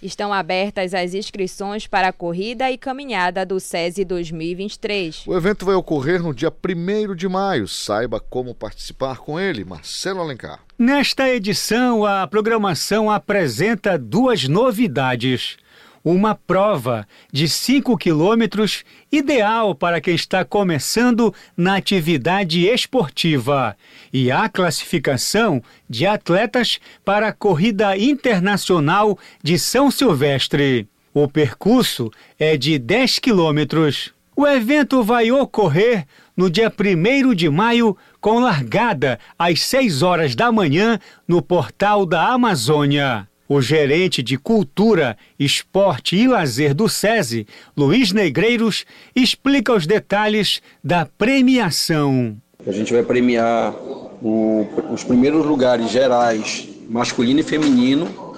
Estão 0.03 0.33
abertas 0.33 0.93
as 0.93 1.13
inscrições 1.13 1.87
para 1.87 2.09
a 2.09 2.11
corrida 2.11 2.69
e 2.69 2.77
caminhada 2.77 3.45
do 3.45 3.57
SESI 3.57 4.03
2023. 4.03 5.23
O 5.25 5.33
evento 5.33 5.65
vai 5.65 5.75
ocorrer 5.75 6.21
no 6.21 6.33
dia 6.33 6.51
1 6.51 7.15
de 7.15 7.29
maio. 7.29 7.69
Saiba 7.69 8.19
como 8.19 8.53
participar 8.53 9.19
com 9.19 9.39
ele. 9.39 9.63
Marcelo 9.63 10.19
Alencar. 10.19 10.59
Nesta 10.77 11.29
edição, 11.29 12.03
a 12.03 12.27
programação 12.27 13.09
apresenta 13.09 13.97
duas 13.97 14.45
novidades 14.45 15.55
uma 16.03 16.35
prova 16.35 17.07
de 17.31 17.47
5 17.47 17.97
quilômetros 17.97 18.83
ideal 19.11 19.73
para 19.73 20.01
quem 20.01 20.15
está 20.15 20.43
começando 20.43 21.33
na 21.55 21.77
atividade 21.77 22.67
esportiva 22.67 23.77
e 24.11 24.29
a 24.29 24.49
classificação 24.49 25.61
de 25.89 26.05
atletas 26.05 26.79
para 27.05 27.29
a 27.29 27.33
Corrida 27.33 27.97
Internacional 27.97 29.17
de 29.41 29.57
São 29.57 29.89
Silvestre. 29.89 30.87
O 31.13 31.27
percurso 31.27 32.11
é 32.37 32.57
de 32.57 32.77
10 32.77 33.19
quilômetros. 33.19 34.11
O 34.35 34.47
evento 34.47 35.03
vai 35.03 35.31
ocorrer 35.31 36.07
no 36.35 36.49
dia 36.49 36.73
1 36.73 37.35
de 37.35 37.49
maio, 37.49 37.95
com 38.19 38.39
largada 38.39 39.19
às 39.37 39.61
6 39.61 40.01
horas 40.01 40.35
da 40.35 40.51
manhã 40.51 40.99
no 41.27 41.39
portal 41.39 42.03
da 42.05 42.29
Amazônia. 42.29 43.27
O 43.47 43.61
gerente 43.61 44.23
de 44.23 44.37
Cultura, 44.37 45.17
Esporte 45.37 46.15
e 46.15 46.27
Lazer 46.27 46.73
do 46.73 46.87
SESI, 46.87 47.45
Luiz 47.75 48.11
Negreiros, 48.11 48.85
explica 49.15 49.73
os 49.73 49.85
detalhes 49.85 50.61
da 50.83 51.05
premiação. 51.05 52.37
A 52.65 52.71
gente 52.71 52.93
vai 52.93 53.03
premiar 53.03 53.73
o, 54.21 54.65
os 54.89 55.03
primeiros 55.03 55.45
lugares 55.45 55.91
gerais, 55.91 56.69
masculino 56.89 57.41
e 57.41 57.43
feminino, 57.43 58.33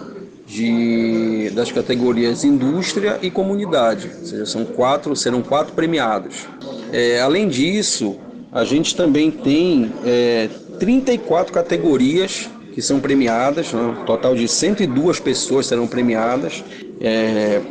de, 0.47 1.49
das 1.51 1.71
categorias 1.71 2.43
indústria 2.43 3.19
e 3.21 3.29
comunidade. 3.29 4.09
Ou 4.19 4.25
seja, 4.25 4.45
são 4.45 4.65
quatro, 4.65 5.15
serão 5.15 5.41
quatro 5.41 5.73
premiados. 5.73 6.47
É, 6.91 7.19
além 7.19 7.47
disso, 7.47 8.17
a 8.51 8.63
gente 8.63 8.95
também 8.95 9.31
tem 9.31 9.91
é, 10.05 10.49
34 10.79 11.53
categorias 11.53 12.49
que 12.75 12.81
são 12.81 12.99
premiadas, 12.99 13.71
né? 13.71 13.81
um 13.81 14.03
total 14.03 14.35
de 14.35 14.49
102 14.49 15.21
pessoas 15.21 15.65
serão 15.65 15.87
premiadas, 15.87 16.61
é, 16.99 17.61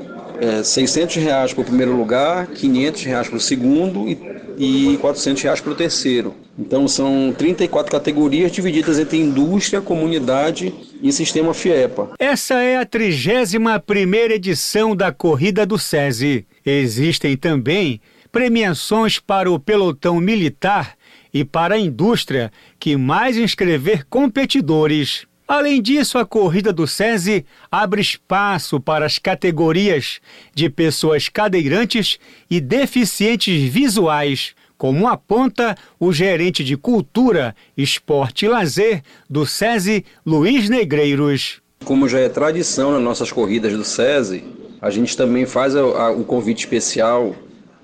é, 0.40 0.62
600 0.64 1.16
reais 1.16 1.52
para 1.52 1.60
o 1.60 1.64
primeiro 1.64 1.94
lugar, 1.94 2.46
500 2.46 3.02
reais 3.04 3.28
para 3.28 3.36
o 3.36 3.40
segundo 3.40 4.08
e, 4.08 4.94
e 4.94 4.96
400 4.96 5.42
reais 5.42 5.60
para 5.60 5.72
o 5.72 5.74
terceiro. 5.74 6.34
Então 6.58 6.88
são 6.88 7.34
34 7.36 7.92
categorias 7.92 8.50
divididas 8.50 8.98
entre 8.98 9.18
indústria, 9.18 9.82
comunidade 9.82 10.72
e 11.02 11.12
sistema 11.12 11.52
FIEPA. 11.52 12.12
Essa 12.18 12.54
é 12.62 12.78
a 12.78 12.86
31 12.86 13.78
primeira 13.84 14.34
edição 14.34 14.96
da 14.96 15.12
Corrida 15.12 15.66
do 15.66 15.78
SESI. 15.78 16.46
Existem 16.64 17.36
também 17.36 18.00
premiações 18.32 19.18
para 19.18 19.50
o 19.50 19.60
pelotão 19.60 20.18
militar 20.18 20.96
e 21.34 21.44
para 21.44 21.74
a 21.74 21.78
indústria 21.78 22.52
que 22.78 22.96
mais 22.96 23.36
inscrever 23.36 24.06
competidores. 24.08 25.26
Além 25.46 25.82
disso, 25.82 26.16
a 26.16 26.24
corrida 26.24 26.72
do 26.72 26.86
SESI 26.86 27.44
abre 27.70 28.00
espaço 28.00 28.80
para 28.80 29.04
as 29.04 29.18
categorias 29.18 30.20
de 30.54 30.70
pessoas 30.70 31.28
cadeirantes 31.28 32.18
e 32.48 32.60
deficientes 32.60 33.68
visuais, 33.70 34.54
como 34.78 35.08
aponta 35.08 35.74
o 36.00 36.12
gerente 36.12 36.64
de 36.64 36.76
Cultura, 36.76 37.54
Esporte 37.76 38.46
e 38.46 38.48
Lazer 38.48 39.02
do 39.28 39.44
SESI, 39.44 40.04
Luiz 40.24 40.70
Negreiros. 40.70 41.60
Como 41.84 42.08
já 42.08 42.20
é 42.20 42.28
tradição 42.28 42.92
nas 42.92 43.02
nossas 43.02 43.30
corridas 43.30 43.74
do 43.74 43.84
SESI, 43.84 44.42
a 44.80 44.88
gente 44.88 45.14
também 45.16 45.44
faz 45.44 45.74
o 45.74 46.24
convite 46.24 46.60
especial 46.60 47.34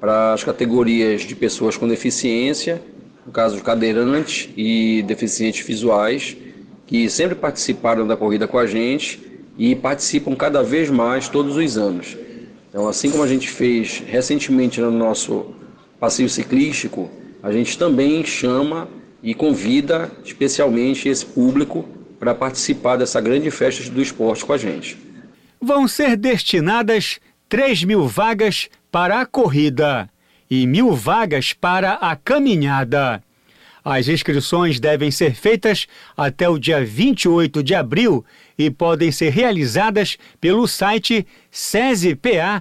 para 0.00 0.32
as 0.32 0.42
categorias 0.42 1.22
de 1.22 1.34
pessoas 1.34 1.76
com 1.76 1.86
deficiência 1.86 2.80
no 3.30 3.32
caso 3.32 3.54
de 3.54 3.62
cadeirantes 3.62 4.48
e 4.56 5.04
deficientes 5.06 5.64
visuais, 5.64 6.36
que 6.84 7.08
sempre 7.08 7.36
participaram 7.36 8.04
da 8.04 8.16
corrida 8.16 8.48
com 8.48 8.58
a 8.58 8.66
gente 8.66 9.20
e 9.56 9.76
participam 9.76 10.34
cada 10.34 10.64
vez 10.64 10.90
mais 10.90 11.28
todos 11.28 11.56
os 11.56 11.78
anos. 11.78 12.16
Então, 12.68 12.88
assim 12.88 13.08
como 13.08 13.22
a 13.22 13.28
gente 13.28 13.48
fez 13.48 14.02
recentemente 14.04 14.80
no 14.80 14.90
nosso 14.90 15.54
passeio 16.00 16.28
ciclístico, 16.28 17.08
a 17.40 17.52
gente 17.52 17.78
também 17.78 18.24
chama 18.24 18.88
e 19.22 19.32
convida 19.32 20.10
especialmente 20.24 21.08
esse 21.08 21.24
público 21.24 21.88
para 22.18 22.34
participar 22.34 22.96
dessa 22.96 23.20
grande 23.20 23.48
festa 23.52 23.88
do 23.88 24.02
esporte 24.02 24.44
com 24.44 24.52
a 24.52 24.58
gente. 24.58 24.98
Vão 25.60 25.86
ser 25.86 26.16
destinadas 26.16 27.20
3 27.48 27.84
mil 27.84 28.08
vagas 28.08 28.68
para 28.90 29.20
a 29.20 29.26
corrida 29.26 30.10
e 30.50 30.66
mil 30.66 30.92
vagas 30.92 31.52
para 31.52 31.94
a 31.94 32.16
caminhada. 32.16 33.22
As 33.84 34.08
inscrições 34.08 34.78
devem 34.78 35.10
ser 35.10 35.34
feitas 35.34 35.88
até 36.16 36.48
o 36.48 36.58
dia 36.58 36.82
28 36.84 37.62
de 37.62 37.74
abril 37.74 38.24
e 38.58 38.70
podem 38.70 39.10
ser 39.10 39.30
realizadas 39.30 40.18
pelo 40.40 40.68
site 40.68 41.26
cespa.org.br 41.50 42.60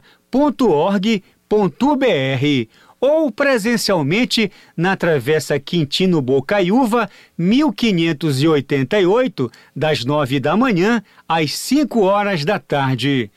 ou 3.01 3.31
presencialmente 3.31 4.51
na 4.75 4.93
Travessa 4.95 5.59
Quintino 5.59 6.21
Bocaiúva, 6.21 7.09
1588, 7.37 9.51
das 9.75 10.03
9 10.03 10.39
da 10.39 10.57
manhã 10.57 11.03
às 11.27 11.55
5 11.57 12.01
horas 12.01 12.43
da 12.43 12.57
tarde. 12.59 13.31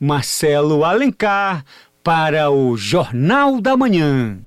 Marcelo 0.00 0.84
Alencar, 0.84 1.64
para 2.02 2.50
o 2.50 2.76
Jornal 2.76 3.60
da 3.60 3.76
Manhã. 3.76 4.38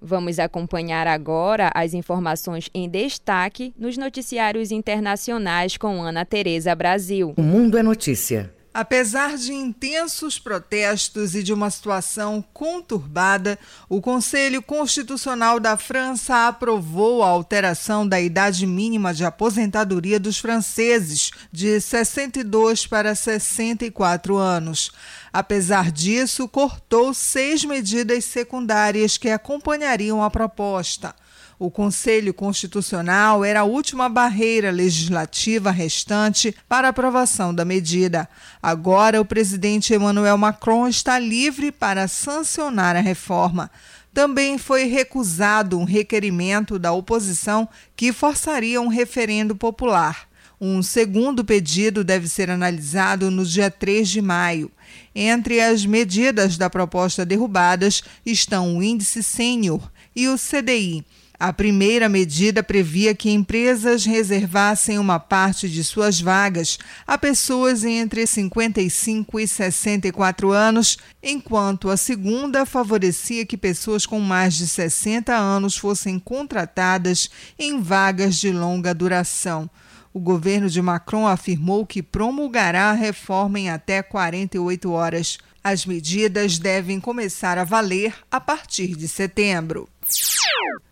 Vamos 0.00 0.38
acompanhar 0.38 1.06
agora 1.06 1.70
as 1.74 1.92
informações 1.92 2.70
em 2.72 2.88
destaque 2.88 3.74
nos 3.76 3.96
noticiários 3.96 4.70
internacionais 4.70 5.76
com 5.76 6.02
Ana 6.02 6.24
Tereza 6.24 6.74
Brasil. 6.74 7.34
O 7.36 7.42
Mundo 7.42 7.76
é 7.76 7.82
Notícia. 7.82 8.52
Apesar 8.72 9.36
de 9.36 9.52
intensos 9.52 10.38
protestos 10.38 11.34
e 11.34 11.42
de 11.42 11.52
uma 11.52 11.68
situação 11.68 12.44
conturbada, 12.52 13.58
o 13.88 14.00
Conselho 14.00 14.62
Constitucional 14.62 15.58
da 15.58 15.76
França 15.76 16.46
aprovou 16.46 17.24
a 17.24 17.28
alteração 17.28 18.06
da 18.06 18.20
idade 18.20 18.64
mínima 18.68 19.12
de 19.12 19.24
aposentadoria 19.24 20.20
dos 20.20 20.38
franceses 20.38 21.32
de 21.50 21.80
62 21.80 22.86
para 22.86 23.16
64 23.16 24.36
anos. 24.36 24.92
Apesar 25.32 25.92
disso, 25.92 26.48
cortou 26.48 27.12
seis 27.12 27.64
medidas 27.64 28.24
secundárias 28.24 29.18
que 29.18 29.28
acompanhariam 29.28 30.22
a 30.22 30.30
proposta. 30.30 31.14
O 31.58 31.72
Conselho 31.72 32.32
Constitucional 32.32 33.44
era 33.44 33.60
a 33.60 33.64
última 33.64 34.08
barreira 34.08 34.70
legislativa 34.70 35.72
restante 35.72 36.54
para 36.68 36.88
aprovação 36.88 37.52
da 37.52 37.64
medida. 37.64 38.28
Agora, 38.62 39.20
o 39.20 39.24
presidente 39.24 39.92
Emmanuel 39.92 40.38
Macron 40.38 40.86
está 40.86 41.18
livre 41.18 41.72
para 41.72 42.06
sancionar 42.06 42.94
a 42.94 43.00
reforma. 43.00 43.72
Também 44.14 44.56
foi 44.56 44.84
recusado 44.84 45.76
um 45.76 45.84
requerimento 45.84 46.78
da 46.78 46.92
oposição 46.92 47.68
que 47.96 48.12
forçaria 48.12 48.80
um 48.80 48.86
referendo 48.86 49.56
popular. 49.56 50.27
Um 50.60 50.82
segundo 50.82 51.44
pedido 51.44 52.02
deve 52.02 52.26
ser 52.26 52.50
analisado 52.50 53.30
no 53.30 53.46
dia 53.46 53.70
3 53.70 54.08
de 54.08 54.20
maio. 54.20 54.70
Entre 55.14 55.60
as 55.60 55.86
medidas 55.86 56.56
da 56.56 56.68
proposta 56.68 57.24
derrubadas 57.24 58.02
estão 58.26 58.76
o 58.76 58.82
índice 58.82 59.22
sênior 59.22 59.88
e 60.16 60.26
o 60.26 60.36
CDI 60.36 61.04
A 61.38 61.52
primeira 61.52 62.08
medida 62.08 62.60
previa 62.60 63.14
que 63.14 63.30
empresas 63.30 64.04
reservassem 64.04 64.98
uma 64.98 65.20
parte 65.20 65.68
de 65.68 65.84
suas 65.84 66.20
vagas 66.20 66.76
a 67.06 67.16
pessoas 67.16 67.84
entre 67.84 68.26
55 68.26 69.38
e 69.38 69.46
64 69.46 70.50
anos, 70.50 70.98
enquanto 71.22 71.88
a 71.88 71.96
segunda 71.96 72.66
favorecia 72.66 73.46
que 73.46 73.56
pessoas 73.56 74.04
com 74.04 74.18
mais 74.18 74.54
de 74.54 74.66
60 74.66 75.32
anos 75.32 75.76
fossem 75.76 76.18
contratadas 76.18 77.30
em 77.56 77.80
vagas 77.80 78.34
de 78.34 78.50
longa 78.50 78.92
duração. 78.92 79.70
O 80.18 80.20
governo 80.20 80.68
de 80.68 80.82
Macron 80.82 81.28
afirmou 81.28 81.86
que 81.86 82.02
promulgará 82.02 82.90
a 82.90 82.92
reforma 82.92 83.60
em 83.60 83.70
até 83.70 84.02
48 84.02 84.90
horas. 84.90 85.38
As 85.62 85.86
medidas 85.86 86.58
devem 86.58 86.98
começar 86.98 87.56
a 87.56 87.62
valer 87.62 88.16
a 88.28 88.40
partir 88.40 88.96
de 88.96 89.06
setembro. 89.06 89.88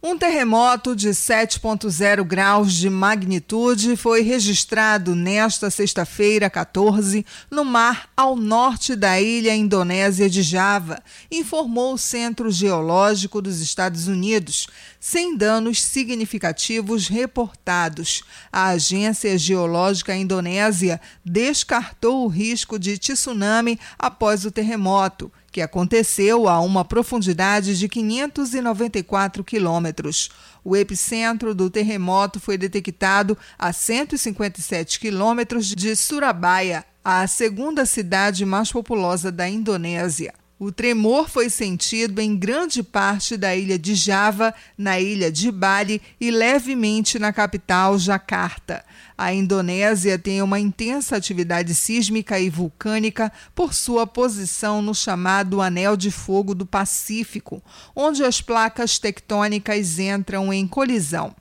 Um 0.03 0.17
terremoto 0.17 0.95
de 0.95 1.09
7,0 1.09 2.23
graus 2.23 2.73
de 2.75 2.89
magnitude 2.89 3.97
foi 3.97 4.23
registrado 4.23 5.17
nesta 5.17 5.69
sexta-feira, 5.69 6.49
14, 6.49 7.27
no 7.51 7.65
mar 7.65 8.09
ao 8.17 8.37
norte 8.37 8.95
da 8.95 9.21
ilha 9.21 9.55
indonésia 9.55 10.31
de 10.31 10.43
Java, 10.43 11.03
informou 11.31 11.95
o 11.95 11.99
Centro 11.99 12.51
Geológico 12.51 13.43
dos 13.43 13.61
Estados 13.61 14.07
Unidos, 14.07 14.69
sem 15.01 15.37
danos 15.37 15.83
significativos 15.83 17.09
reportados. 17.09 18.23
A 18.53 18.69
Agência 18.69 19.37
Geológica 19.37 20.15
Indonésia 20.15 21.01
descartou 21.25 22.25
o 22.25 22.29
risco 22.29 22.79
de 22.79 22.97
tsunami 22.97 23.79
após 23.99 24.45
o 24.45 24.53
terremoto 24.53 25.33
que 25.57 25.63
aconteceu 25.63 26.51
a 26.51 26.61
uma 26.61 26.85
profundidade 26.85 27.79
de 27.79 27.89
594 27.89 29.43
quilômetros. 29.43 30.29
O 30.63 30.77
epicentro 30.77 31.55
do 31.55 31.71
terremoto 31.71 32.39
foi 32.39 32.59
detectado 32.59 33.39
a 33.59 33.73
157 33.73 35.01
quilômetros 35.01 35.69
de 35.69 35.97
Surabaya, 35.97 36.85
a 37.03 37.27
segunda 37.27 37.87
cidade 37.87 38.45
mais 38.45 38.71
populosa 38.71 39.33
da 39.33 39.49
Indonésia. 39.49 40.35
O 40.59 40.71
tremor 40.71 41.27
foi 41.27 41.49
sentido 41.49 42.21
em 42.21 42.37
grande 42.37 42.83
parte 42.83 43.35
da 43.35 43.57
ilha 43.57 43.79
de 43.79 43.95
Java, 43.95 44.55
na 44.77 45.01
ilha 45.01 45.33
de 45.33 45.51
Bali 45.51 46.03
e 46.21 46.31
levemente 46.31 47.19
na 47.19 47.33
capital, 47.33 47.99
Jakarta. 47.99 48.85
A 49.19 49.33
Indonésia 49.33 50.19
tem 50.19 50.43
uma 50.43 50.61
intensa 50.61 51.17
atividade 51.17 51.75
sísmica 51.75 52.39
e 52.39 52.51
vulcânica 52.51 53.33
por 53.55 53.73
sua 53.73 54.07
posição 54.07 54.83
no 54.83 54.95
chamado 54.95 55.63
Anel 55.63 55.97
de 55.97 56.11
Fogo 56.11 56.55
do 56.55 56.67
Pacífico, 56.67 57.63
onde 57.95 58.23
as 58.23 58.43
placas 58.43 58.99
tectônicas 58.99 59.99
entram 59.99 60.53
em 60.53 60.67
colisão. 60.67 61.35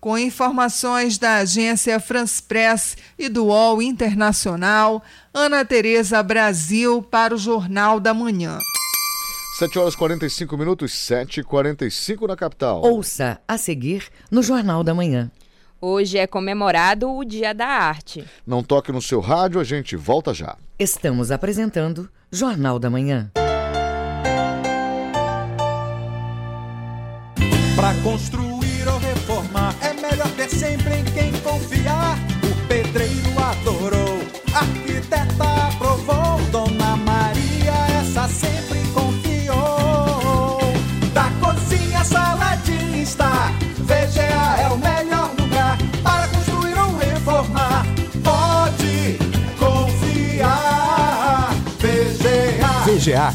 Com 0.00 0.18
informações 0.18 1.16
da 1.16 1.36
agência 1.36 2.00
France 2.00 2.42
Press 2.42 2.96
e 3.16 3.28
do 3.28 3.46
UOL 3.46 3.80
Internacional, 3.80 5.02
Ana 5.32 5.64
Tereza 5.64 6.22
Brasil 6.22 7.00
para 7.02 7.34
o 7.34 7.38
Jornal 7.38 8.00
da 8.00 8.12
Manhã. 8.12 8.58
7 9.60 9.78
horas 9.78 9.94
45 9.94 10.56
minutos, 10.56 10.92
7 10.92 11.38
e 11.38 11.44
45 11.44 12.26
na 12.26 12.34
capital. 12.34 12.82
Ouça 12.82 13.40
a 13.46 13.56
seguir 13.56 14.08
no 14.28 14.42
Jornal 14.42 14.82
da 14.82 14.92
Manhã. 14.92 15.30
Hoje 15.86 16.16
é 16.16 16.26
comemorado 16.26 17.14
o 17.14 17.22
Dia 17.22 17.52
da 17.52 17.66
Arte. 17.66 18.24
Não 18.46 18.62
toque 18.62 18.90
no 18.90 19.02
seu 19.02 19.20
rádio, 19.20 19.60
a 19.60 19.64
gente 19.64 19.94
volta 19.96 20.32
já. 20.32 20.56
Estamos 20.78 21.30
apresentando 21.30 22.08
Jornal 22.32 22.78
da 22.78 22.88
Manhã. 22.88 23.30
Para 27.76 27.94
construir 28.02 28.88
ou 28.88 28.98
reformar, 28.98 29.74
é 29.82 29.92
melhor 29.92 30.30
ter 30.36 30.48
sempre 30.48 31.00
em 31.00 31.04
quem 31.04 31.30
confiar. 31.42 32.16
O 32.42 32.66
pedreiro 32.66 33.38
adorou, 33.38 34.20
a 34.54 34.60
arquiteta 34.60 35.68
aprovou, 35.68 36.40
Dona 36.50 36.96
Maria, 36.96 37.74
essa 38.00 38.26
sempre 38.26 38.73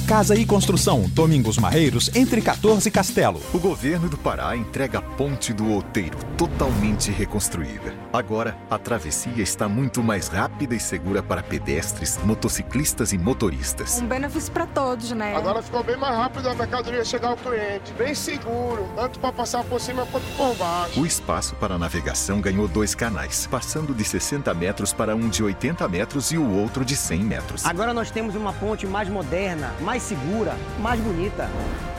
Casa 0.07 0.35
e 0.35 0.45
Construção, 0.45 1.03
Domingos 1.13 1.57
Marreiros, 1.57 2.11
entre 2.13 2.41
14 2.41 2.89
e 2.89 2.91
Castelo. 2.91 3.41
O 3.53 3.59
governo 3.59 4.09
do 4.09 4.17
Pará 4.17 4.53
entrega 4.57 4.99
a 4.99 5.01
ponte 5.01 5.53
do 5.53 5.71
Outeiro, 5.71 6.17
totalmente 6.37 7.09
reconstruída. 7.11 7.93
Agora, 8.11 8.57
a 8.69 8.77
travessia 8.77 9.41
está 9.41 9.69
muito 9.69 10.03
mais 10.03 10.27
rápida 10.27 10.75
e 10.75 10.81
segura 10.81 11.23
para 11.23 11.41
pedestres, 11.41 12.19
motociclistas 12.25 13.13
e 13.13 13.17
motoristas. 13.17 14.01
Um 14.01 14.07
benefício 14.07 14.51
para 14.51 14.65
todos, 14.65 15.11
né? 15.11 15.33
Agora 15.33 15.61
ficou 15.61 15.81
bem 15.81 15.95
mais 15.95 16.13
rápido 16.13 16.49
a 16.49 16.55
mercadoria 16.55 17.05
chegar 17.05 17.29
ao 17.29 17.37
cliente, 17.37 17.93
bem 17.97 18.13
seguro, 18.13 18.85
tanto 18.97 19.17
para 19.17 19.31
passar 19.31 19.63
por 19.63 19.79
cima 19.79 20.05
quanto 20.07 20.25
por 20.35 20.55
baixo. 20.55 20.99
O 20.99 21.05
espaço 21.05 21.55
para 21.55 21.77
navegação 21.77 22.41
ganhou 22.41 22.67
dois 22.67 22.93
canais, 22.93 23.47
passando 23.47 23.93
de 23.95 24.03
60 24.03 24.53
metros 24.53 24.91
para 24.91 25.15
um 25.15 25.29
de 25.29 25.41
80 25.41 25.87
metros 25.87 26.33
e 26.33 26.37
o 26.37 26.49
outro 26.49 26.83
de 26.83 26.97
100 26.97 27.19
metros. 27.23 27.65
Agora 27.65 27.93
nós 27.93 28.11
temos 28.11 28.35
uma 28.35 28.51
ponte 28.51 28.85
mais 28.85 29.07
moderna, 29.07 29.68
mais 29.81 30.03
segura, 30.03 30.57
mais 30.79 30.99
bonita. 30.99 31.49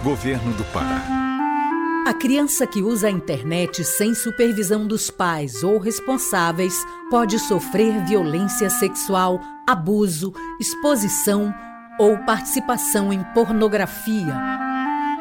Governo 0.02 0.52
do 0.54 0.64
Pará. 0.72 1.02
A 2.06 2.14
criança 2.14 2.66
que 2.66 2.82
usa 2.82 3.08
a 3.08 3.10
internet 3.10 3.84
sem 3.84 4.14
supervisão 4.14 4.86
dos 4.86 5.10
pais 5.10 5.62
ou 5.62 5.78
responsáveis 5.78 6.84
pode 7.10 7.38
sofrer 7.38 8.04
violência 8.04 8.70
sexual, 8.70 9.38
abuso, 9.66 10.32
exposição 10.58 11.54
ou 11.98 12.16
participação 12.18 13.12
em 13.12 13.22
pornografia. 13.34 14.34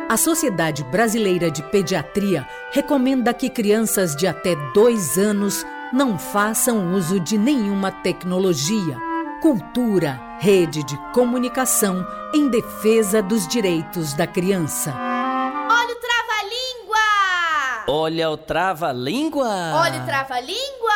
A 0.10 0.18
Sociedade 0.18 0.84
Brasileira 0.86 1.52
de 1.52 1.62
Pediatria 1.64 2.47
recomenda 2.72 3.34
que 3.34 3.50
crianças 3.50 4.16
de 4.16 4.26
até 4.26 4.56
dois 4.74 5.18
anos 5.18 5.66
não 5.93 6.18
façam 6.18 6.93
uso 6.95 7.20
de 7.20 7.38
nenhuma 7.38 7.91
tecnologia. 7.91 9.09
Cultura, 9.41 10.19
rede 10.37 10.83
de 10.83 10.97
comunicação 11.13 12.05
em 12.33 12.49
defesa 12.49 13.21
dos 13.21 13.47
direitos 13.47 14.13
da 14.13 14.27
criança. 14.27 14.93
Olha 14.93 15.93
o 15.93 15.95
trava-língua! 15.95 16.97
Olha 17.87 18.29
o 18.29 18.37
trava-língua! 18.37 19.47
Olha 19.75 20.01
o 20.01 20.05
trava-língua! 20.05 20.93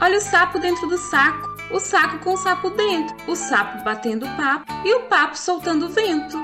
Olha 0.00 0.18
o 0.18 0.20
sapo 0.20 0.58
dentro 0.58 0.88
do 0.88 0.98
saco, 0.98 1.54
o 1.70 1.78
saco 1.78 2.18
com 2.18 2.34
o 2.34 2.36
sapo 2.36 2.68
dentro, 2.70 3.14
o 3.30 3.36
sapo 3.36 3.84
batendo 3.84 4.26
papo 4.36 4.66
e 4.84 4.92
o 4.92 5.02
papo 5.02 5.38
soltando 5.38 5.88
vento. 5.88 6.36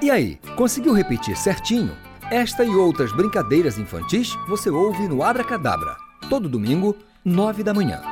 E 0.00 0.08
aí, 0.12 0.38
conseguiu 0.54 0.92
repetir 0.92 1.36
certinho? 1.36 2.05
Esta 2.30 2.64
e 2.64 2.74
outras 2.74 3.12
brincadeiras 3.12 3.78
infantis 3.78 4.36
você 4.48 4.68
ouve 4.68 5.06
no 5.06 5.22
Abra 5.22 5.44
Cadabra, 5.44 5.96
todo 6.28 6.48
domingo, 6.48 6.96
nove 7.24 7.62
da 7.62 7.72
manhã. 7.72 8.02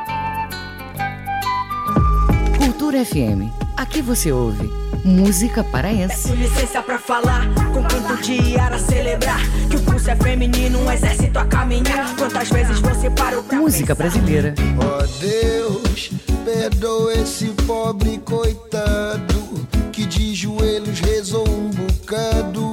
Cultura 2.56 3.04
FM. 3.04 3.50
Aqui 3.76 4.00
você 4.00 4.30
ouve 4.30 4.70
música 5.04 5.64
paraense. 5.64 6.28
Peço 6.28 6.34
licença 6.36 6.80
pra 6.80 6.96
falar, 6.96 7.42
com 7.72 7.82
canto 7.82 8.22
de 8.22 8.56
ara 8.56 8.78
celebrar 8.78 9.40
que 9.68 9.76
o 9.76 9.82
pulso 9.82 10.08
é 10.08 10.14
feminino, 10.14 10.78
um 10.78 10.92
exército 10.92 11.36
a 11.40 11.44
caminhar. 11.46 12.14
Quantas 12.16 12.48
vezes 12.50 12.78
você 12.78 13.10
parou 13.10 13.42
pra 13.42 13.58
Música 13.58 13.96
brasileira. 13.96 14.54
Ó 14.78 15.02
oh 15.02 15.06
Deus, 15.18 16.12
perdoa 16.44 17.14
esse 17.14 17.48
pobre 17.66 18.18
coitado 18.18 19.44
que 19.90 20.06
de 20.06 20.34
joelhos 20.34 21.00
rezou 21.00 21.48
um 21.48 21.70
bocado 21.70 22.63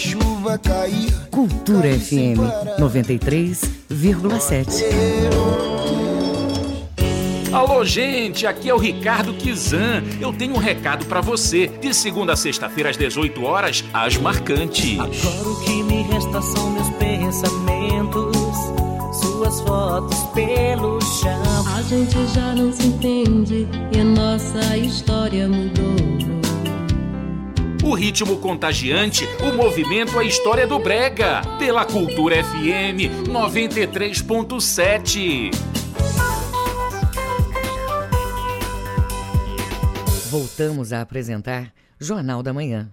chuva 0.00 0.56
cair. 0.56 1.12
Cultura 1.30 1.92
FM 1.92 2.38
93,7. 2.78 4.84
Alô, 7.52 7.84
gente, 7.84 8.46
aqui 8.46 8.70
é 8.70 8.74
o 8.74 8.78
Ricardo 8.78 9.34
Kizan. 9.34 10.02
Eu 10.18 10.32
tenho 10.32 10.54
um 10.54 10.58
recado 10.58 11.04
para 11.04 11.20
você. 11.20 11.66
De 11.66 11.92
segunda 11.92 12.32
a 12.32 12.36
sexta-feira 12.36 12.88
às 12.88 12.96
18 12.96 13.44
horas, 13.44 13.84
as 13.92 14.16
marcantes. 14.16 14.98
Agora 14.98 15.48
o 15.48 15.60
que 15.60 15.82
me 15.82 16.00
resta 16.04 16.40
são 16.40 16.70
meus 16.70 16.88
pensamentos, 16.90 18.34
suas 19.20 19.60
fotos 19.60 20.18
pelo 20.32 20.98
chão. 21.02 21.66
A 21.76 21.82
gente 21.82 22.16
já 22.32 22.54
não 22.54 22.72
se 22.72 22.86
entende 22.86 23.68
e 23.92 24.00
a 24.00 24.04
nossa 24.04 24.78
história 24.78 25.46
mudou. 25.46 26.39
O 27.82 27.94
ritmo 27.94 28.38
contagiante, 28.38 29.24
o 29.42 29.50
movimento, 29.56 30.18
a 30.18 30.24
história 30.24 30.66
do 30.66 30.78
Brega. 30.78 31.40
Pela 31.58 31.86
Cultura 31.86 32.44
FM 32.44 33.26
93.7. 33.26 35.50
Voltamos 40.30 40.92
a 40.92 41.00
apresentar 41.00 41.72
Jornal 41.98 42.42
da 42.42 42.52
Manhã. 42.52 42.92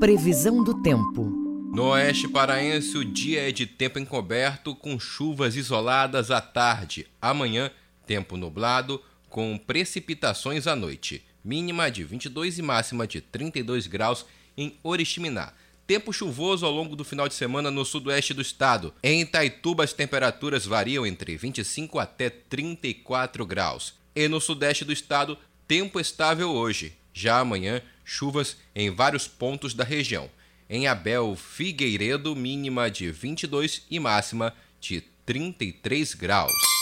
Previsão 0.00 0.64
do 0.64 0.80
tempo. 0.80 1.30
No 1.74 1.90
oeste 1.90 2.26
paraense, 2.26 2.96
o 2.96 3.04
dia 3.04 3.46
é 3.48 3.52
de 3.52 3.66
tempo 3.66 3.98
encoberto, 3.98 4.74
com 4.74 4.98
chuvas 4.98 5.56
isoladas 5.56 6.30
à 6.30 6.40
tarde. 6.40 7.06
Amanhã, 7.20 7.70
tempo 8.06 8.38
nublado, 8.38 8.98
com 9.28 9.58
precipitações 9.58 10.66
à 10.66 10.74
noite. 10.74 11.22
Mínima 11.44 11.90
de 11.90 12.02
22 12.02 12.58
e 12.58 12.62
máxima 12.62 13.06
de 13.06 13.20
32 13.20 13.86
graus 13.86 14.24
em 14.56 14.78
Oriximiná. 14.82 15.52
Tempo 15.86 16.12
chuvoso 16.12 16.64
ao 16.64 16.72
longo 16.72 16.96
do 16.96 17.04
final 17.04 17.28
de 17.28 17.34
semana 17.34 17.70
no 17.70 17.84
sudoeste 17.84 18.32
do 18.32 18.40
estado. 18.40 18.94
Em 19.02 19.20
Itaituba, 19.20 19.84
as 19.84 19.92
temperaturas 19.92 20.64
variam 20.64 21.06
entre 21.06 21.36
25 21.36 21.98
até 21.98 22.30
34 22.30 23.44
graus. 23.44 23.94
E 24.16 24.26
no 24.26 24.40
sudeste 24.40 24.84
do 24.84 24.92
estado, 24.92 25.36
tempo 25.68 26.00
estável 26.00 26.50
hoje. 26.50 26.94
Já 27.12 27.40
amanhã, 27.40 27.82
chuvas 28.02 28.56
em 28.74 28.90
vários 28.90 29.28
pontos 29.28 29.74
da 29.74 29.84
região. 29.84 30.30
Em 30.70 30.86
Abel 30.86 31.36
Figueiredo, 31.36 32.34
mínima 32.34 32.90
de 32.90 33.10
22 33.10 33.84
e 33.90 34.00
máxima 34.00 34.54
de 34.80 35.02
33 35.26 36.14
graus. 36.14 36.73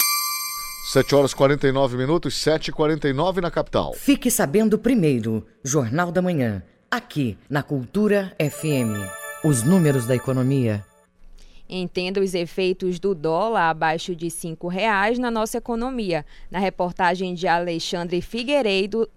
7 0.93 1.14
horas 1.14 1.32
49 1.32 1.97
minutos, 1.97 2.34
7 2.34 2.68
e 2.68 2.72
49 2.72 3.40
na 3.40 3.51
capital. 3.51 3.95
Fique 3.95 4.30
sabendo 4.30 4.78
primeiro, 4.78 5.43
Jornal 5.64 6.12
da 6.12 6.20
Manhã 6.20 6.62
aqui 6.90 7.38
na 7.49 7.62
Cultura 7.62 8.36
FM. 8.38 9.01
Os 9.43 9.62
números 9.62 10.05
da 10.05 10.14
economia. 10.14 10.84
Entenda 11.66 12.20
os 12.20 12.34
efeitos 12.34 13.01
do 13.01 13.14
dólar 13.14 13.70
abaixo 13.70 14.14
de 14.14 14.28
R$ 14.28 14.68
reais 14.68 15.18
na 15.18 15.30
nossa 15.30 15.57
economia, 15.57 16.26
na 16.51 16.59
reportagem 16.59 17.32
de 17.32 17.49
Alexandre 17.49 18.20
Figueiredo, 18.20 19.09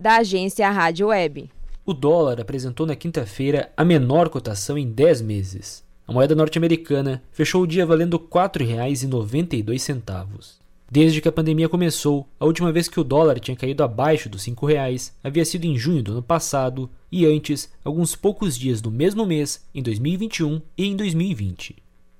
da 0.00 0.20
agência 0.20 0.70
Rádio 0.70 1.08
Web. 1.08 1.50
O 1.84 1.92
dólar 1.92 2.40
apresentou 2.40 2.86
na 2.86 2.96
quinta-feira 2.96 3.70
a 3.76 3.84
menor 3.84 4.30
cotação 4.30 4.78
em 4.78 4.90
10 4.90 5.20
meses. 5.20 5.84
A 6.08 6.12
moeda 6.14 6.34
norte-americana 6.34 7.22
fechou 7.30 7.60
o 7.60 7.66
dia 7.66 7.84
valendo 7.84 8.16
R$ 8.16 8.24
4,92. 8.30 10.63
Desde 10.90 11.20
que 11.20 11.28
a 11.28 11.32
pandemia 11.32 11.68
começou, 11.68 12.28
a 12.38 12.44
última 12.44 12.70
vez 12.70 12.88
que 12.88 13.00
o 13.00 13.04
dólar 13.04 13.40
tinha 13.40 13.56
caído 13.56 13.82
abaixo 13.82 14.28
dos 14.28 14.46
R$ 14.46 14.54
reais 14.62 15.12
havia 15.24 15.44
sido 15.44 15.64
em 15.64 15.76
junho 15.76 16.02
do 16.02 16.12
ano 16.12 16.22
passado 16.22 16.90
e 17.10 17.26
antes, 17.26 17.70
alguns 17.82 18.14
poucos 18.14 18.56
dias 18.56 18.80
do 18.80 18.90
mesmo 18.90 19.24
mês, 19.24 19.64
em 19.74 19.82
2021 19.82 20.60
e 20.76 20.86
em 20.86 20.96
2020. 20.96 21.76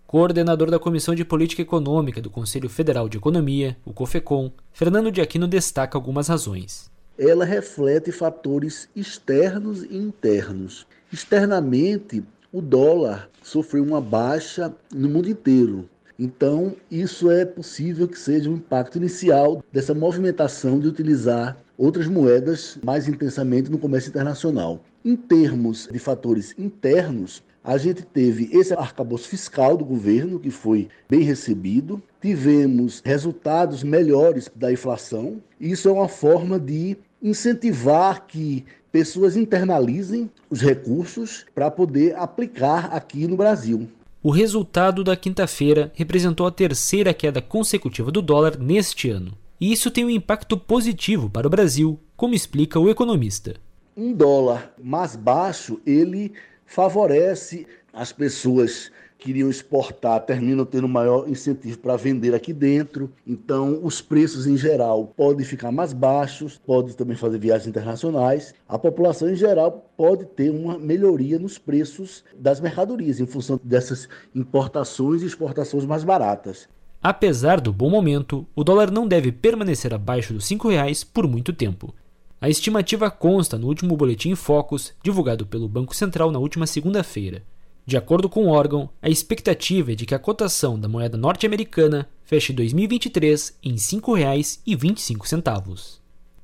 Coordenador 0.07 0.71
da 0.71 0.79
Comissão 0.79 1.15
de 1.15 1.25
Política 1.25 1.63
Econômica 1.63 2.23
do 2.23 2.31
Conselho 2.31 2.69
Federal 2.69 3.09
de 3.09 3.19
Economia, 3.19 3.77
o 3.85 3.93
COFECOM, 3.93 4.51
Fernando 4.73 5.11
de 5.11 5.21
Aquino 5.21 5.47
destaca 5.49 5.99
algumas 5.99 6.29
razões. 6.29 6.91
Ela 7.19 7.45
reflete 7.45 8.13
fatores 8.13 8.89
externos 8.95 9.83
e 9.83 9.97
internos. 9.97 10.87
Externamente, 11.13 12.25
o 12.53 12.63
dólar 12.63 13.29
sofreu 13.43 13.83
uma 13.83 14.01
baixa 14.01 14.73
no 14.93 15.09
mundo 15.09 15.29
inteiro, 15.29 15.89
então, 16.19 16.77
isso 16.91 17.31
é 17.31 17.45
possível 17.45 18.07
que 18.07 18.19
seja 18.19 18.49
um 18.49 18.55
impacto 18.55 18.99
inicial 18.99 19.63
dessa 19.73 19.93
movimentação 19.93 20.79
de 20.79 20.87
utilizar 20.87 21.57
outras 21.77 22.07
moedas 22.07 22.79
mais 22.85 23.09
intensamente 23.09 23.71
no 23.71 23.79
comércio 23.79 24.11
internacional. 24.11 24.81
Em 25.05 25.17
termos 25.17 25.89
de 25.91 25.99
fatores 25.99 26.55
internos, 26.57 27.43
a 27.65 27.77
gente 27.77 28.03
teve 28.03 28.49
esse 28.53 28.73
arcabouço 28.75 29.29
fiscal 29.29 29.77
do 29.77 29.85
governo, 29.85 30.39
que 30.39 30.51
foi 30.51 30.89
bem 31.09 31.23
recebido, 31.23 32.01
tivemos 32.21 33.03
resultados 33.05 33.83
melhores 33.83 34.51
da 34.55 34.71
inflação. 34.71 35.43
Isso 35.61 35.89
é 35.89 35.93
uma 35.93 36.09
forma 36.09 36.61
de 36.61 36.97
incentivar 37.21 38.27
que 38.27 38.65
pessoas 38.93 39.37
internalizem 39.37 40.31
os 40.49 40.61
recursos 40.61 41.45
para 41.55 41.71
poder 41.71 42.15
aplicar 42.17 42.95
aqui 42.95 43.27
no 43.27 43.37
Brasil. 43.37 43.89
O 44.27 44.31
resultado 44.31 45.05
da 45.05 45.15
quinta-feira 45.15 45.93
representou 45.95 46.47
a 46.47 46.51
terceira 46.51 47.13
queda 47.13 47.43
consecutiva 47.43 48.11
do 48.11 48.23
dólar 48.23 48.59
neste 48.59 49.11
ano. 49.11 49.37
E 49.61 49.71
isso 49.71 49.91
tem 49.91 50.03
um 50.03 50.09
impacto 50.09 50.57
positivo 50.57 51.29
para 51.29 51.47
o 51.47 51.51
Brasil, 51.51 52.01
como 52.17 52.35
explica 52.35 52.81
o 52.81 52.89
economista. 52.89 53.57
Um 53.95 54.15
dólar 54.15 54.73
mais 54.83 55.15
baixo, 55.15 55.79
ele 55.85 56.33
favorece 56.65 57.67
as 57.93 58.15
pessoas 58.15 58.91
queriam 59.25 59.49
exportar 59.49 60.21
terminam 60.21 60.67
tendo 60.67 60.87
maior 60.87 61.27
incentivo 61.27 61.79
para 61.79 61.97
vender 61.97 62.35
aqui 62.35 62.53
dentro. 62.53 63.11
Então, 63.27 63.81
os 63.83 64.03
preços 64.03 64.47
em 64.47 64.55
geral 64.55 65.15
podem 65.17 65.47
ficar 65.47 65.73
mais 65.73 65.95
baixos, 65.95 66.61
pode 66.67 66.95
também 66.95 67.17
fazer 67.17 67.39
viagens 67.39 67.67
internacionais. 67.67 68.55
A 68.69 68.79
população 68.79 69.31
em 69.31 69.35
geral 69.35 69.91
pode 69.97 70.27
ter 70.27 70.51
uma 70.51 70.79
melhoria 70.79 71.39
nos 71.39 71.57
preços 71.57 72.23
das 72.37 72.61
mercadorias 72.61 73.19
em 73.19 73.27
função 73.27 73.59
dessas 73.65 74.07
importações 74.35 75.23
e 75.23 75.27
exportações 75.27 75.87
mais 75.87 76.05
baratas. 76.05 76.69
Apesar 77.03 77.63
do 77.63 77.73
bom 77.73 77.89
momento, 77.89 78.47
o 78.55 78.63
dólar 78.63 78.91
não 78.91 79.09
deve 79.09 79.33
permanecer 79.33 79.95
abaixo 79.95 80.35
dos 80.35 80.51
R$ 80.51 80.59
reais 80.65 81.03
por 81.03 81.27
muito 81.27 81.53
tempo. 81.53 81.95
A 82.41 82.51
estimativa 82.51 83.11
consta 83.11 83.57
no 83.57 83.69
último 83.69 83.97
boletim 83.97 84.35
Focus, 84.35 84.93
divulgado 85.03 85.47
pelo 85.47 85.67
Banco 85.67 85.97
Central 85.97 86.31
na 86.31 86.39
última 86.39 86.67
segunda-feira. 86.67 87.43
De 87.87 87.99
acordo 87.99 88.31
com 88.31 88.47
o 88.47 88.49
órgão, 88.49 88.89
a 89.03 89.11
expectativa 89.11 89.93
é 89.93 89.95
de 89.95 90.07
que 90.07 90.15
a 90.15 90.19
cotação 90.19 90.81
da 90.81 90.89
moeda 90.89 91.19
norte-americana 91.19 92.09
feche 92.25 92.51
2023 92.53 93.59
em 93.63 93.73
R$ 93.73 93.77
5,25. 93.77 95.99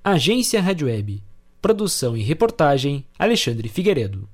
Agência 0.05 0.61
Rádio 0.61 0.87
Web. 0.87 1.23
Produção 1.63 2.15
e 2.15 2.23
reportagem 2.23 3.07
Alexandre 3.19 3.69
Figueiredo. 3.69 4.29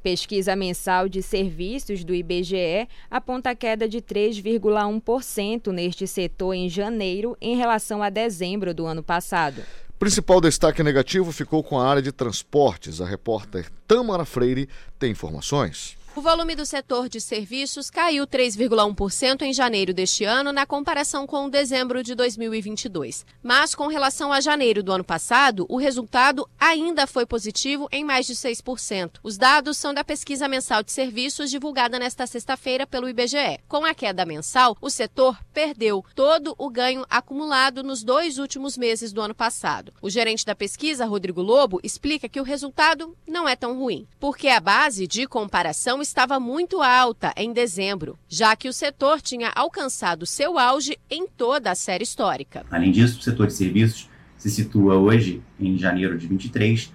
Pesquisa 0.00 0.54
mensal 0.54 1.08
de 1.08 1.20
serviços 1.20 2.04
do 2.04 2.14
IBGE 2.14 2.86
aponta 3.10 3.56
queda 3.56 3.88
de 3.88 4.00
3,1% 4.00 5.72
neste 5.72 6.06
setor 6.06 6.54
em 6.54 6.68
janeiro 6.68 7.36
em 7.40 7.56
relação 7.56 8.00
a 8.00 8.10
dezembro 8.10 8.72
do 8.72 8.86
ano 8.86 9.02
passado. 9.02 9.60
Principal 9.98 10.42
destaque 10.42 10.82
negativo 10.82 11.32
ficou 11.32 11.64
com 11.64 11.78
a 11.78 11.88
área 11.88 12.02
de 12.02 12.12
transportes. 12.12 13.00
A 13.00 13.06
repórter 13.06 13.70
Tamara 13.88 14.26
Freire 14.26 14.68
tem 14.98 15.10
informações. 15.10 15.96
O 16.16 16.22
volume 16.22 16.56
do 16.56 16.64
setor 16.64 17.10
de 17.10 17.20
serviços 17.20 17.90
caiu 17.90 18.26
3,1% 18.26 19.42
em 19.42 19.52
janeiro 19.52 19.92
deste 19.92 20.24
ano 20.24 20.50
na 20.50 20.64
comparação 20.64 21.26
com 21.26 21.46
dezembro 21.46 22.02
de 22.02 22.14
2022. 22.14 23.26
Mas 23.42 23.74
com 23.74 23.86
relação 23.86 24.32
a 24.32 24.40
janeiro 24.40 24.82
do 24.82 24.92
ano 24.92 25.04
passado, 25.04 25.66
o 25.68 25.76
resultado 25.76 26.48
ainda 26.58 27.06
foi 27.06 27.26
positivo 27.26 27.86
em 27.92 28.02
mais 28.02 28.24
de 28.24 28.34
6%. 28.34 29.18
Os 29.22 29.36
dados 29.36 29.76
são 29.76 29.92
da 29.92 30.02
pesquisa 30.02 30.48
mensal 30.48 30.82
de 30.82 30.90
serviços 30.90 31.50
divulgada 31.50 31.98
nesta 31.98 32.26
sexta-feira 32.26 32.86
pelo 32.86 33.10
IBGE. 33.10 33.60
Com 33.68 33.84
a 33.84 33.92
queda 33.92 34.24
mensal, 34.24 34.74
o 34.80 34.88
setor 34.88 35.36
perdeu 35.52 36.02
todo 36.14 36.54
o 36.56 36.70
ganho 36.70 37.04
acumulado 37.10 37.82
nos 37.82 38.02
dois 38.02 38.38
últimos 38.38 38.78
meses 38.78 39.12
do 39.12 39.20
ano 39.20 39.34
passado. 39.34 39.92
O 40.00 40.08
gerente 40.08 40.46
da 40.46 40.54
pesquisa, 40.54 41.04
Rodrigo 41.04 41.42
Lobo, 41.42 41.78
explica 41.84 42.26
que 42.26 42.40
o 42.40 42.42
resultado 42.42 43.14
não 43.28 43.46
é 43.46 43.54
tão 43.54 43.78
ruim, 43.78 44.08
porque 44.18 44.48
a 44.48 44.58
base 44.58 45.06
de 45.06 45.26
comparação 45.26 46.05
estava 46.06 46.38
muito 46.38 46.80
alta 46.80 47.32
em 47.36 47.52
dezembro, 47.52 48.18
já 48.28 48.54
que 48.54 48.68
o 48.68 48.72
setor 48.72 49.20
tinha 49.20 49.50
alcançado 49.54 50.24
seu 50.24 50.58
auge 50.58 50.98
em 51.10 51.26
toda 51.26 51.70
a 51.70 51.74
série 51.74 52.04
histórica. 52.04 52.64
Além 52.70 52.92
disso, 52.92 53.18
o 53.18 53.22
setor 53.22 53.48
de 53.48 53.54
serviços 53.54 54.08
se 54.36 54.48
situa 54.50 54.94
hoje, 54.94 55.42
em 55.58 55.76
janeiro 55.76 56.16
de 56.16 56.26
23, 56.26 56.92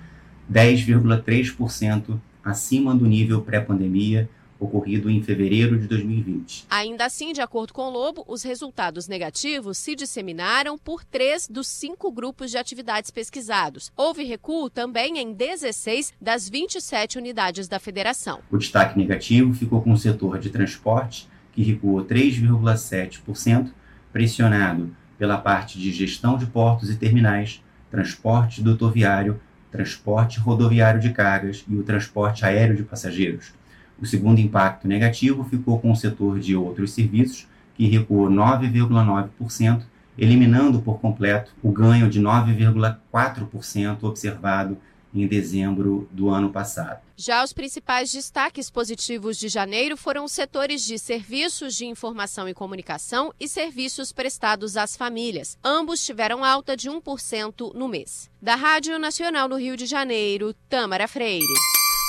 10,3% 0.52 2.20
acima 2.44 2.96
do 2.96 3.06
nível 3.06 3.42
pré-pandemia 3.42 4.30
ocorrido 4.62 5.10
em 5.10 5.24
fevereiro 5.24 5.80
de 5.80 5.88
2020. 5.88 6.68
Ainda 6.70 7.06
assim, 7.06 7.34
de 7.34 7.42
acordo 7.42 7.74
com 7.74 7.82
o 7.82 7.90
Lobo, 7.90 8.24
os 8.28 8.44
resultados 8.44 9.08
negativos 9.08 9.80
se 9.80 9.96
disseminaram 9.96 10.78
por 10.78 11.04
três 11.04 11.48
dos 11.48 11.68
cinco 11.68 12.12
grupos 12.12 12.52
de 12.52 12.58
atividades 12.58 13.10
pesquisados. 13.10 13.92
Houve 13.98 14.24
recuo 14.24 14.70
também 14.70 15.18
em 15.18 15.34
16 15.34 16.14
das 16.22 16.48
27 16.48 17.18
unidades 17.18 17.68
da 17.68 17.80
federação. 17.80 18.40
O 18.52 18.58
destaque 18.58 18.98
negativo 18.98 19.52
ficou 19.54 19.82
com 19.82 19.92
o 19.92 19.98
setor 19.98 20.38
de 20.38 20.52
transporte, 20.52 21.28
que 21.52 21.64
recuou 21.64 22.06
3,7%, 22.06 23.72
pressionado 24.14 24.96
pela 25.18 25.38
parte 25.38 25.80
de 25.80 25.92
gestão 25.92 26.38
de 26.38 26.46
portos 26.46 26.90
e 26.90 26.96
terminais, 26.96 27.64
transporte 27.90 28.62
rodoviário, 28.62 29.42
transporte 29.72 30.40
rodoviário 30.40 31.00
de 31.00 31.12
cargas 31.12 31.66
e 31.68 31.76
o 31.76 31.84
transporte 31.84 32.46
aéreo 32.46 32.76
de 32.76 32.84
passageiros. 32.84 33.54
O 34.02 34.06
segundo 34.06 34.40
impacto 34.40 34.88
negativo 34.88 35.44
ficou 35.44 35.80
com 35.80 35.92
o 35.92 35.96
setor 35.96 36.40
de 36.40 36.56
outros 36.56 36.92
serviços, 36.92 37.48
que 37.76 37.88
recuou 37.88 38.30
9,9%, 38.30 39.84
eliminando 40.18 40.82
por 40.82 41.00
completo 41.00 41.54
o 41.62 41.72
ganho 41.72 42.10
de 42.10 42.20
9,4% 42.20 44.04
observado 44.04 44.78
em 45.14 45.28
dezembro 45.28 46.08
do 46.12 46.30
ano 46.30 46.52
passado. 46.52 47.00
Já 47.18 47.44
os 47.44 47.54
principais 47.54 48.12
destaques 48.12 48.70
positivos 48.70 49.38
de 49.38 49.48
janeiro 49.50 49.96
foram 49.96 50.26
os 50.26 50.32
setores 50.32 50.84
de 50.84 50.98
serviços 50.98 51.76
de 51.76 51.86
informação 51.86 52.48
e 52.48 52.54
comunicação 52.54 53.32
e 53.40 53.48
serviços 53.48 54.12
prestados 54.12 54.78
às 54.78 54.96
famílias. 54.96 55.58
Ambos 55.64 56.04
tiveram 56.04 56.44
alta 56.44 56.76
de 56.76 56.90
1% 56.90 57.74
no 57.76 57.88
mês. 57.88 58.30
Da 58.42 58.56
Rádio 58.56 58.98
Nacional 58.98 59.48
no 59.48 59.58
Rio 59.58 59.78
de 59.78 59.86
Janeiro, 59.86 60.54
Tâmara 60.70 61.08
Freire. 61.08 61.46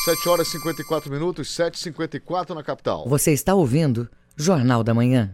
7 0.05 0.29
horas 0.29 0.49
e 0.49 0.53
54 0.53 1.09
minutos, 1.09 1.49
7h54 1.57 2.57
na 2.57 2.63
capital. 2.65 3.07
Você 3.07 3.31
está 3.31 3.55
ouvindo 3.55 4.11
Jornal 4.37 4.83
da 4.83 4.93
Manhã. 4.93 5.33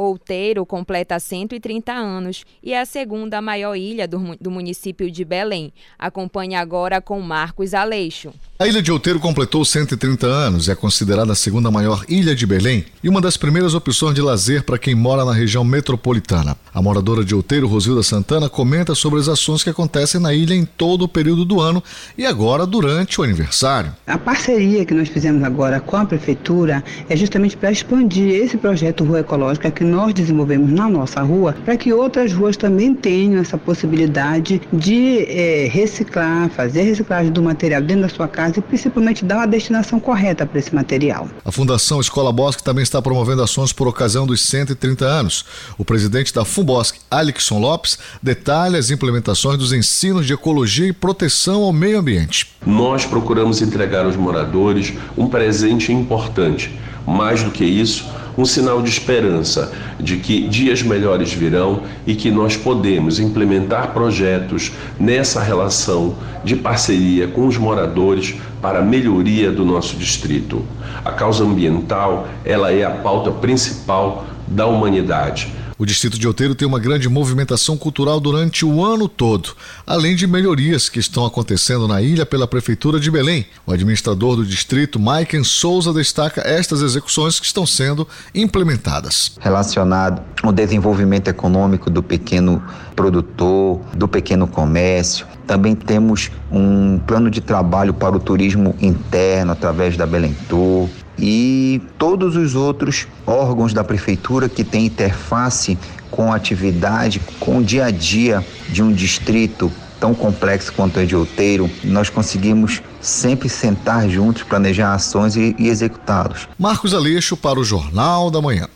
Outeiro 0.00 0.64
completa 0.64 1.18
130 1.18 1.92
anos 1.92 2.44
e 2.62 2.72
é 2.72 2.80
a 2.80 2.86
segunda 2.86 3.42
maior 3.42 3.74
ilha 3.74 4.06
do, 4.06 4.36
do, 4.40 4.48
município 4.48 5.10
de 5.10 5.24
Belém. 5.24 5.72
Acompanhe 5.98 6.54
agora 6.54 7.00
com 7.00 7.20
Marcos 7.20 7.74
Aleixo. 7.74 8.32
A 8.60 8.68
ilha 8.68 8.80
de 8.80 8.92
Outeiro 8.92 9.18
completou 9.18 9.64
130 9.64 10.24
anos 10.24 10.68
e 10.68 10.70
é 10.70 10.76
considerada 10.76 11.32
a 11.32 11.34
segunda 11.34 11.68
maior 11.68 12.04
ilha 12.08 12.32
de 12.32 12.46
Belém 12.46 12.84
e 13.02 13.08
uma 13.08 13.20
das 13.20 13.36
primeiras 13.36 13.74
opções 13.74 14.14
de 14.14 14.22
lazer 14.22 14.62
para 14.62 14.78
quem 14.78 14.94
mora 14.94 15.24
na 15.24 15.32
região 15.32 15.64
metropolitana. 15.64 16.56
A 16.72 16.80
moradora 16.80 17.24
de 17.24 17.34
Outeiro, 17.34 17.66
Rosilda 17.66 18.04
Santana, 18.04 18.48
comenta 18.48 18.94
sobre 18.94 19.18
as 19.18 19.26
ações 19.26 19.64
que 19.64 19.70
acontecem 19.70 20.20
na 20.20 20.32
ilha 20.32 20.54
em 20.54 20.64
todo 20.64 21.02
o 21.02 21.08
período 21.08 21.44
do 21.44 21.60
ano 21.60 21.82
e 22.16 22.24
agora 22.24 22.64
durante 22.64 23.20
o 23.20 23.24
aniversário. 23.24 23.92
A 24.06 24.16
parceria 24.16 24.84
que 24.84 24.94
nós 24.94 25.08
fizemos 25.08 25.42
agora 25.42 25.80
com 25.80 25.96
a 25.96 26.04
prefeitura 26.04 26.84
é 27.08 27.16
justamente 27.16 27.56
para 27.56 27.72
expandir 27.72 28.32
esse 28.36 28.56
projeto 28.56 29.02
Rua 29.02 29.20
Ecológica 29.20 29.72
que 29.72 29.87
nós 29.88 30.14
desenvolvemos 30.14 30.70
na 30.70 30.88
nossa 30.88 31.20
rua, 31.22 31.54
para 31.64 31.76
que 31.76 31.92
outras 31.92 32.32
ruas 32.32 32.56
também 32.56 32.94
tenham 32.94 33.40
essa 33.40 33.56
possibilidade 33.56 34.60
de 34.72 35.24
é, 35.24 35.68
reciclar, 35.70 36.48
fazer 36.50 36.82
reciclagem 36.82 37.32
do 37.32 37.42
material 37.42 37.80
dentro 37.82 38.02
da 38.02 38.08
sua 38.08 38.28
casa 38.28 38.58
e 38.58 38.62
principalmente 38.62 39.24
dar 39.24 39.36
uma 39.36 39.46
destinação 39.46 39.98
correta 39.98 40.46
para 40.46 40.58
esse 40.58 40.74
material. 40.74 41.28
A 41.44 41.50
Fundação 41.50 42.00
Escola 42.00 42.32
Bosque 42.32 42.62
também 42.62 42.82
está 42.82 43.00
promovendo 43.00 43.42
ações 43.42 43.72
por 43.72 43.88
ocasião 43.88 44.26
dos 44.26 44.42
130 44.42 45.04
anos. 45.04 45.44
O 45.76 45.84
presidente 45.84 46.32
da 46.32 46.44
Fumbosque, 46.44 47.00
Alexson 47.10 47.58
Lopes, 47.58 47.98
detalha 48.22 48.78
as 48.78 48.90
implementações 48.90 49.58
dos 49.58 49.72
ensinos 49.72 50.26
de 50.26 50.32
ecologia 50.32 50.86
e 50.86 50.92
proteção 50.92 51.62
ao 51.62 51.72
meio 51.72 51.98
ambiente. 51.98 52.52
Nós 52.66 53.04
procuramos 53.04 53.62
entregar 53.62 54.04
aos 54.04 54.16
moradores 54.16 54.92
um 55.16 55.28
presente 55.28 55.92
importante. 55.92 56.78
Mais 57.06 57.42
do 57.42 57.50
que 57.50 57.64
isso, 57.64 58.04
um 58.38 58.44
sinal 58.44 58.80
de 58.80 58.88
esperança 58.88 59.72
de 59.98 60.16
que 60.18 60.46
dias 60.46 60.80
melhores 60.80 61.32
virão 61.32 61.82
e 62.06 62.14
que 62.14 62.30
nós 62.30 62.56
podemos 62.56 63.18
implementar 63.18 63.92
projetos 63.92 64.70
nessa 64.98 65.42
relação 65.42 66.14
de 66.44 66.54
parceria 66.54 67.26
com 67.26 67.48
os 67.48 67.58
moradores 67.58 68.36
para 68.62 68.78
a 68.78 68.82
melhoria 68.82 69.50
do 69.50 69.64
nosso 69.64 69.96
distrito. 69.96 70.64
A 71.04 71.10
causa 71.10 71.42
ambiental, 71.42 72.28
ela 72.44 72.72
é 72.72 72.84
a 72.84 72.90
pauta 72.90 73.32
principal 73.32 74.24
da 74.46 74.66
humanidade. 74.66 75.52
O 75.78 75.86
distrito 75.86 76.18
de 76.18 76.26
Outeiro 76.26 76.56
tem 76.56 76.66
uma 76.66 76.80
grande 76.80 77.08
movimentação 77.08 77.76
cultural 77.76 78.18
durante 78.18 78.64
o 78.64 78.84
ano 78.84 79.08
todo, 79.08 79.50
além 79.86 80.16
de 80.16 80.26
melhorias 80.26 80.88
que 80.88 80.98
estão 80.98 81.24
acontecendo 81.24 81.86
na 81.86 82.02
ilha 82.02 82.26
pela 82.26 82.48
Prefeitura 82.48 82.98
de 82.98 83.08
Belém. 83.08 83.46
O 83.64 83.70
administrador 83.70 84.34
do 84.34 84.44
distrito, 84.44 84.98
Maiken 84.98 85.44
Souza, 85.44 85.92
destaca 85.92 86.40
estas 86.40 86.82
execuções 86.82 87.38
que 87.38 87.46
estão 87.46 87.64
sendo 87.64 88.08
implementadas. 88.34 89.36
Relacionado 89.38 90.20
ao 90.42 90.50
desenvolvimento 90.50 91.28
econômico 91.28 91.88
do 91.88 92.02
pequeno 92.02 92.60
produtor, 92.96 93.80
do 93.94 94.08
pequeno 94.08 94.48
comércio, 94.48 95.28
também 95.46 95.76
temos 95.76 96.28
um 96.50 96.98
plano 96.98 97.30
de 97.30 97.40
trabalho 97.40 97.94
para 97.94 98.16
o 98.16 98.18
turismo 98.18 98.74
interno 98.80 99.52
através 99.52 99.96
da 99.96 100.06
Belém 100.06 100.36
Tour 100.48 100.88
e 101.18 101.80
todos 101.98 102.36
os 102.36 102.54
outros 102.54 103.06
órgãos 103.26 103.72
da 103.72 103.82
prefeitura 103.82 104.48
que 104.48 104.62
têm 104.62 104.86
interface 104.86 105.76
com 106.10 106.32
a 106.32 106.36
atividade, 106.36 107.20
com 107.40 107.58
o 107.58 107.64
dia 107.64 107.86
a 107.86 107.90
dia 107.90 108.44
de 108.68 108.82
um 108.82 108.92
distrito 108.92 109.70
tão 109.98 110.14
complexo 110.14 110.72
quanto 110.72 111.00
é 111.00 111.04
de 111.04 111.16
Outeiro, 111.16 111.68
nós 111.82 112.08
conseguimos 112.08 112.80
sempre 113.00 113.48
sentar 113.48 114.08
juntos, 114.08 114.42
planejar 114.44 114.94
ações 114.94 115.36
e, 115.36 115.54
e 115.58 115.68
executá-los. 115.68 116.48
Marcos 116.58 116.94
Aleixo 116.94 117.36
para 117.36 117.58
o 117.58 117.64
Jornal 117.64 118.30
da 118.30 118.40
Manhã. 118.40 118.68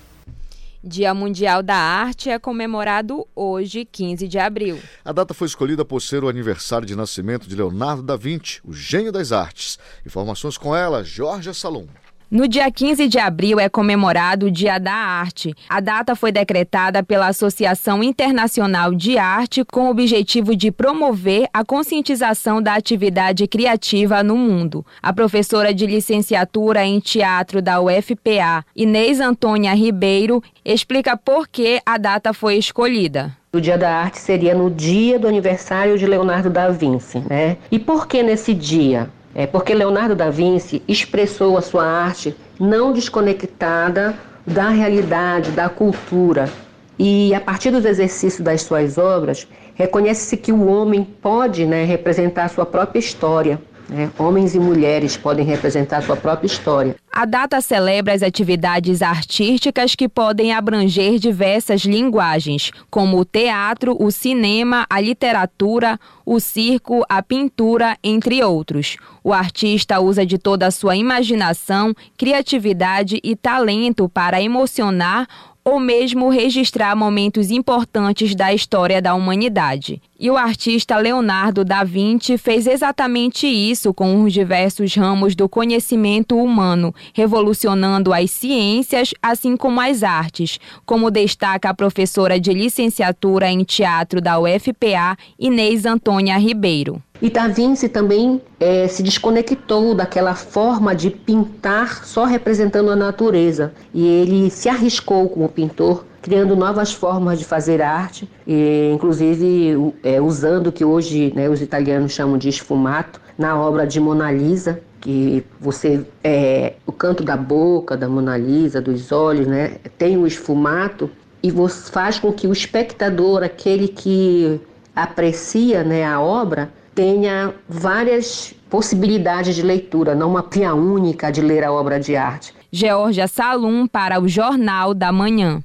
Dia 0.84 1.14
Mundial 1.14 1.62
da 1.62 1.76
Arte 1.76 2.28
é 2.28 2.40
comemorado 2.40 3.24
hoje, 3.36 3.84
15 3.84 4.26
de 4.26 4.36
abril. 4.36 4.80
A 5.04 5.12
data 5.12 5.32
foi 5.32 5.46
escolhida 5.46 5.84
por 5.84 6.02
ser 6.02 6.24
o 6.24 6.28
aniversário 6.28 6.84
de 6.84 6.96
nascimento 6.96 7.48
de 7.48 7.54
Leonardo 7.54 8.02
da 8.02 8.16
Vinci, 8.16 8.60
o 8.64 8.72
gênio 8.72 9.12
das 9.12 9.30
artes. 9.30 9.78
Informações 10.04 10.58
com 10.58 10.74
ela, 10.74 11.04
Jorge 11.04 11.54
Salom. 11.54 11.86
No 12.32 12.48
dia 12.48 12.70
15 12.70 13.08
de 13.08 13.18
abril 13.18 13.60
é 13.60 13.68
comemorado 13.68 14.46
o 14.46 14.50
Dia 14.50 14.78
da 14.78 14.94
Arte. 14.94 15.54
A 15.68 15.80
data 15.80 16.16
foi 16.16 16.32
decretada 16.32 17.02
pela 17.02 17.26
Associação 17.26 18.02
Internacional 18.02 18.94
de 18.94 19.18
Arte 19.18 19.62
com 19.70 19.82
o 19.82 19.90
objetivo 19.90 20.56
de 20.56 20.70
promover 20.70 21.46
a 21.52 21.62
conscientização 21.62 22.62
da 22.62 22.72
atividade 22.72 23.46
criativa 23.46 24.22
no 24.22 24.34
mundo. 24.34 24.82
A 25.02 25.12
professora 25.12 25.74
de 25.74 25.84
licenciatura 25.84 26.82
em 26.82 27.00
teatro 27.00 27.60
da 27.60 27.82
UFPA, 27.82 28.64
Inês 28.74 29.20
Antônia 29.20 29.74
Ribeiro, 29.74 30.42
explica 30.64 31.18
por 31.18 31.46
que 31.46 31.82
a 31.84 31.98
data 31.98 32.32
foi 32.32 32.56
escolhida. 32.56 33.36
O 33.52 33.60
Dia 33.60 33.76
da 33.76 33.94
Arte 33.94 34.18
seria 34.18 34.54
no 34.54 34.70
dia 34.70 35.18
do 35.18 35.28
aniversário 35.28 35.98
de 35.98 36.06
Leonardo 36.06 36.48
da 36.48 36.70
Vinci, 36.70 37.18
né? 37.28 37.58
E 37.70 37.78
por 37.78 38.06
que 38.06 38.22
nesse 38.22 38.54
dia? 38.54 39.10
É 39.34 39.46
porque 39.46 39.72
Leonardo 39.72 40.14
da 40.14 40.28
Vinci 40.28 40.82
expressou 40.86 41.56
a 41.56 41.62
sua 41.62 41.84
arte 41.84 42.36
não 42.60 42.92
desconectada 42.92 44.14
da 44.46 44.68
realidade, 44.68 45.50
da 45.52 45.68
cultura. 45.68 46.50
E 46.98 47.34
a 47.34 47.40
partir 47.40 47.70
dos 47.70 47.84
exercícios 47.84 48.44
das 48.44 48.62
suas 48.62 48.98
obras, 48.98 49.48
reconhece-se 49.74 50.36
que 50.36 50.52
o 50.52 50.66
homem 50.66 51.02
pode 51.02 51.64
né, 51.64 51.84
representar 51.84 52.44
a 52.44 52.48
sua 52.48 52.66
própria 52.66 52.98
história. 52.98 53.60
Né? 53.92 54.10
Homens 54.18 54.54
e 54.54 54.58
mulheres 54.58 55.16
podem 55.16 55.44
representar 55.44 56.02
sua 56.02 56.16
própria 56.16 56.46
história. 56.46 56.96
A 57.12 57.26
data 57.26 57.60
celebra 57.60 58.14
as 58.14 58.22
atividades 58.22 59.02
artísticas 59.02 59.94
que 59.94 60.08
podem 60.08 60.52
abranger 60.52 61.18
diversas 61.18 61.82
linguagens, 61.82 62.70
como 62.90 63.18
o 63.18 63.24
teatro, 63.24 63.94
o 64.00 64.10
cinema, 64.10 64.86
a 64.88 64.98
literatura, 64.98 66.00
o 66.24 66.40
circo, 66.40 67.04
a 67.06 67.22
pintura, 67.22 67.98
entre 68.02 68.42
outros. 68.42 68.96
O 69.22 69.30
artista 69.32 70.00
usa 70.00 70.24
de 70.24 70.38
toda 70.38 70.66
a 70.66 70.70
sua 70.70 70.96
imaginação, 70.96 71.94
criatividade 72.16 73.20
e 73.22 73.36
talento 73.36 74.08
para 74.08 74.40
emocionar 74.40 75.28
ou 75.64 75.78
mesmo 75.78 76.28
registrar 76.28 76.96
momentos 76.96 77.50
importantes 77.50 78.34
da 78.34 78.52
história 78.52 79.00
da 79.00 79.14
humanidade. 79.14 80.02
E 80.22 80.30
o 80.30 80.36
artista 80.36 80.96
Leonardo 80.98 81.64
da 81.64 81.82
Vinci 81.82 82.38
fez 82.38 82.68
exatamente 82.68 83.44
isso 83.44 83.92
com 83.92 84.22
os 84.22 84.32
diversos 84.32 84.94
ramos 84.94 85.34
do 85.34 85.48
conhecimento 85.48 86.36
humano, 86.36 86.94
revolucionando 87.12 88.12
as 88.12 88.30
ciências 88.30 89.12
assim 89.20 89.56
como 89.56 89.80
as 89.80 90.04
artes, 90.04 90.60
como 90.86 91.10
destaca 91.10 91.70
a 91.70 91.74
professora 91.74 92.38
de 92.38 92.52
licenciatura 92.52 93.50
em 93.50 93.64
teatro 93.64 94.20
da 94.20 94.38
UFPA, 94.38 95.18
Inês 95.36 95.84
Antônia 95.84 96.38
Ribeiro. 96.38 97.02
E 97.20 97.28
Da 97.28 97.48
Vinci 97.48 97.88
também 97.88 98.40
é, 98.60 98.86
se 98.86 99.02
desconectou 99.02 99.92
daquela 99.92 100.36
forma 100.36 100.94
de 100.94 101.10
pintar 101.10 102.04
só 102.04 102.24
representando 102.24 102.92
a 102.92 102.96
natureza. 102.96 103.74
E 103.92 104.06
ele 104.06 104.50
se 104.50 104.68
arriscou 104.68 105.28
como 105.28 105.48
pintor, 105.48 106.04
criando 106.22 106.54
novas 106.54 106.92
formas 106.92 107.38
de 107.38 107.44
fazer 107.44 107.82
arte, 107.82 108.30
e, 108.46 108.90
inclusive 108.94 109.92
é, 110.02 110.20
usando 110.20 110.68
o 110.68 110.72
que 110.72 110.84
hoje 110.84 111.32
né, 111.34 111.48
os 111.48 111.60
italianos 111.60 112.12
chamam 112.12 112.38
de 112.38 112.48
esfumato, 112.48 113.20
na 113.36 113.58
obra 113.58 113.86
de 113.86 113.98
Mona 113.98 114.30
Lisa, 114.30 114.80
que 115.00 115.44
você 115.60 116.06
é, 116.22 116.74
o 116.86 116.92
canto 116.92 117.24
da 117.24 117.36
boca 117.36 117.96
da 117.96 118.08
Mona 118.08 118.36
Lisa, 118.38 118.80
dos 118.80 119.10
olhos, 119.10 119.48
né, 119.48 119.78
tem 119.98 120.16
o 120.16 120.26
esfumato 120.26 121.10
e 121.42 121.50
você 121.50 121.90
faz 121.90 122.20
com 122.20 122.32
que 122.32 122.46
o 122.46 122.52
espectador, 122.52 123.42
aquele 123.42 123.88
que 123.88 124.60
aprecia 124.94 125.82
né, 125.82 126.04
a 126.04 126.20
obra, 126.20 126.72
tenha 126.94 127.52
várias 127.68 128.54
possibilidades 128.70 129.56
de 129.56 129.62
leitura, 129.62 130.14
não 130.14 130.30
uma 130.30 130.46
via 130.48 130.72
única 130.72 131.32
de 131.32 131.40
ler 131.40 131.64
a 131.64 131.72
obra 131.72 131.98
de 131.98 132.14
arte. 132.14 132.54
Georgia 132.70 133.26
Salum 133.26 133.86
para 133.86 134.20
o 134.20 134.28
Jornal 134.28 134.94
da 134.94 135.10
Manhã. 135.10 135.62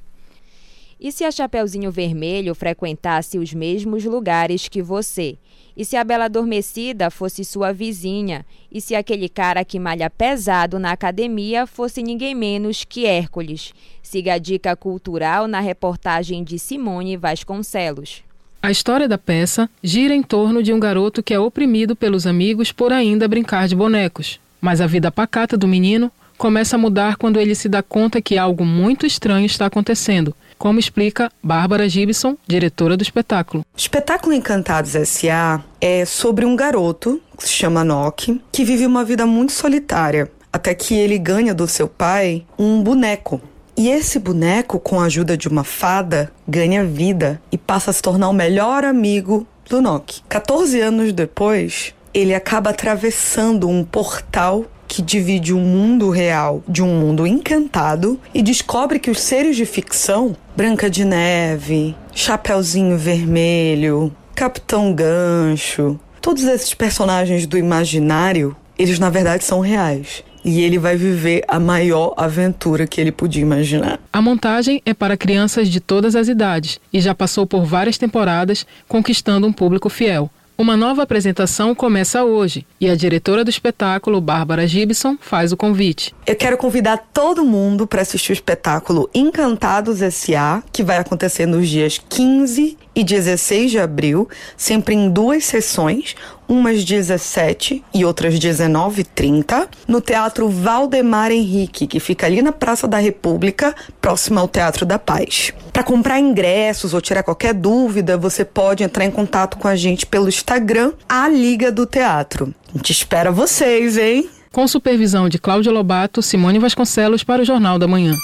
E 1.00 1.12
se 1.12 1.22
a 1.22 1.30
Chapeuzinho 1.30 1.92
Vermelho 1.92 2.56
frequentasse 2.56 3.38
os 3.38 3.54
mesmos 3.54 4.04
lugares 4.04 4.66
que 4.66 4.82
você? 4.82 5.36
E 5.76 5.84
se 5.84 5.96
a 5.96 6.02
Bela 6.02 6.24
Adormecida 6.24 7.08
fosse 7.08 7.44
sua 7.44 7.72
vizinha? 7.72 8.44
E 8.70 8.80
se 8.80 8.96
aquele 8.96 9.28
cara 9.28 9.64
que 9.64 9.78
malha 9.78 10.10
pesado 10.10 10.76
na 10.76 10.90
academia 10.90 11.68
fosse 11.68 12.02
ninguém 12.02 12.34
menos 12.34 12.84
que 12.84 13.06
Hércules? 13.06 13.72
Siga 14.02 14.34
a 14.34 14.38
dica 14.38 14.74
cultural 14.74 15.46
na 15.46 15.60
reportagem 15.60 16.42
de 16.42 16.58
Simone 16.58 17.16
Vasconcelos. 17.16 18.24
A 18.60 18.72
história 18.72 19.06
da 19.06 19.16
peça 19.16 19.70
gira 19.80 20.12
em 20.12 20.22
torno 20.22 20.64
de 20.64 20.72
um 20.72 20.80
garoto 20.80 21.22
que 21.22 21.32
é 21.32 21.38
oprimido 21.38 21.94
pelos 21.94 22.26
amigos 22.26 22.72
por 22.72 22.92
ainda 22.92 23.28
brincar 23.28 23.68
de 23.68 23.76
bonecos. 23.76 24.40
Mas 24.60 24.80
a 24.80 24.86
vida 24.88 25.12
pacata 25.12 25.56
do 25.56 25.68
menino 25.68 26.10
começa 26.36 26.74
a 26.74 26.78
mudar 26.78 27.16
quando 27.16 27.38
ele 27.38 27.54
se 27.54 27.68
dá 27.68 27.84
conta 27.84 28.20
que 28.20 28.36
algo 28.36 28.64
muito 28.64 29.06
estranho 29.06 29.46
está 29.46 29.66
acontecendo, 29.66 30.34
como 30.58 30.78
explica 30.78 31.30
Bárbara 31.42 31.88
Gibson, 31.88 32.36
diretora 32.46 32.96
do 32.96 33.02
espetáculo. 33.02 33.64
Espetáculo 33.76 34.34
Encantados 34.34 34.94
S.A. 34.94 35.62
é 35.80 36.04
sobre 36.04 36.44
um 36.44 36.56
garoto, 36.56 37.20
que 37.36 37.44
se 37.44 37.52
chama 37.52 37.84
Nock, 37.84 38.40
que 38.50 38.64
vive 38.64 38.84
uma 38.84 39.04
vida 39.04 39.24
muito 39.24 39.52
solitária, 39.52 40.30
até 40.52 40.74
que 40.74 40.94
ele 40.94 41.18
ganha 41.18 41.54
do 41.54 41.66
seu 41.66 41.88
pai 41.88 42.44
um 42.58 42.82
boneco. 42.82 43.40
E 43.76 43.88
esse 43.88 44.18
boneco, 44.18 44.80
com 44.80 45.00
a 45.00 45.04
ajuda 45.04 45.36
de 45.36 45.46
uma 45.46 45.62
fada, 45.62 46.32
ganha 46.48 46.84
vida 46.84 47.40
e 47.52 47.56
passa 47.56 47.90
a 47.90 47.94
se 47.94 48.02
tornar 48.02 48.28
o 48.28 48.32
melhor 48.32 48.84
amigo 48.84 49.46
do 49.68 49.80
Nock. 49.80 50.20
14 50.28 50.80
anos 50.80 51.12
depois, 51.12 51.94
ele 52.12 52.34
acaba 52.34 52.70
atravessando 52.70 53.68
um 53.68 53.84
portal 53.84 54.64
que 54.88 55.02
divide 55.02 55.52
o 55.52 55.58
mundo 55.58 56.08
real 56.08 56.62
de 56.66 56.82
um 56.82 56.98
mundo 56.98 57.26
encantado 57.26 58.18
e 58.32 58.42
descobre 58.42 58.98
que 58.98 59.10
os 59.10 59.20
seres 59.20 59.54
de 59.54 59.66
ficção, 59.66 60.34
Branca 60.56 60.88
de 60.88 61.04
Neve, 61.04 61.94
Chapeuzinho 62.14 62.96
Vermelho, 62.96 64.10
Capitão 64.34 64.94
Gancho, 64.94 66.00
todos 66.22 66.44
esses 66.44 66.72
personagens 66.72 67.46
do 67.46 67.58
imaginário, 67.58 68.56
eles 68.78 68.98
na 68.98 69.10
verdade 69.10 69.44
são 69.44 69.60
reais. 69.60 70.24
E 70.44 70.62
ele 70.62 70.78
vai 70.78 70.96
viver 70.96 71.44
a 71.48 71.58
maior 71.58 72.14
aventura 72.16 72.86
que 72.86 73.00
ele 73.00 73.12
podia 73.12 73.42
imaginar. 73.42 74.00
A 74.12 74.22
montagem 74.22 74.80
é 74.86 74.94
para 74.94 75.16
crianças 75.16 75.68
de 75.68 75.80
todas 75.80 76.14
as 76.14 76.28
idades 76.28 76.80
e 76.92 77.00
já 77.00 77.14
passou 77.14 77.46
por 77.46 77.64
várias 77.64 77.98
temporadas, 77.98 78.64
conquistando 78.86 79.46
um 79.46 79.52
público 79.52 79.90
fiel. 79.90 80.30
Uma 80.60 80.76
nova 80.76 81.04
apresentação 81.04 81.72
começa 81.72 82.24
hoje 82.24 82.66
e 82.80 82.90
a 82.90 82.96
diretora 82.96 83.44
do 83.44 83.48
espetáculo, 83.48 84.20
Bárbara 84.20 84.66
Gibson, 84.66 85.16
faz 85.20 85.52
o 85.52 85.56
convite. 85.56 86.12
Eu 86.26 86.34
quero 86.34 86.56
convidar 86.56 86.96
todo 87.14 87.44
mundo 87.44 87.86
para 87.86 88.02
assistir 88.02 88.32
o 88.32 88.34
espetáculo 88.34 89.08
Encantados 89.14 90.02
S.A., 90.02 90.60
que 90.72 90.82
vai 90.82 90.98
acontecer 90.98 91.46
nos 91.46 91.68
dias 91.68 91.98
15 92.08 92.76
e 92.98 93.04
16 93.04 93.70
de 93.70 93.78
abril, 93.78 94.28
sempre 94.56 94.92
em 94.92 95.08
duas 95.08 95.44
sessões, 95.44 96.16
umas 96.48 96.82
17 96.82 97.84
e 97.94 98.04
outras 98.04 98.34
19h30, 98.34 99.68
no 99.86 100.00
Teatro 100.00 100.48
Valdemar 100.48 101.30
Henrique, 101.30 101.86
que 101.86 102.00
fica 102.00 102.26
ali 102.26 102.42
na 102.42 102.50
Praça 102.50 102.88
da 102.88 102.98
República, 102.98 103.72
próximo 104.00 104.40
ao 104.40 104.48
Teatro 104.48 104.84
da 104.84 104.98
Paz. 104.98 105.52
Para 105.72 105.84
comprar 105.84 106.18
ingressos 106.18 106.92
ou 106.92 107.00
tirar 107.00 107.22
qualquer 107.22 107.54
dúvida, 107.54 108.16
você 108.16 108.44
pode 108.44 108.82
entrar 108.82 109.04
em 109.04 109.12
contato 109.12 109.58
com 109.58 109.68
a 109.68 109.76
gente 109.76 110.04
pelo 110.04 110.28
Instagram, 110.28 110.92
a 111.08 111.28
Liga 111.28 111.70
do 111.70 111.86
Teatro. 111.86 112.52
A 112.74 112.78
gente 112.78 112.90
espera 112.90 113.30
vocês, 113.30 113.96
hein? 113.96 114.28
Com 114.50 114.66
supervisão 114.66 115.28
de 115.28 115.38
Cláudia 115.38 115.70
Lobato, 115.70 116.20
Simone 116.20 116.58
Vasconcelos 116.58 117.22
para 117.22 117.42
o 117.42 117.44
Jornal 117.44 117.78
da 117.78 117.86
Manhã. 117.86 118.16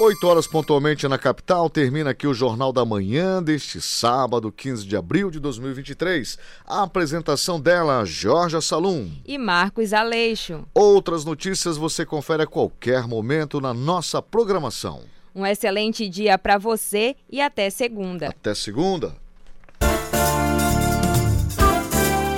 8 0.00 0.28
horas 0.28 0.46
pontualmente 0.46 1.08
na 1.08 1.18
capital, 1.18 1.68
termina 1.68 2.10
aqui 2.10 2.24
o 2.24 2.32
Jornal 2.32 2.72
da 2.72 2.84
Manhã 2.84 3.42
deste 3.42 3.80
sábado, 3.80 4.52
15 4.52 4.86
de 4.86 4.96
abril 4.96 5.28
de 5.28 5.40
2023. 5.40 6.38
A 6.64 6.84
apresentação 6.84 7.60
dela, 7.60 8.04
Jorge 8.04 8.62
Salum 8.62 9.10
e 9.26 9.36
Marcos 9.36 9.92
Aleixo. 9.92 10.64
Outras 10.72 11.24
notícias 11.24 11.76
você 11.76 12.06
confere 12.06 12.44
a 12.44 12.46
qualquer 12.46 13.08
momento 13.08 13.60
na 13.60 13.74
nossa 13.74 14.22
programação. 14.22 15.00
Um 15.34 15.44
excelente 15.44 16.08
dia 16.08 16.38
para 16.38 16.58
você 16.58 17.16
e 17.28 17.40
até 17.40 17.68
segunda. 17.68 18.28
Até 18.28 18.54
segunda. 18.54 19.16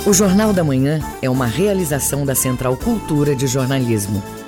O 0.07 0.13
Jornal 0.13 0.51
da 0.51 0.63
Manhã 0.63 0.99
é 1.21 1.29
uma 1.29 1.45
realização 1.45 2.25
da 2.25 2.33
Central 2.33 2.75
Cultura 2.75 3.35
de 3.35 3.45
Jornalismo. 3.45 4.40